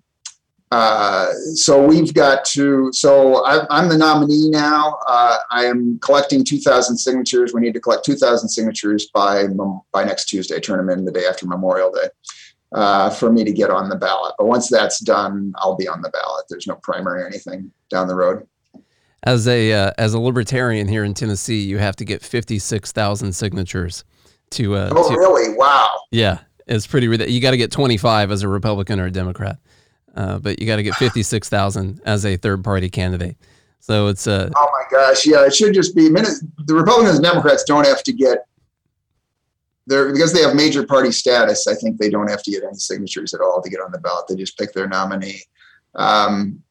uh, 0.72 1.34
so 1.54 1.86
we've 1.86 2.14
got 2.14 2.46
to. 2.46 2.92
So 2.94 3.44
I, 3.46 3.82
am 3.82 3.90
the 3.90 3.98
nominee 3.98 4.50
now. 4.50 4.98
Uh, 5.06 5.38
I 5.52 5.66
am 5.66 6.00
collecting 6.00 6.46
2,000 6.46 6.98
signatures. 6.98 7.54
We 7.54 7.60
need 7.60 7.74
to 7.74 7.82
collect 7.82 8.06
2,000 8.06 8.48
signatures 8.48 9.10
by 9.14 9.48
by 9.92 10.06
next 10.06 10.26
Tuesday. 10.26 10.60
Turn 10.62 10.78
them 10.78 10.90
in 10.90 11.04
the 11.04 11.12
day 11.12 11.26
after 11.26 11.46
Memorial 11.46 11.92
Day 11.92 12.08
uh, 12.72 13.10
for 13.10 13.32
me 13.32 13.43
to 13.43 13.52
get 13.52 13.70
on 13.70 13.89
the 13.89 13.98
ballot. 13.98 14.36
But 14.38 14.48
once 14.48 14.70
that's 14.70 15.00
done, 15.00 15.54
I'll 15.58 15.76
be 15.76 15.89
on 15.89 16.02
the 16.02 16.10
ballot. 16.10 16.45
There's 16.50 16.68
no 16.68 16.76
primary 16.76 17.24
or 17.24 17.28
anything 17.28 17.72
down 17.89 18.08
the 18.08 18.16
road. 18.16 18.48
As 19.24 19.48
a 19.48 19.74
uh, 19.74 19.91
as 19.98 20.14
a 20.14 20.20
libertarian 20.20 20.88
here 20.88 21.04
in 21.04 21.14
Tennessee, 21.14 21.62
you 21.62 21.78
have 21.78 21.95
to 21.98 22.06
get 22.06 22.24
56,000 22.24 23.34
signatures 23.34 24.04
to. 24.52 24.76
Uh, 24.76 24.93
oh, 24.95 25.10
to, 25.10 25.16
really? 25.16 25.54
Wow. 25.56 25.91
Yeah, 26.12 26.39
it's 26.66 26.88
pretty. 26.88 27.08
You 27.08 27.41
got 27.41 27.52
to 27.52 27.58
get 27.58 27.72
25 27.72 28.32
as 28.32 28.41
a 28.41 28.48
Republican 28.48 29.00
or 29.02 29.08
a 29.08 29.12
Democrat. 29.12 29.60
Uh, 30.16 30.39
but 30.39 30.59
you 30.59 30.68
got 30.68 30.76
to 30.76 30.84
get 30.84 30.95
56,000 30.95 32.01
as 32.05 32.26
a 32.26 32.36
third 32.36 32.64
party 32.64 32.89
candidate. 32.89 33.38
So 33.80 34.07
it's 34.07 34.28
uh 34.28 34.49
Oh 34.55 34.70
my 34.72 34.84
gosh, 34.97 35.26
yeah, 35.26 35.45
it 35.45 35.55
should 35.55 35.74
just 35.74 35.95
be 35.95 36.07
the 36.07 36.76
Republicans 36.76 37.16
and 37.16 37.24
Democrats 37.24 37.64
don't 37.64 37.86
have 37.86 38.03
to 38.03 38.14
get 38.14 38.45
there 39.88 40.12
because 40.12 40.34
they 40.34 40.41
have 40.41 40.55
major 40.55 40.86
party 40.86 41.12
status. 41.12 41.68
I 41.68 41.74
think 41.74 41.97
they 41.97 42.09
don't 42.09 42.30
have 42.30 42.43
to 42.43 42.51
get 42.51 42.64
any 42.64 42.76
signatures 42.76 43.34
at 43.34 43.41
all 43.41 43.62
to 43.62 43.70
get 43.70 43.82
on 43.82 43.91
the 43.91 43.97
ballot. 43.97 44.28
They 44.28 44.36
just 44.36 44.57
pick 44.57 44.74
their 44.74 44.88
nominee. 44.88 45.41
Um, 45.95 46.62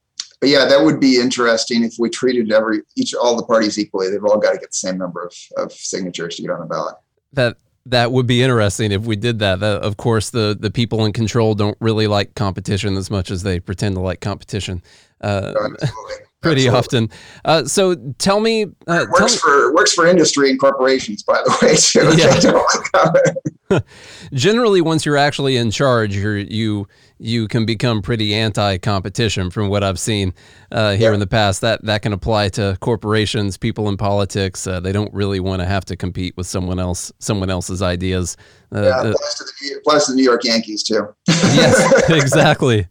but 0.41 0.49
yeah, 0.49 0.67
that 0.67 0.83
would 0.83 1.01
be 1.01 1.21
interesting 1.21 1.85
if 1.85 1.97
we 1.99 2.09
treated 2.09 2.51
every 2.53 2.83
each 2.97 3.15
all 3.15 3.37
the 3.37 3.45
parties 3.45 3.79
equally. 3.79 4.11
They've 4.11 4.25
all 4.25 4.39
got 4.39 4.53
to 4.53 4.59
get 4.59 4.71
the 4.71 4.77
same 4.77 4.97
number 4.97 5.25
of, 5.25 5.35
of 5.57 5.73
signatures 5.73 6.37
to 6.37 6.43
get 6.43 6.51
on 6.51 6.61
the 6.61 6.67
ballot. 6.67 6.95
That 7.33 7.57
that 7.91 8.13
would 8.13 8.27
be 8.27 8.43
interesting 8.43 8.93
if 8.93 9.03
we 9.03 9.17
did 9.17 9.39
that. 9.41 9.61
that. 9.61 9.83
Of 9.83 9.97
course, 9.97 10.31
the 10.31 10.57
the 10.59 10.71
people 10.71 11.05
in 11.05 11.13
control 11.13 11.55
don't 11.55 11.77
really 11.81 12.07
like 12.07 12.35
competition 12.35 12.97
as 12.97 13.11
much 13.11 13.31
as 13.31 13.43
they 13.43 13.61
pretend 13.61 13.97
to 13.97 14.01
like 14.01 14.21
competition. 14.21 14.83
Uh, 15.21 15.53
pretty 16.41 16.69
Absolutely. 16.69 16.79
often. 16.79 17.11
Uh, 17.45 17.65
so 17.65 17.95
tell 18.19 18.41
me, 18.41 18.65
uh, 18.87 19.07
works 19.11 19.19
tell 19.19 19.29
for 19.29 19.75
works 19.75 19.93
for 19.93 20.07
industry 20.07 20.51
and 20.51 20.59
corporations, 20.59 21.23
by 21.23 21.43
the 21.45 21.59
way. 21.63 21.77
Too. 21.77 22.17
Yeah. 23.45 23.51
Generally, 24.33 24.81
once 24.83 25.07
you're 25.07 25.17
actually 25.17 25.57
in 25.57 25.71
charge, 25.71 26.15
you 26.17 26.47
you 26.49 26.89
you 27.19 27.47
can 27.49 27.67
become 27.67 28.01
pretty 28.01 28.35
anti-competition 28.35 29.51
from 29.51 29.69
what 29.69 29.85
I've 29.85 29.99
seen 29.99 30.33
uh, 30.73 30.93
here 30.93 31.11
yeah. 31.11 31.15
in 31.15 31.21
the 31.21 31.27
past. 31.27 31.61
That 31.61 31.85
that 31.85 32.03
can 32.03 32.13
apply 32.13 32.49
to 32.51 32.77
corporations, 32.81 33.57
people 33.57 33.89
in 33.89 33.97
politics. 33.97 34.67
Uh, 34.67 34.81
they 34.81 34.93
don't 34.93 35.13
really 35.13 35.41
want 35.41 35.61
to 35.61 35.67
have 35.67 35.85
to 35.87 35.97
compete 35.97 36.37
with 36.37 36.47
someone 36.47 36.79
else, 36.81 37.13
someone 37.19 37.51
else's 37.51 37.83
ideas. 37.83 38.37
Uh, 38.73 38.83
yeah, 38.83 39.01
applies 39.01 39.35
to, 39.35 39.45
the, 39.45 39.79
applies 39.79 40.07
to 40.07 40.13
the 40.13 40.17
New 40.17 40.23
York 40.23 40.45
Yankees 40.45 40.85
too. 40.85 41.09
yes, 41.29 42.09
exactly. 42.11 42.87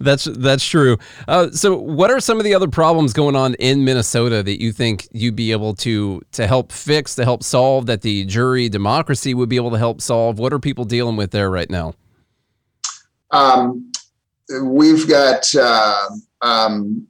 that's 0.00 0.24
that's 0.24 0.66
true. 0.66 0.98
Uh, 1.28 1.50
so, 1.50 1.76
what 1.76 2.10
are 2.10 2.18
some 2.18 2.38
of 2.38 2.44
the 2.44 2.54
other 2.54 2.68
problems 2.68 3.12
going 3.12 3.36
on 3.36 3.54
in 3.54 3.84
Minnesota 3.84 4.42
that 4.42 4.60
you 4.60 4.72
think 4.72 5.08
you'd 5.12 5.36
be 5.36 5.52
able 5.52 5.74
to 5.74 6.20
to 6.32 6.48
help 6.48 6.72
fix, 6.72 7.14
to 7.14 7.24
help 7.24 7.44
solve, 7.44 7.86
that 7.86 8.02
the 8.02 8.24
jury 8.24 8.68
democracy 8.68 9.34
would 9.40 9.48
be 9.48 9.56
able 9.56 9.72
to 9.72 9.78
help 9.78 10.00
solve? 10.00 10.38
What 10.38 10.52
are 10.52 10.58
people 10.58 10.84
dealing 10.84 11.16
with 11.16 11.32
there 11.32 11.50
right 11.50 11.68
now? 11.68 11.94
Um, 13.30 13.90
we've 14.62 15.08
got 15.08 15.52
uh, 15.54 16.08
um, 16.40 17.06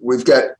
we've 0.00 0.24
got 0.24 0.50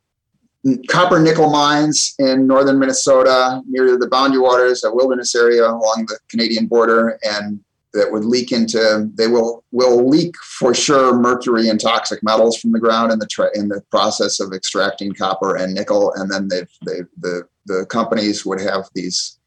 copper 0.89 1.21
nickel 1.21 1.51
mines 1.51 2.15
in 2.19 2.47
northern 2.47 2.79
Minnesota 2.79 3.63
near 3.67 3.97
the 3.97 4.09
boundary 4.09 4.41
waters, 4.41 4.85
a 4.85 4.93
wilderness 4.93 5.35
area 5.35 5.65
along 5.65 6.07
the 6.09 6.19
Canadian 6.29 6.67
border, 6.67 7.19
and 7.23 7.61
that 7.95 8.13
would 8.13 8.25
leak 8.25 8.53
into 8.53 9.11
they 9.15 9.29
will 9.29 9.65
will 9.73 10.07
leak 10.07 10.37
for 10.37 10.75
sure 10.75 11.19
mercury 11.19 11.69
and 11.69 11.81
toxic 11.81 12.23
metals 12.23 12.59
from 12.59 12.73
the 12.73 12.79
ground 12.79 13.13
in 13.13 13.19
the 13.19 13.27
tra- 13.27 13.51
in 13.55 13.69
the 13.69 13.81
process 13.91 14.41
of 14.41 14.53
extracting 14.53 15.13
copper 15.13 15.57
and 15.57 15.75
nickel, 15.75 16.13
and 16.15 16.31
then 16.31 16.49
they 16.49 16.63
they 16.85 17.01
the 17.19 17.43
the 17.67 17.87
companies 17.87 18.45
would 18.45 18.61
have 18.61 18.89
these 18.95 19.38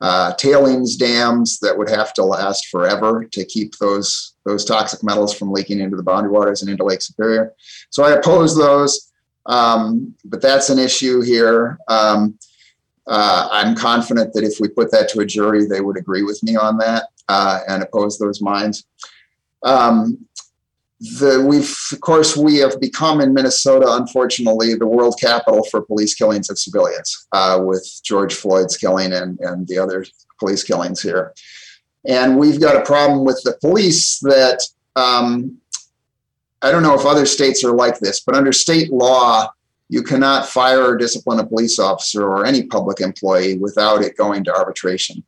uh, 0.00 0.32
tailings 0.34 0.96
dams 0.96 1.58
that 1.60 1.76
would 1.76 1.90
have 1.90 2.14
to 2.14 2.24
last 2.24 2.68
forever 2.68 3.24
to 3.24 3.44
keep 3.44 3.76
those 3.78 4.34
those 4.46 4.64
toxic 4.64 5.02
metals 5.02 5.34
from 5.34 5.52
leaking 5.52 5.80
into 5.80 5.96
the 5.96 6.02
boundary 6.02 6.30
waters 6.30 6.62
and 6.62 6.70
into 6.70 6.84
Lake 6.84 7.02
Superior. 7.02 7.52
So 7.90 8.04
I 8.04 8.12
oppose 8.12 8.56
those, 8.56 9.12
um, 9.46 10.14
but 10.24 10.40
that's 10.40 10.70
an 10.70 10.78
issue 10.78 11.20
here. 11.20 11.78
Um, 11.88 12.38
uh, 13.06 13.48
I'm 13.50 13.74
confident 13.74 14.32
that 14.32 14.44
if 14.44 14.60
we 14.60 14.68
put 14.68 14.90
that 14.92 15.08
to 15.10 15.20
a 15.20 15.26
jury, 15.26 15.66
they 15.66 15.80
would 15.80 15.98
agree 15.98 16.22
with 16.22 16.42
me 16.42 16.56
on 16.56 16.78
that 16.78 17.08
uh, 17.28 17.60
and 17.68 17.82
oppose 17.82 18.18
those 18.18 18.40
mines. 18.40 18.84
Um, 19.62 20.26
the 21.00 21.44
we've 21.46 21.74
of 21.92 22.00
course 22.00 22.36
we 22.36 22.56
have 22.56 22.78
become 22.80 23.20
in 23.20 23.32
Minnesota, 23.32 23.86
unfortunately, 23.88 24.74
the 24.74 24.86
world 24.86 25.16
capital 25.18 25.64
for 25.64 25.80
police 25.80 26.14
killings 26.14 26.50
of 26.50 26.58
civilians, 26.58 27.26
uh, 27.32 27.58
with 27.62 28.00
George 28.04 28.34
Floyd's 28.34 28.76
killing 28.76 29.12
and 29.12 29.38
and 29.40 29.66
the 29.66 29.78
other 29.78 30.04
police 30.38 30.62
killings 30.62 31.00
here. 31.00 31.32
And 32.06 32.38
we've 32.38 32.60
got 32.60 32.76
a 32.76 32.84
problem 32.84 33.24
with 33.24 33.40
the 33.44 33.56
police 33.60 34.18
that 34.20 34.62
um, 34.96 35.58
I 36.62 36.70
don't 36.70 36.82
know 36.82 36.94
if 36.94 37.06
other 37.06 37.26
states 37.26 37.64
are 37.64 37.72
like 37.72 37.98
this, 38.00 38.20
but 38.20 38.34
under 38.34 38.52
state 38.52 38.92
law, 38.92 39.50
you 39.88 40.02
cannot 40.02 40.46
fire 40.46 40.82
or 40.82 40.96
discipline 40.96 41.40
a 41.40 41.46
police 41.46 41.78
officer 41.78 42.22
or 42.22 42.44
any 42.44 42.64
public 42.64 43.00
employee 43.00 43.58
without 43.58 44.02
it 44.02 44.16
going 44.16 44.44
to 44.44 44.54
arbitration. 44.54 45.22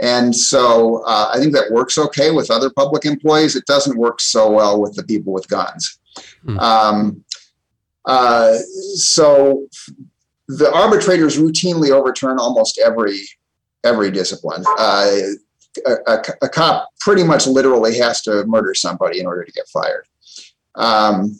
And 0.00 0.34
so 0.34 1.02
uh, 1.04 1.30
I 1.34 1.38
think 1.38 1.52
that 1.52 1.70
works 1.70 1.98
okay 1.98 2.30
with 2.30 2.50
other 2.50 2.70
public 2.70 3.04
employees. 3.04 3.56
It 3.56 3.66
doesn't 3.66 3.98
work 3.98 4.20
so 4.20 4.50
well 4.50 4.80
with 4.80 4.94
the 4.94 5.04
people 5.04 5.32
with 5.32 5.48
guns. 5.48 5.98
Hmm. 6.44 6.58
Um, 6.58 7.24
uh, 8.06 8.54
so 8.94 9.66
the 10.48 10.72
arbitrators 10.72 11.38
routinely 11.38 11.90
overturn 11.90 12.38
almost 12.38 12.78
every 12.78 13.20
every 13.84 14.10
discipline. 14.10 14.64
Uh, 14.78 15.18
a, 15.86 15.92
a, 16.06 16.22
a, 16.42 16.48
cop 16.48 16.88
pretty 17.00 17.24
much 17.24 17.46
literally 17.46 17.98
has 17.98 18.22
to 18.22 18.44
murder 18.46 18.74
somebody 18.74 19.18
in 19.18 19.26
order 19.26 19.44
to 19.44 19.52
get 19.52 19.66
fired. 19.68 20.06
Um, 20.74 21.38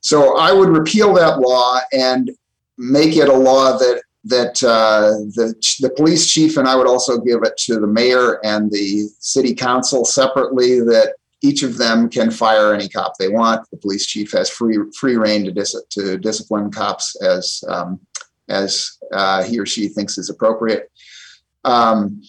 so 0.00 0.36
I 0.38 0.52
would 0.52 0.70
repeal 0.70 1.14
that 1.14 1.38
law 1.38 1.80
and 1.92 2.30
make 2.78 3.16
it 3.16 3.28
a 3.28 3.32
law 3.32 3.76
that 3.78 4.02
that 4.24 4.62
uh, 4.62 5.10
the, 5.34 5.54
the 5.80 5.90
police 5.90 6.30
chief 6.30 6.56
and 6.56 6.66
I 6.66 6.76
would 6.76 6.86
also 6.86 7.18
give 7.18 7.42
it 7.42 7.56
to 7.58 7.78
the 7.78 7.86
mayor 7.86 8.44
and 8.44 8.70
the 8.70 9.08
city 9.18 9.54
council 9.54 10.04
separately 10.04 10.80
that 10.80 11.14
each 11.42 11.62
of 11.62 11.76
them 11.76 12.08
can 12.08 12.30
fire 12.30 12.72
any 12.72 12.88
cop 12.88 13.18
they 13.18 13.28
want. 13.28 13.68
The 13.70 13.76
police 13.76 14.06
chief 14.06 14.32
has 14.32 14.48
free 14.48 14.78
free 14.98 15.16
reign 15.16 15.44
to 15.44 15.52
dis- 15.52 15.84
to 15.90 16.16
discipline 16.16 16.70
cops 16.70 17.20
as 17.22 17.62
um, 17.68 18.00
as 18.48 18.98
uh, 19.12 19.42
he 19.42 19.58
or 19.58 19.66
she 19.66 19.88
thinks 19.88 20.16
is 20.16 20.30
appropriate. 20.30 20.90
Um, 21.64 22.22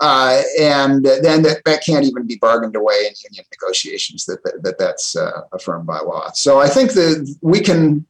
uh, 0.00 0.40
and 0.58 1.04
then 1.04 1.42
that, 1.42 1.60
that 1.66 1.84
can't 1.84 2.06
even 2.06 2.26
be 2.26 2.36
bargained 2.36 2.74
away 2.74 2.94
in 3.00 3.12
union 3.22 3.44
negotiations 3.52 4.24
that, 4.24 4.42
that, 4.44 4.62
that 4.62 4.78
that's 4.78 5.14
uh, 5.14 5.42
affirmed 5.52 5.86
by 5.86 5.98
law. 5.98 6.30
So 6.32 6.58
I 6.58 6.68
think 6.68 6.92
that 6.92 7.36
we 7.42 7.60
can 7.60 8.06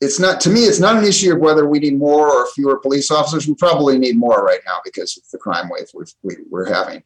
it's 0.00 0.18
not 0.18 0.40
to 0.42 0.50
me 0.50 0.60
it's 0.60 0.80
not 0.80 0.96
an 0.96 1.04
issue 1.04 1.32
of 1.32 1.40
whether 1.40 1.68
we 1.68 1.78
need 1.78 1.98
more 1.98 2.28
or 2.28 2.46
fewer 2.52 2.78
police 2.78 3.10
officers. 3.10 3.46
We 3.46 3.54
probably 3.54 3.98
need 3.98 4.16
more 4.16 4.44
right 4.44 4.60
now 4.66 4.78
because 4.84 5.16
of 5.16 5.22
the 5.30 5.38
crime 5.38 5.68
wave 5.68 5.88
we, 6.22 6.36
are 6.52 6.64
having. 6.66 7.02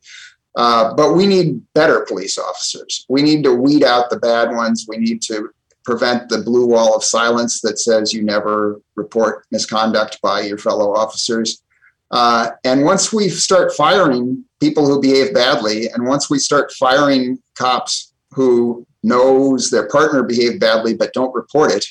Uh, 0.57 0.95
but 0.95 1.15
we 1.15 1.27
need 1.27 1.63
better 1.75 2.05
police 2.09 2.39
officers. 2.39 3.05
We 3.09 3.23
need 3.23 3.45
to 3.45 3.55
weed 3.55 3.85
out 3.85 4.11
the 4.11 4.19
bad 4.19 4.51
ones. 4.51 4.87
We 4.89 4.97
need 4.97 5.23
to 5.23 5.51
prevent 5.85 6.29
the 6.29 6.43
blue 6.43 6.67
wall 6.67 6.97
of 6.97 7.05
silence 7.05 7.61
that 7.61 7.79
says 7.79 8.13
you 8.13 8.23
never 8.23 8.81
report 8.97 9.47
misconduct 9.51 10.19
by 10.23 10.43
your 10.43 10.59
fellow 10.59 10.95
officers. 10.95 11.63
Uh, 12.11 12.51
and 12.65 12.85
once 12.85 13.13
we 13.13 13.29
start 13.29 13.73
firing 13.75 14.45
people 14.61 14.87
who 14.87 15.01
behave 15.01 15.33
badly 15.33 15.89
and 15.91 16.07
once 16.07 16.29
we 16.29 16.39
start 16.39 16.73
firing 16.73 17.39
cops 17.57 18.13
who 18.33 18.87
knows 19.03 19.71
their 19.71 19.89
partner 19.89 20.23
behaved 20.23 20.59
badly 20.59 20.95
but 20.95 21.13
don't 21.13 21.35
report 21.35 21.71
it 21.71 21.87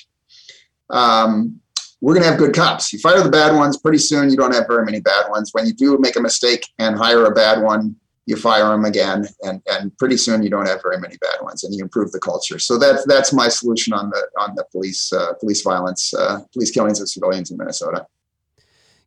um, 0.89 1.59
we're 2.01 2.13
going 2.13 2.23
to 2.23 2.29
have 2.29 2.39
good 2.39 2.53
cops. 2.53 2.93
You 2.93 2.99
fire 2.99 3.21
the 3.21 3.29
bad 3.29 3.55
ones, 3.55 3.77
pretty 3.77 3.97
soon 3.97 4.29
you 4.29 4.37
don't 4.37 4.53
have 4.53 4.67
very 4.67 4.85
many 4.85 4.99
bad 4.99 5.29
ones. 5.29 5.49
When 5.53 5.65
you 5.65 5.73
do 5.73 5.97
make 5.97 6.15
a 6.15 6.21
mistake 6.21 6.67
and 6.77 6.95
hire 6.95 7.25
a 7.25 7.31
bad 7.31 7.61
one, 7.61 7.95
you 8.27 8.35
fire 8.35 8.69
them 8.69 8.83
again, 8.85 9.25
and, 9.43 9.61
and 9.67 9.97
pretty 9.97 10.17
soon 10.17 10.43
you 10.43 10.49
don't 10.49 10.67
have 10.67 10.81
very 10.83 10.99
many 10.99 11.15
bad 11.17 11.41
ones, 11.41 11.63
and 11.63 11.73
you 11.73 11.81
improve 11.81 12.11
the 12.11 12.19
culture. 12.19 12.59
So 12.59 12.77
that's 12.77 13.05
that's 13.05 13.31
my 13.31 13.47
solution 13.47 13.93
on 13.93 14.09
the 14.09 14.27
on 14.37 14.53
the 14.55 14.65
police 14.71 15.11
uh, 15.13 15.33
police 15.39 15.61
violence, 15.61 16.13
uh, 16.13 16.41
police 16.51 16.69
killings 16.69 16.99
of 16.99 17.07
civilians 17.07 17.51
in 17.51 17.57
Minnesota. 17.57 18.05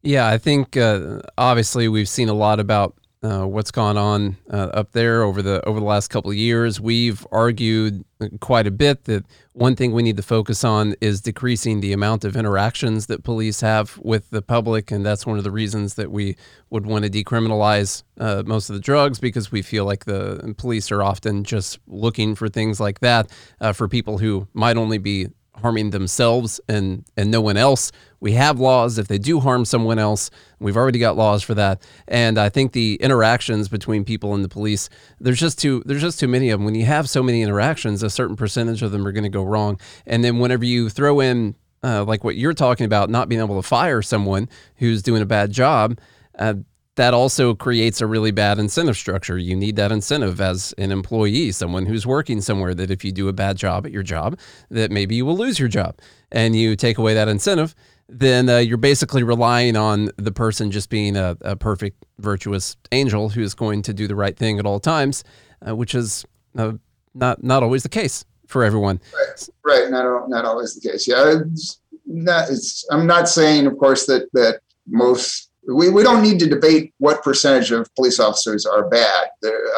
Yeah, 0.03 0.26
I 0.26 0.39
think 0.39 0.78
uh, 0.78 1.20
obviously 1.37 1.87
we've 1.87 2.09
seen 2.09 2.31
a 2.31 2.35
lot 2.35 2.59
about 2.59 2.97
uh, 3.23 3.45
what's 3.45 3.71
gone 3.71 3.99
on 3.99 4.37
uh, 4.51 4.71
up 4.73 4.93
there 4.93 5.23
over 5.23 5.43
the 5.43 5.62
over 5.66 5.79
the 5.79 5.87
last 5.87 6.09
couple 6.09 6.31
of 6.31 6.37
years. 6.37 6.81
We've 6.81 7.27
argued 7.31 8.05
quite 8.41 8.66
a 8.66 8.71
bit 8.71 9.05
that 9.05 9.25
one 9.53 9.77
thing 9.77 9.93
we 9.93 10.03
need 10.03 10.16
to 10.16 10.23
focus 10.23 10.64
on 10.64 10.95
is 11.01 11.21
decreasing 11.21 11.81
the 11.81 11.93
amount 11.93 12.25
of 12.25 12.35
interactions 12.35 13.07
that 13.07 13.23
police 13.23 13.61
have 13.61 13.99
with 13.99 14.31
the 14.31 14.41
public, 14.41 14.91
and 14.91 15.05
that's 15.05 15.27
one 15.27 15.37
of 15.37 15.45
the 15.45 15.51
reasons 15.51 15.95
that 15.95 16.11
we 16.11 16.37
would 16.71 16.87
want 16.87 17.05
to 17.05 17.11
decriminalize 17.11 18.03
uh, 18.18 18.43
most 18.47 18.71
of 18.71 18.75
the 18.75 18.81
drugs 18.81 19.18
because 19.18 19.53
we 19.53 19.61
feel 19.61 19.85
like 19.85 20.07
the 20.07 20.55
police 20.57 20.91
are 20.91 21.03
often 21.03 21.45
just 21.45 21.79
looking 21.87 22.35
for 22.35 22.49
things 22.49 22.81
like 22.81 23.01
that 23.01 23.31
uh, 23.61 23.73
for 23.73 23.87
people 23.87 24.18
who 24.18 24.49
might 24.55 24.79
only 24.79 24.99
be 24.99 25.29
harming 25.61 25.91
themselves 25.91 26.61
and 26.69 27.05
and 27.17 27.31
no 27.31 27.41
one 27.41 27.57
else. 27.57 27.93
We 28.21 28.33
have 28.33 28.61
laws 28.61 28.99
if 28.99 29.09
they 29.09 29.19
do 29.19 29.41
harm 29.41 29.65
someone 29.65 29.99
else. 29.99 30.31
We've 30.59 30.77
already 30.77 30.99
got 30.99 31.17
laws 31.17 31.43
for 31.43 31.55
that. 31.55 31.83
And 32.07 32.39
I 32.39 32.49
think 32.49 32.73
the 32.73 32.97
interactions 32.97 33.69
between 33.69 34.05
people 34.05 34.35
and 34.35 34.45
the 34.45 34.49
police, 34.49 34.89
there's 35.19 35.41
just 35.41 35.59
too 35.59 35.83
there's 35.87 36.03
just 36.03 36.21
too 36.21 36.29
many 36.29 36.51
of 36.51 36.59
them. 36.59 36.67
When 36.67 36.75
you 36.75 36.85
have 36.85 37.09
so 37.09 37.23
many 37.23 37.43
interactions, 37.43 38.03
a 38.03 38.11
certain 38.11 38.37
percentage 38.37 38.83
of 38.83 38.93
them 38.93 39.07
are 39.07 39.13
going 39.13 39.25
to 39.25 39.31
go 39.31 39.43
wrong. 39.43 39.81
And 40.07 40.23
then 40.23 40.39
whenever 40.39 40.65
you 40.65 40.91
throw 40.91 41.21
in 41.21 41.55
uh, 41.83 42.05
like 42.05 42.25
what 42.25 42.37
you're 42.37 42.55
talking 42.55 42.85
about, 42.85 43.11
not 43.11 43.29
being 43.29 43.41
able 43.41 43.61
to 43.61 43.67
fire 43.67 44.03
someone 44.03 44.49
who's 44.77 45.03
doing 45.03 45.23
a 45.23 45.27
bad 45.27 45.51
job, 45.51 45.99
uh, 46.39 46.55
that 47.01 47.15
also 47.15 47.55
creates 47.55 48.03
a 48.03 48.07
really 48.07 48.31
bad 48.31 48.59
incentive 48.59 48.95
structure. 48.95 49.39
You 49.39 49.57
need 49.57 49.77
that 49.77 49.91
incentive 49.91 50.39
as 50.39 50.75
an 50.77 50.93
employee, 50.93 51.51
someone 51.51 51.87
who's 51.87 52.07
working 52.07 52.43
somewhere 52.43 52.75
that 52.75 52.91
if 52.91 53.07
you 53.07 53.11
do 53.11 53.29
a 53.29 53.33
bad 53.33 53.57
job 53.57 53.87
at 53.87 53.91
your 53.91 54.03
job, 54.03 54.39
that 54.69 54.91
maybe 54.91 55.15
you 55.15 55.25
will 55.25 55.39
lose 55.39 55.59
your 55.59 55.71
job. 55.71 55.99
And 56.31 56.55
you 56.55 56.77
take 56.77 56.99
away 56.99 57.15
that 57.15 57.27
incentive, 57.27 57.75
then 58.11 58.51
uh, 58.51 58.59
you're 58.59 58.77
basically 58.77 59.23
relying 59.23 59.77
on 59.77 60.11
the 60.19 60.31
person 60.31 60.71
just 60.71 60.91
being 60.91 61.17
a, 61.17 61.39
a, 61.41 61.57
perfect, 61.57 62.05
virtuous 62.19 62.77
angel 62.93 63.31
who's 63.31 63.55
going 63.55 63.81
to 63.81 63.95
do 63.95 64.07
the 64.07 64.15
right 64.15 64.37
thing 64.37 64.59
at 64.59 64.67
all 64.67 64.79
times, 64.79 65.25
uh, 65.67 65.75
which 65.75 65.95
is 65.95 66.27
uh, 66.59 66.73
not 67.15 67.43
not 67.43 67.63
always 67.63 67.83
the 67.83 67.89
case 67.89 68.27
for 68.47 68.63
everyone. 68.63 69.01
Right, 69.15 69.49
right. 69.65 69.91
Not 69.91 70.29
not 70.29 70.45
always 70.45 70.75
the 70.75 70.87
case. 70.87 71.09
Yeah, 71.09 71.41
it's 71.47 71.81
not, 72.05 72.51
it's, 72.51 72.87
I'm 72.91 73.07
not 73.07 73.27
saying, 73.27 73.67
of 73.67 73.79
course, 73.79 74.05
that 74.05 74.29
that 74.35 74.61
most 74.87 75.50
we, 75.75 75.89
we 75.89 76.03
don't 76.03 76.23
need 76.23 76.39
to 76.41 76.49
debate 76.49 76.93
what 76.99 77.23
percentage 77.23 77.71
of 77.71 77.93
police 77.95 78.18
officers 78.18 78.66
are 78.66 78.89
bad 78.89 79.29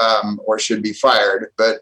um, 0.03 0.41
or 0.45 0.59
should 0.59 0.83
be 0.83 0.93
fired, 0.93 1.53
but 1.57 1.81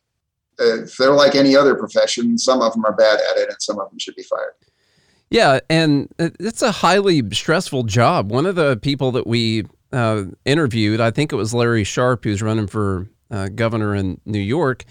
uh, 0.61 0.82
if 0.82 0.96
they're 0.96 1.12
like 1.12 1.34
any 1.34 1.56
other 1.56 1.74
profession, 1.74 2.36
some 2.36 2.61
of 2.61 2.72
them 2.72 2.84
are 2.84 2.92
bad 2.92 3.20
at 3.30 3.38
it 3.38 3.48
and 3.48 3.56
some 3.61 3.78
of 3.78 3.88
them 3.90 3.98
should 3.98 4.16
be 4.16 4.22
fired. 4.22 4.52
Yeah, 5.30 5.61
and 5.70 6.12
it's 6.18 6.61
a 6.61 6.72
highly 6.72 7.22
stressful 7.30 7.84
job. 7.84 8.32
One 8.32 8.46
of 8.46 8.56
the 8.56 8.76
people 8.76 9.12
that 9.12 9.28
we 9.28 9.64
uh, 9.92 10.24
interviewed, 10.44 11.00
I 11.00 11.12
think 11.12 11.32
it 11.32 11.36
was 11.36 11.54
Larry 11.54 11.84
Sharpe, 11.84 12.24
who's 12.24 12.42
running 12.42 12.66
for 12.66 13.08
uh, 13.30 13.48
governor 13.48 13.94
in 13.94 14.20
New 14.26 14.40
York. 14.40 14.84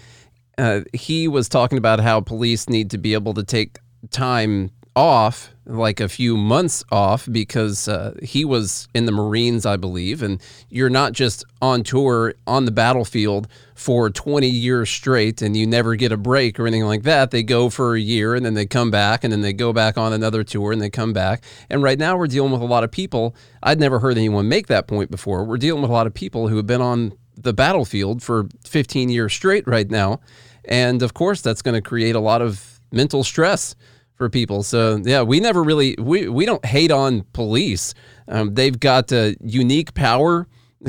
Uh, 0.56 0.80
he 0.94 1.28
was 1.28 1.48
talking 1.48 1.76
about 1.76 2.00
how 2.00 2.20
police 2.20 2.70
need 2.70 2.90
to 2.90 2.98
be 2.98 3.12
able 3.12 3.34
to 3.34 3.44
take 3.44 3.78
time 4.10 4.70
off, 5.00 5.54
like 5.64 5.98
a 5.98 6.08
few 6.08 6.36
months 6.36 6.84
off, 6.92 7.26
because 7.30 7.88
uh, 7.88 8.14
he 8.22 8.44
was 8.44 8.86
in 8.92 9.06
the 9.06 9.12
Marines, 9.12 9.64
I 9.64 9.78
believe, 9.78 10.22
and 10.22 10.40
you're 10.68 10.90
not 10.90 11.12
just 11.12 11.42
on 11.62 11.82
tour 11.82 12.34
on 12.46 12.66
the 12.66 12.70
battlefield 12.70 13.48
for 13.74 14.10
20 14.10 14.46
years 14.46 14.90
straight 14.90 15.40
and 15.40 15.56
you 15.56 15.66
never 15.66 15.94
get 15.94 16.12
a 16.12 16.18
break 16.18 16.60
or 16.60 16.66
anything 16.66 16.84
like 16.84 17.04
that. 17.04 17.30
They 17.30 17.42
go 17.42 17.70
for 17.70 17.94
a 17.94 18.00
year 18.00 18.34
and 18.34 18.44
then 18.44 18.52
they 18.52 18.66
come 18.66 18.90
back 18.90 19.24
and 19.24 19.32
then 19.32 19.40
they 19.40 19.54
go 19.54 19.72
back 19.72 19.96
on 19.96 20.12
another 20.12 20.44
tour 20.44 20.70
and 20.70 20.82
they 20.82 20.90
come 20.90 21.14
back. 21.14 21.42
And 21.70 21.82
right 21.82 21.98
now 21.98 22.18
we're 22.18 22.26
dealing 22.26 22.52
with 22.52 22.60
a 22.60 22.66
lot 22.66 22.84
of 22.84 22.90
people. 22.90 23.34
I'd 23.62 23.80
never 23.80 24.00
heard 24.00 24.18
anyone 24.18 24.50
make 24.50 24.66
that 24.66 24.86
point 24.86 25.10
before. 25.10 25.44
We're 25.44 25.56
dealing 25.56 25.80
with 25.80 25.90
a 25.90 25.94
lot 25.94 26.06
of 26.06 26.12
people 26.12 26.48
who 26.48 26.56
have 26.56 26.66
been 26.66 26.82
on 26.82 27.14
the 27.38 27.54
battlefield 27.54 28.22
for 28.22 28.48
15 28.66 29.08
years 29.08 29.32
straight 29.32 29.66
right 29.66 29.90
now. 29.90 30.20
And 30.66 31.02
of 31.02 31.14
course, 31.14 31.40
that's 31.40 31.62
going 31.62 31.74
to 31.74 31.80
create 31.80 32.14
a 32.14 32.20
lot 32.20 32.42
of 32.42 32.80
mental 32.92 33.24
stress 33.24 33.74
for 34.20 34.28
people. 34.28 34.62
So 34.62 35.00
yeah, 35.02 35.22
we 35.22 35.40
never 35.40 35.62
really 35.62 35.96
we 35.98 36.28
we 36.28 36.44
don't 36.44 36.62
hate 36.62 36.90
on 36.90 37.22
police. 37.32 37.94
Um, 38.28 38.52
they've 38.52 38.78
got 38.78 39.10
a 39.12 39.34
unique 39.42 39.94
power 39.94 40.46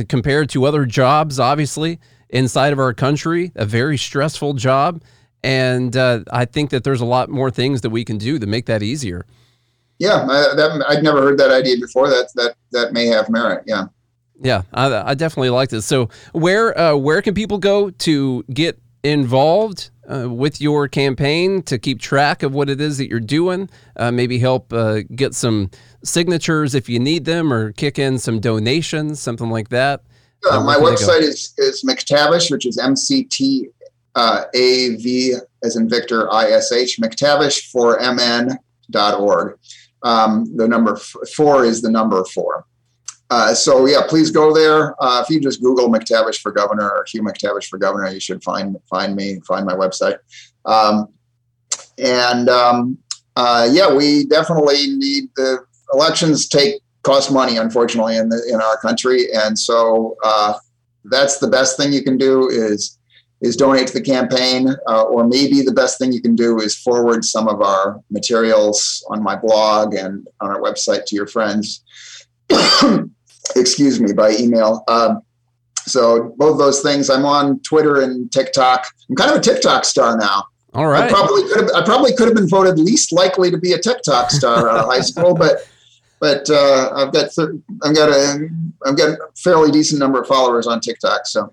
compared 0.09 0.49
to 0.49 0.65
other 0.65 0.86
jobs, 0.86 1.39
obviously 1.39 1.97
inside 2.29 2.73
of 2.73 2.79
our 2.79 2.93
country. 2.93 3.53
A 3.55 3.65
very 3.65 3.97
stressful 3.97 4.55
job, 4.55 5.01
and 5.45 5.95
uh, 5.95 6.25
I 6.34 6.43
think 6.43 6.71
that 6.71 6.84
there's 6.84 6.99
a 6.99 7.05
lot 7.05 7.29
more 7.29 7.49
things 7.49 7.79
that 7.82 7.89
we 7.89 8.03
can 8.03 8.17
do 8.17 8.38
to 8.38 8.45
make 8.45 8.65
that 8.65 8.84
easier. 8.84 9.25
Yeah, 9.97 10.27
I, 10.29 10.53
that, 10.53 10.86
I'd 10.89 11.01
never 11.01 11.21
heard 11.21 11.38
that 11.38 11.51
idea 11.51 11.77
before. 11.79 12.09
That 12.09 12.27
that 12.36 12.55
that 12.73 12.91
may 12.91 13.05
have 13.05 13.29
merit. 13.29 13.63
Yeah. 13.65 13.86
Yeah, 14.43 14.63
I, 14.73 15.11
I 15.11 15.13
definitely 15.13 15.51
like 15.51 15.69
this. 15.69 15.86
So, 15.86 16.09
where 16.34 16.77
uh, 16.77 16.95
where 16.97 17.21
can 17.21 17.34
people 17.34 17.59
go 17.59 17.91
to 17.91 18.43
get 18.51 18.77
involved 19.03 19.89
uh, 20.12 20.30
with 20.30 20.59
your 20.62 20.88
campaign 20.88 21.62
to 21.64 21.78
keep 21.78 21.99
track 21.99 22.43
of 22.43 22.53
what 22.53 22.70
it 22.70 22.82
is 22.82 22.97
that 22.97 23.07
you're 23.09 23.20
doing, 23.20 23.70
uh, 23.95 24.12
maybe 24.12 24.39
help 24.39 24.72
uh, 24.74 25.01
get 25.16 25.34
some 25.34 25.70
signatures 26.03 26.76
if 26.76 26.89
you 26.89 26.99
need 26.99 27.26
them 27.26 27.53
or 27.53 27.72
kick 27.74 27.97
in 27.97 28.18
some 28.18 28.39
donations, 28.39 29.20
something 29.20 29.49
like 29.49 29.70
that. 29.70 30.03
Uh, 30.49 30.64
my 30.64 30.76
website 30.76 31.22
is, 31.22 31.53
is 31.57 31.84
McTavish, 31.84 32.49
which 32.51 32.66
is 32.66 32.78
M 32.78 32.95
C 32.95 33.24
T 33.26 33.70
uh, 34.16 34.45
A 34.53 34.95
V 34.95 35.36
as 35.64 35.76
in 35.76 35.88
Victor 35.88 36.32
I 36.34 36.49
S 36.49 36.72
H, 36.72 36.99
McTavish 36.99 37.72
for 37.72 37.99
MN 37.99 38.57
MN.org. 38.91 39.57
Um, 40.03 40.45
the 40.55 40.68
number 40.68 40.95
f- 40.95 41.16
four 41.36 41.66
is 41.66 41.82
the 41.82 41.91
number 41.91 42.24
four. 42.26 42.66
Uh, 43.32 43.53
so 43.53 43.86
yeah, 43.86 44.01
please 44.05 44.29
go 44.29 44.53
there. 44.53 44.93
Uh, 45.01 45.23
if 45.23 45.29
you 45.34 45.39
just 45.39 45.61
Google 45.61 45.89
McTavish 45.89 46.41
for 46.41 46.51
governor 46.51 46.89
or 46.89 47.05
Hugh 47.07 47.23
McTavish 47.23 47.67
for 47.67 47.79
governor, 47.79 48.09
you 48.09 48.19
should 48.19 48.43
find 48.43 48.75
find 48.89 49.15
me, 49.15 49.39
find 49.47 49.65
my 49.65 49.73
website. 49.73 50.17
Um, 50.65 51.07
and 51.97 52.49
um, 52.49 52.97
uh, 53.38 53.69
yeah, 53.71 53.91
we 53.93 54.25
definitely 54.25 54.86
need 54.97 55.29
the 55.38 55.59
elections 55.93 56.49
take 56.49 56.82
cost 57.03 57.32
money, 57.32 57.55
unfortunately, 57.55 58.17
in 58.17 58.27
the 58.27 58.43
in 58.51 58.59
our 58.59 58.77
country, 58.79 59.27
and 59.34 59.57
so 59.57 60.17
uh, 60.25 60.55
that's 61.05 61.39
the 61.39 61.47
best 61.47 61.77
thing 61.77 61.93
you 61.93 62.03
can 62.03 62.17
do 62.17 62.49
is 62.49 62.99
is 63.39 63.55
donate 63.55 63.88
to 63.88 63.93
the 63.93 64.01
campaign, 64.01 64.75
uh, 64.89 65.03
or 65.03 65.25
maybe 65.25 65.61
the 65.61 65.71
best 65.71 65.97
thing 65.97 66.11
you 66.11 66.21
can 66.21 66.36
do 66.36 66.59
is 66.59 66.77
forward 66.77 67.23
some 67.23 67.47
of 67.47 67.61
our 67.61 68.01
materials 68.11 69.05
on 69.09 69.23
my 69.23 69.38
blog 69.38 69.95
and 69.95 70.27
on 70.41 70.51
our 70.51 70.61
website 70.61 71.05
to 71.05 71.15
your 71.15 71.27
friends. 71.27 71.82
excuse 73.55 73.99
me, 73.99 74.13
by 74.13 74.31
email. 74.31 74.83
Um, 74.87 75.21
so 75.85 76.33
both 76.37 76.57
those 76.57 76.81
things. 76.81 77.09
I'm 77.09 77.25
on 77.25 77.59
Twitter 77.61 78.01
and 78.01 78.31
TikTok. 78.31 78.85
I'm 79.09 79.15
kind 79.15 79.31
of 79.31 79.37
a 79.37 79.41
TikTok 79.41 79.85
star 79.85 80.17
now. 80.17 80.45
All 80.73 80.87
right. 80.87 81.05
I 81.05 81.09
probably 81.09 81.43
could 81.49 81.61
have. 81.61 81.69
I 81.75 81.83
probably 81.83 82.13
could 82.15 82.27
have 82.27 82.35
been 82.35 82.47
voted 82.47 82.79
least 82.79 83.11
likely 83.11 83.51
to 83.51 83.57
be 83.57 83.73
a 83.73 83.77
TikTok 83.77 84.31
star 84.31 84.69
out 84.69 84.79
of 84.79 84.85
high 84.85 85.01
school, 85.01 85.33
but 85.33 85.67
but 86.19 86.49
uh, 86.49 86.91
I've 86.95 87.11
got 87.11 87.29
I've 87.83 87.95
got 87.95 88.09
a 88.09 88.49
I've 88.85 88.97
got 88.97 89.09
a 89.09 89.17
fairly 89.35 89.71
decent 89.71 89.99
number 89.99 90.21
of 90.21 90.27
followers 90.27 90.67
on 90.67 90.79
TikTok. 90.79 91.25
So. 91.25 91.51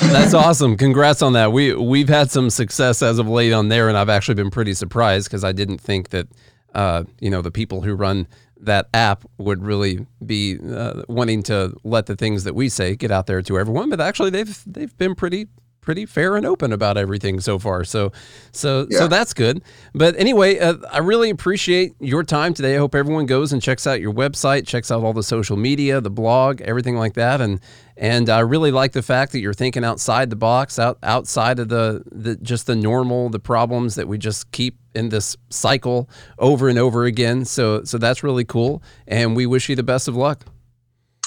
That's 0.00 0.34
awesome. 0.34 0.76
Congrats 0.76 1.22
on 1.22 1.34
that. 1.34 1.52
We 1.52 1.74
we've 1.74 2.08
had 2.08 2.30
some 2.30 2.50
success 2.50 3.02
as 3.02 3.18
of 3.18 3.28
late 3.28 3.52
on 3.52 3.68
there, 3.68 3.88
and 3.88 3.96
I've 3.96 4.08
actually 4.08 4.34
been 4.36 4.50
pretty 4.50 4.74
surprised 4.74 5.28
because 5.28 5.44
I 5.44 5.52
didn't 5.52 5.78
think 5.78 6.08
that 6.10 6.28
uh, 6.74 7.04
you 7.20 7.30
know 7.30 7.42
the 7.42 7.50
people 7.50 7.82
who 7.82 7.94
run 7.94 8.26
that 8.60 8.88
app 8.94 9.24
would 9.38 9.62
really 9.64 10.06
be 10.24 10.58
uh, 10.58 11.02
wanting 11.08 11.42
to 11.44 11.74
let 11.84 12.06
the 12.06 12.16
things 12.16 12.44
that 12.44 12.54
we 12.54 12.68
say 12.68 12.96
get 12.96 13.10
out 13.10 13.26
there 13.26 13.42
to 13.42 13.58
everyone. 13.58 13.90
But 13.90 14.00
actually, 14.00 14.30
they've 14.30 14.62
they've 14.66 14.96
been 14.96 15.14
pretty 15.14 15.48
pretty 15.80 16.06
fair 16.06 16.36
and 16.36 16.46
open 16.46 16.72
about 16.72 16.96
everything 16.96 17.40
so 17.40 17.58
far. 17.58 17.84
So, 17.84 18.12
so, 18.52 18.86
yeah. 18.90 18.98
so 18.98 19.08
that's 19.08 19.32
good. 19.34 19.62
But 19.94 20.16
anyway, 20.16 20.58
uh, 20.58 20.74
I 20.90 20.98
really 20.98 21.30
appreciate 21.30 21.94
your 22.00 22.22
time 22.22 22.54
today. 22.54 22.74
I 22.74 22.78
hope 22.78 22.94
everyone 22.94 23.26
goes 23.26 23.52
and 23.52 23.62
checks 23.62 23.86
out 23.86 24.00
your 24.00 24.12
website, 24.12 24.66
checks 24.66 24.90
out 24.90 25.02
all 25.02 25.12
the 25.12 25.22
social 25.22 25.56
media, 25.56 26.00
the 26.00 26.10
blog, 26.10 26.60
everything 26.60 26.96
like 26.96 27.14
that. 27.14 27.40
And, 27.40 27.60
and 27.96 28.28
I 28.28 28.40
really 28.40 28.70
like 28.70 28.92
the 28.92 29.02
fact 29.02 29.32
that 29.32 29.40
you're 29.40 29.54
thinking 29.54 29.84
outside 29.84 30.30
the 30.30 30.36
box, 30.36 30.78
out, 30.78 30.98
outside 31.02 31.58
of 31.58 31.68
the, 31.68 32.02
the, 32.10 32.36
just 32.36 32.66
the 32.66 32.76
normal, 32.76 33.28
the 33.30 33.40
problems 33.40 33.94
that 33.94 34.08
we 34.08 34.18
just 34.18 34.50
keep 34.52 34.78
in 34.94 35.08
this 35.08 35.36
cycle 35.50 36.08
over 36.38 36.68
and 36.68 36.78
over 36.78 37.04
again. 37.04 37.44
So, 37.44 37.84
so 37.84 37.98
that's 37.98 38.22
really 38.22 38.44
cool. 38.44 38.82
And 39.06 39.36
we 39.36 39.46
wish 39.46 39.68
you 39.68 39.76
the 39.76 39.82
best 39.82 40.08
of 40.08 40.16
luck. 40.16 40.44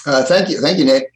Uh, 0.05 0.23
thank 0.25 0.49
you. 0.49 0.59
Thank 0.59 0.79
you, 0.79 0.85
Nate. 0.85 1.12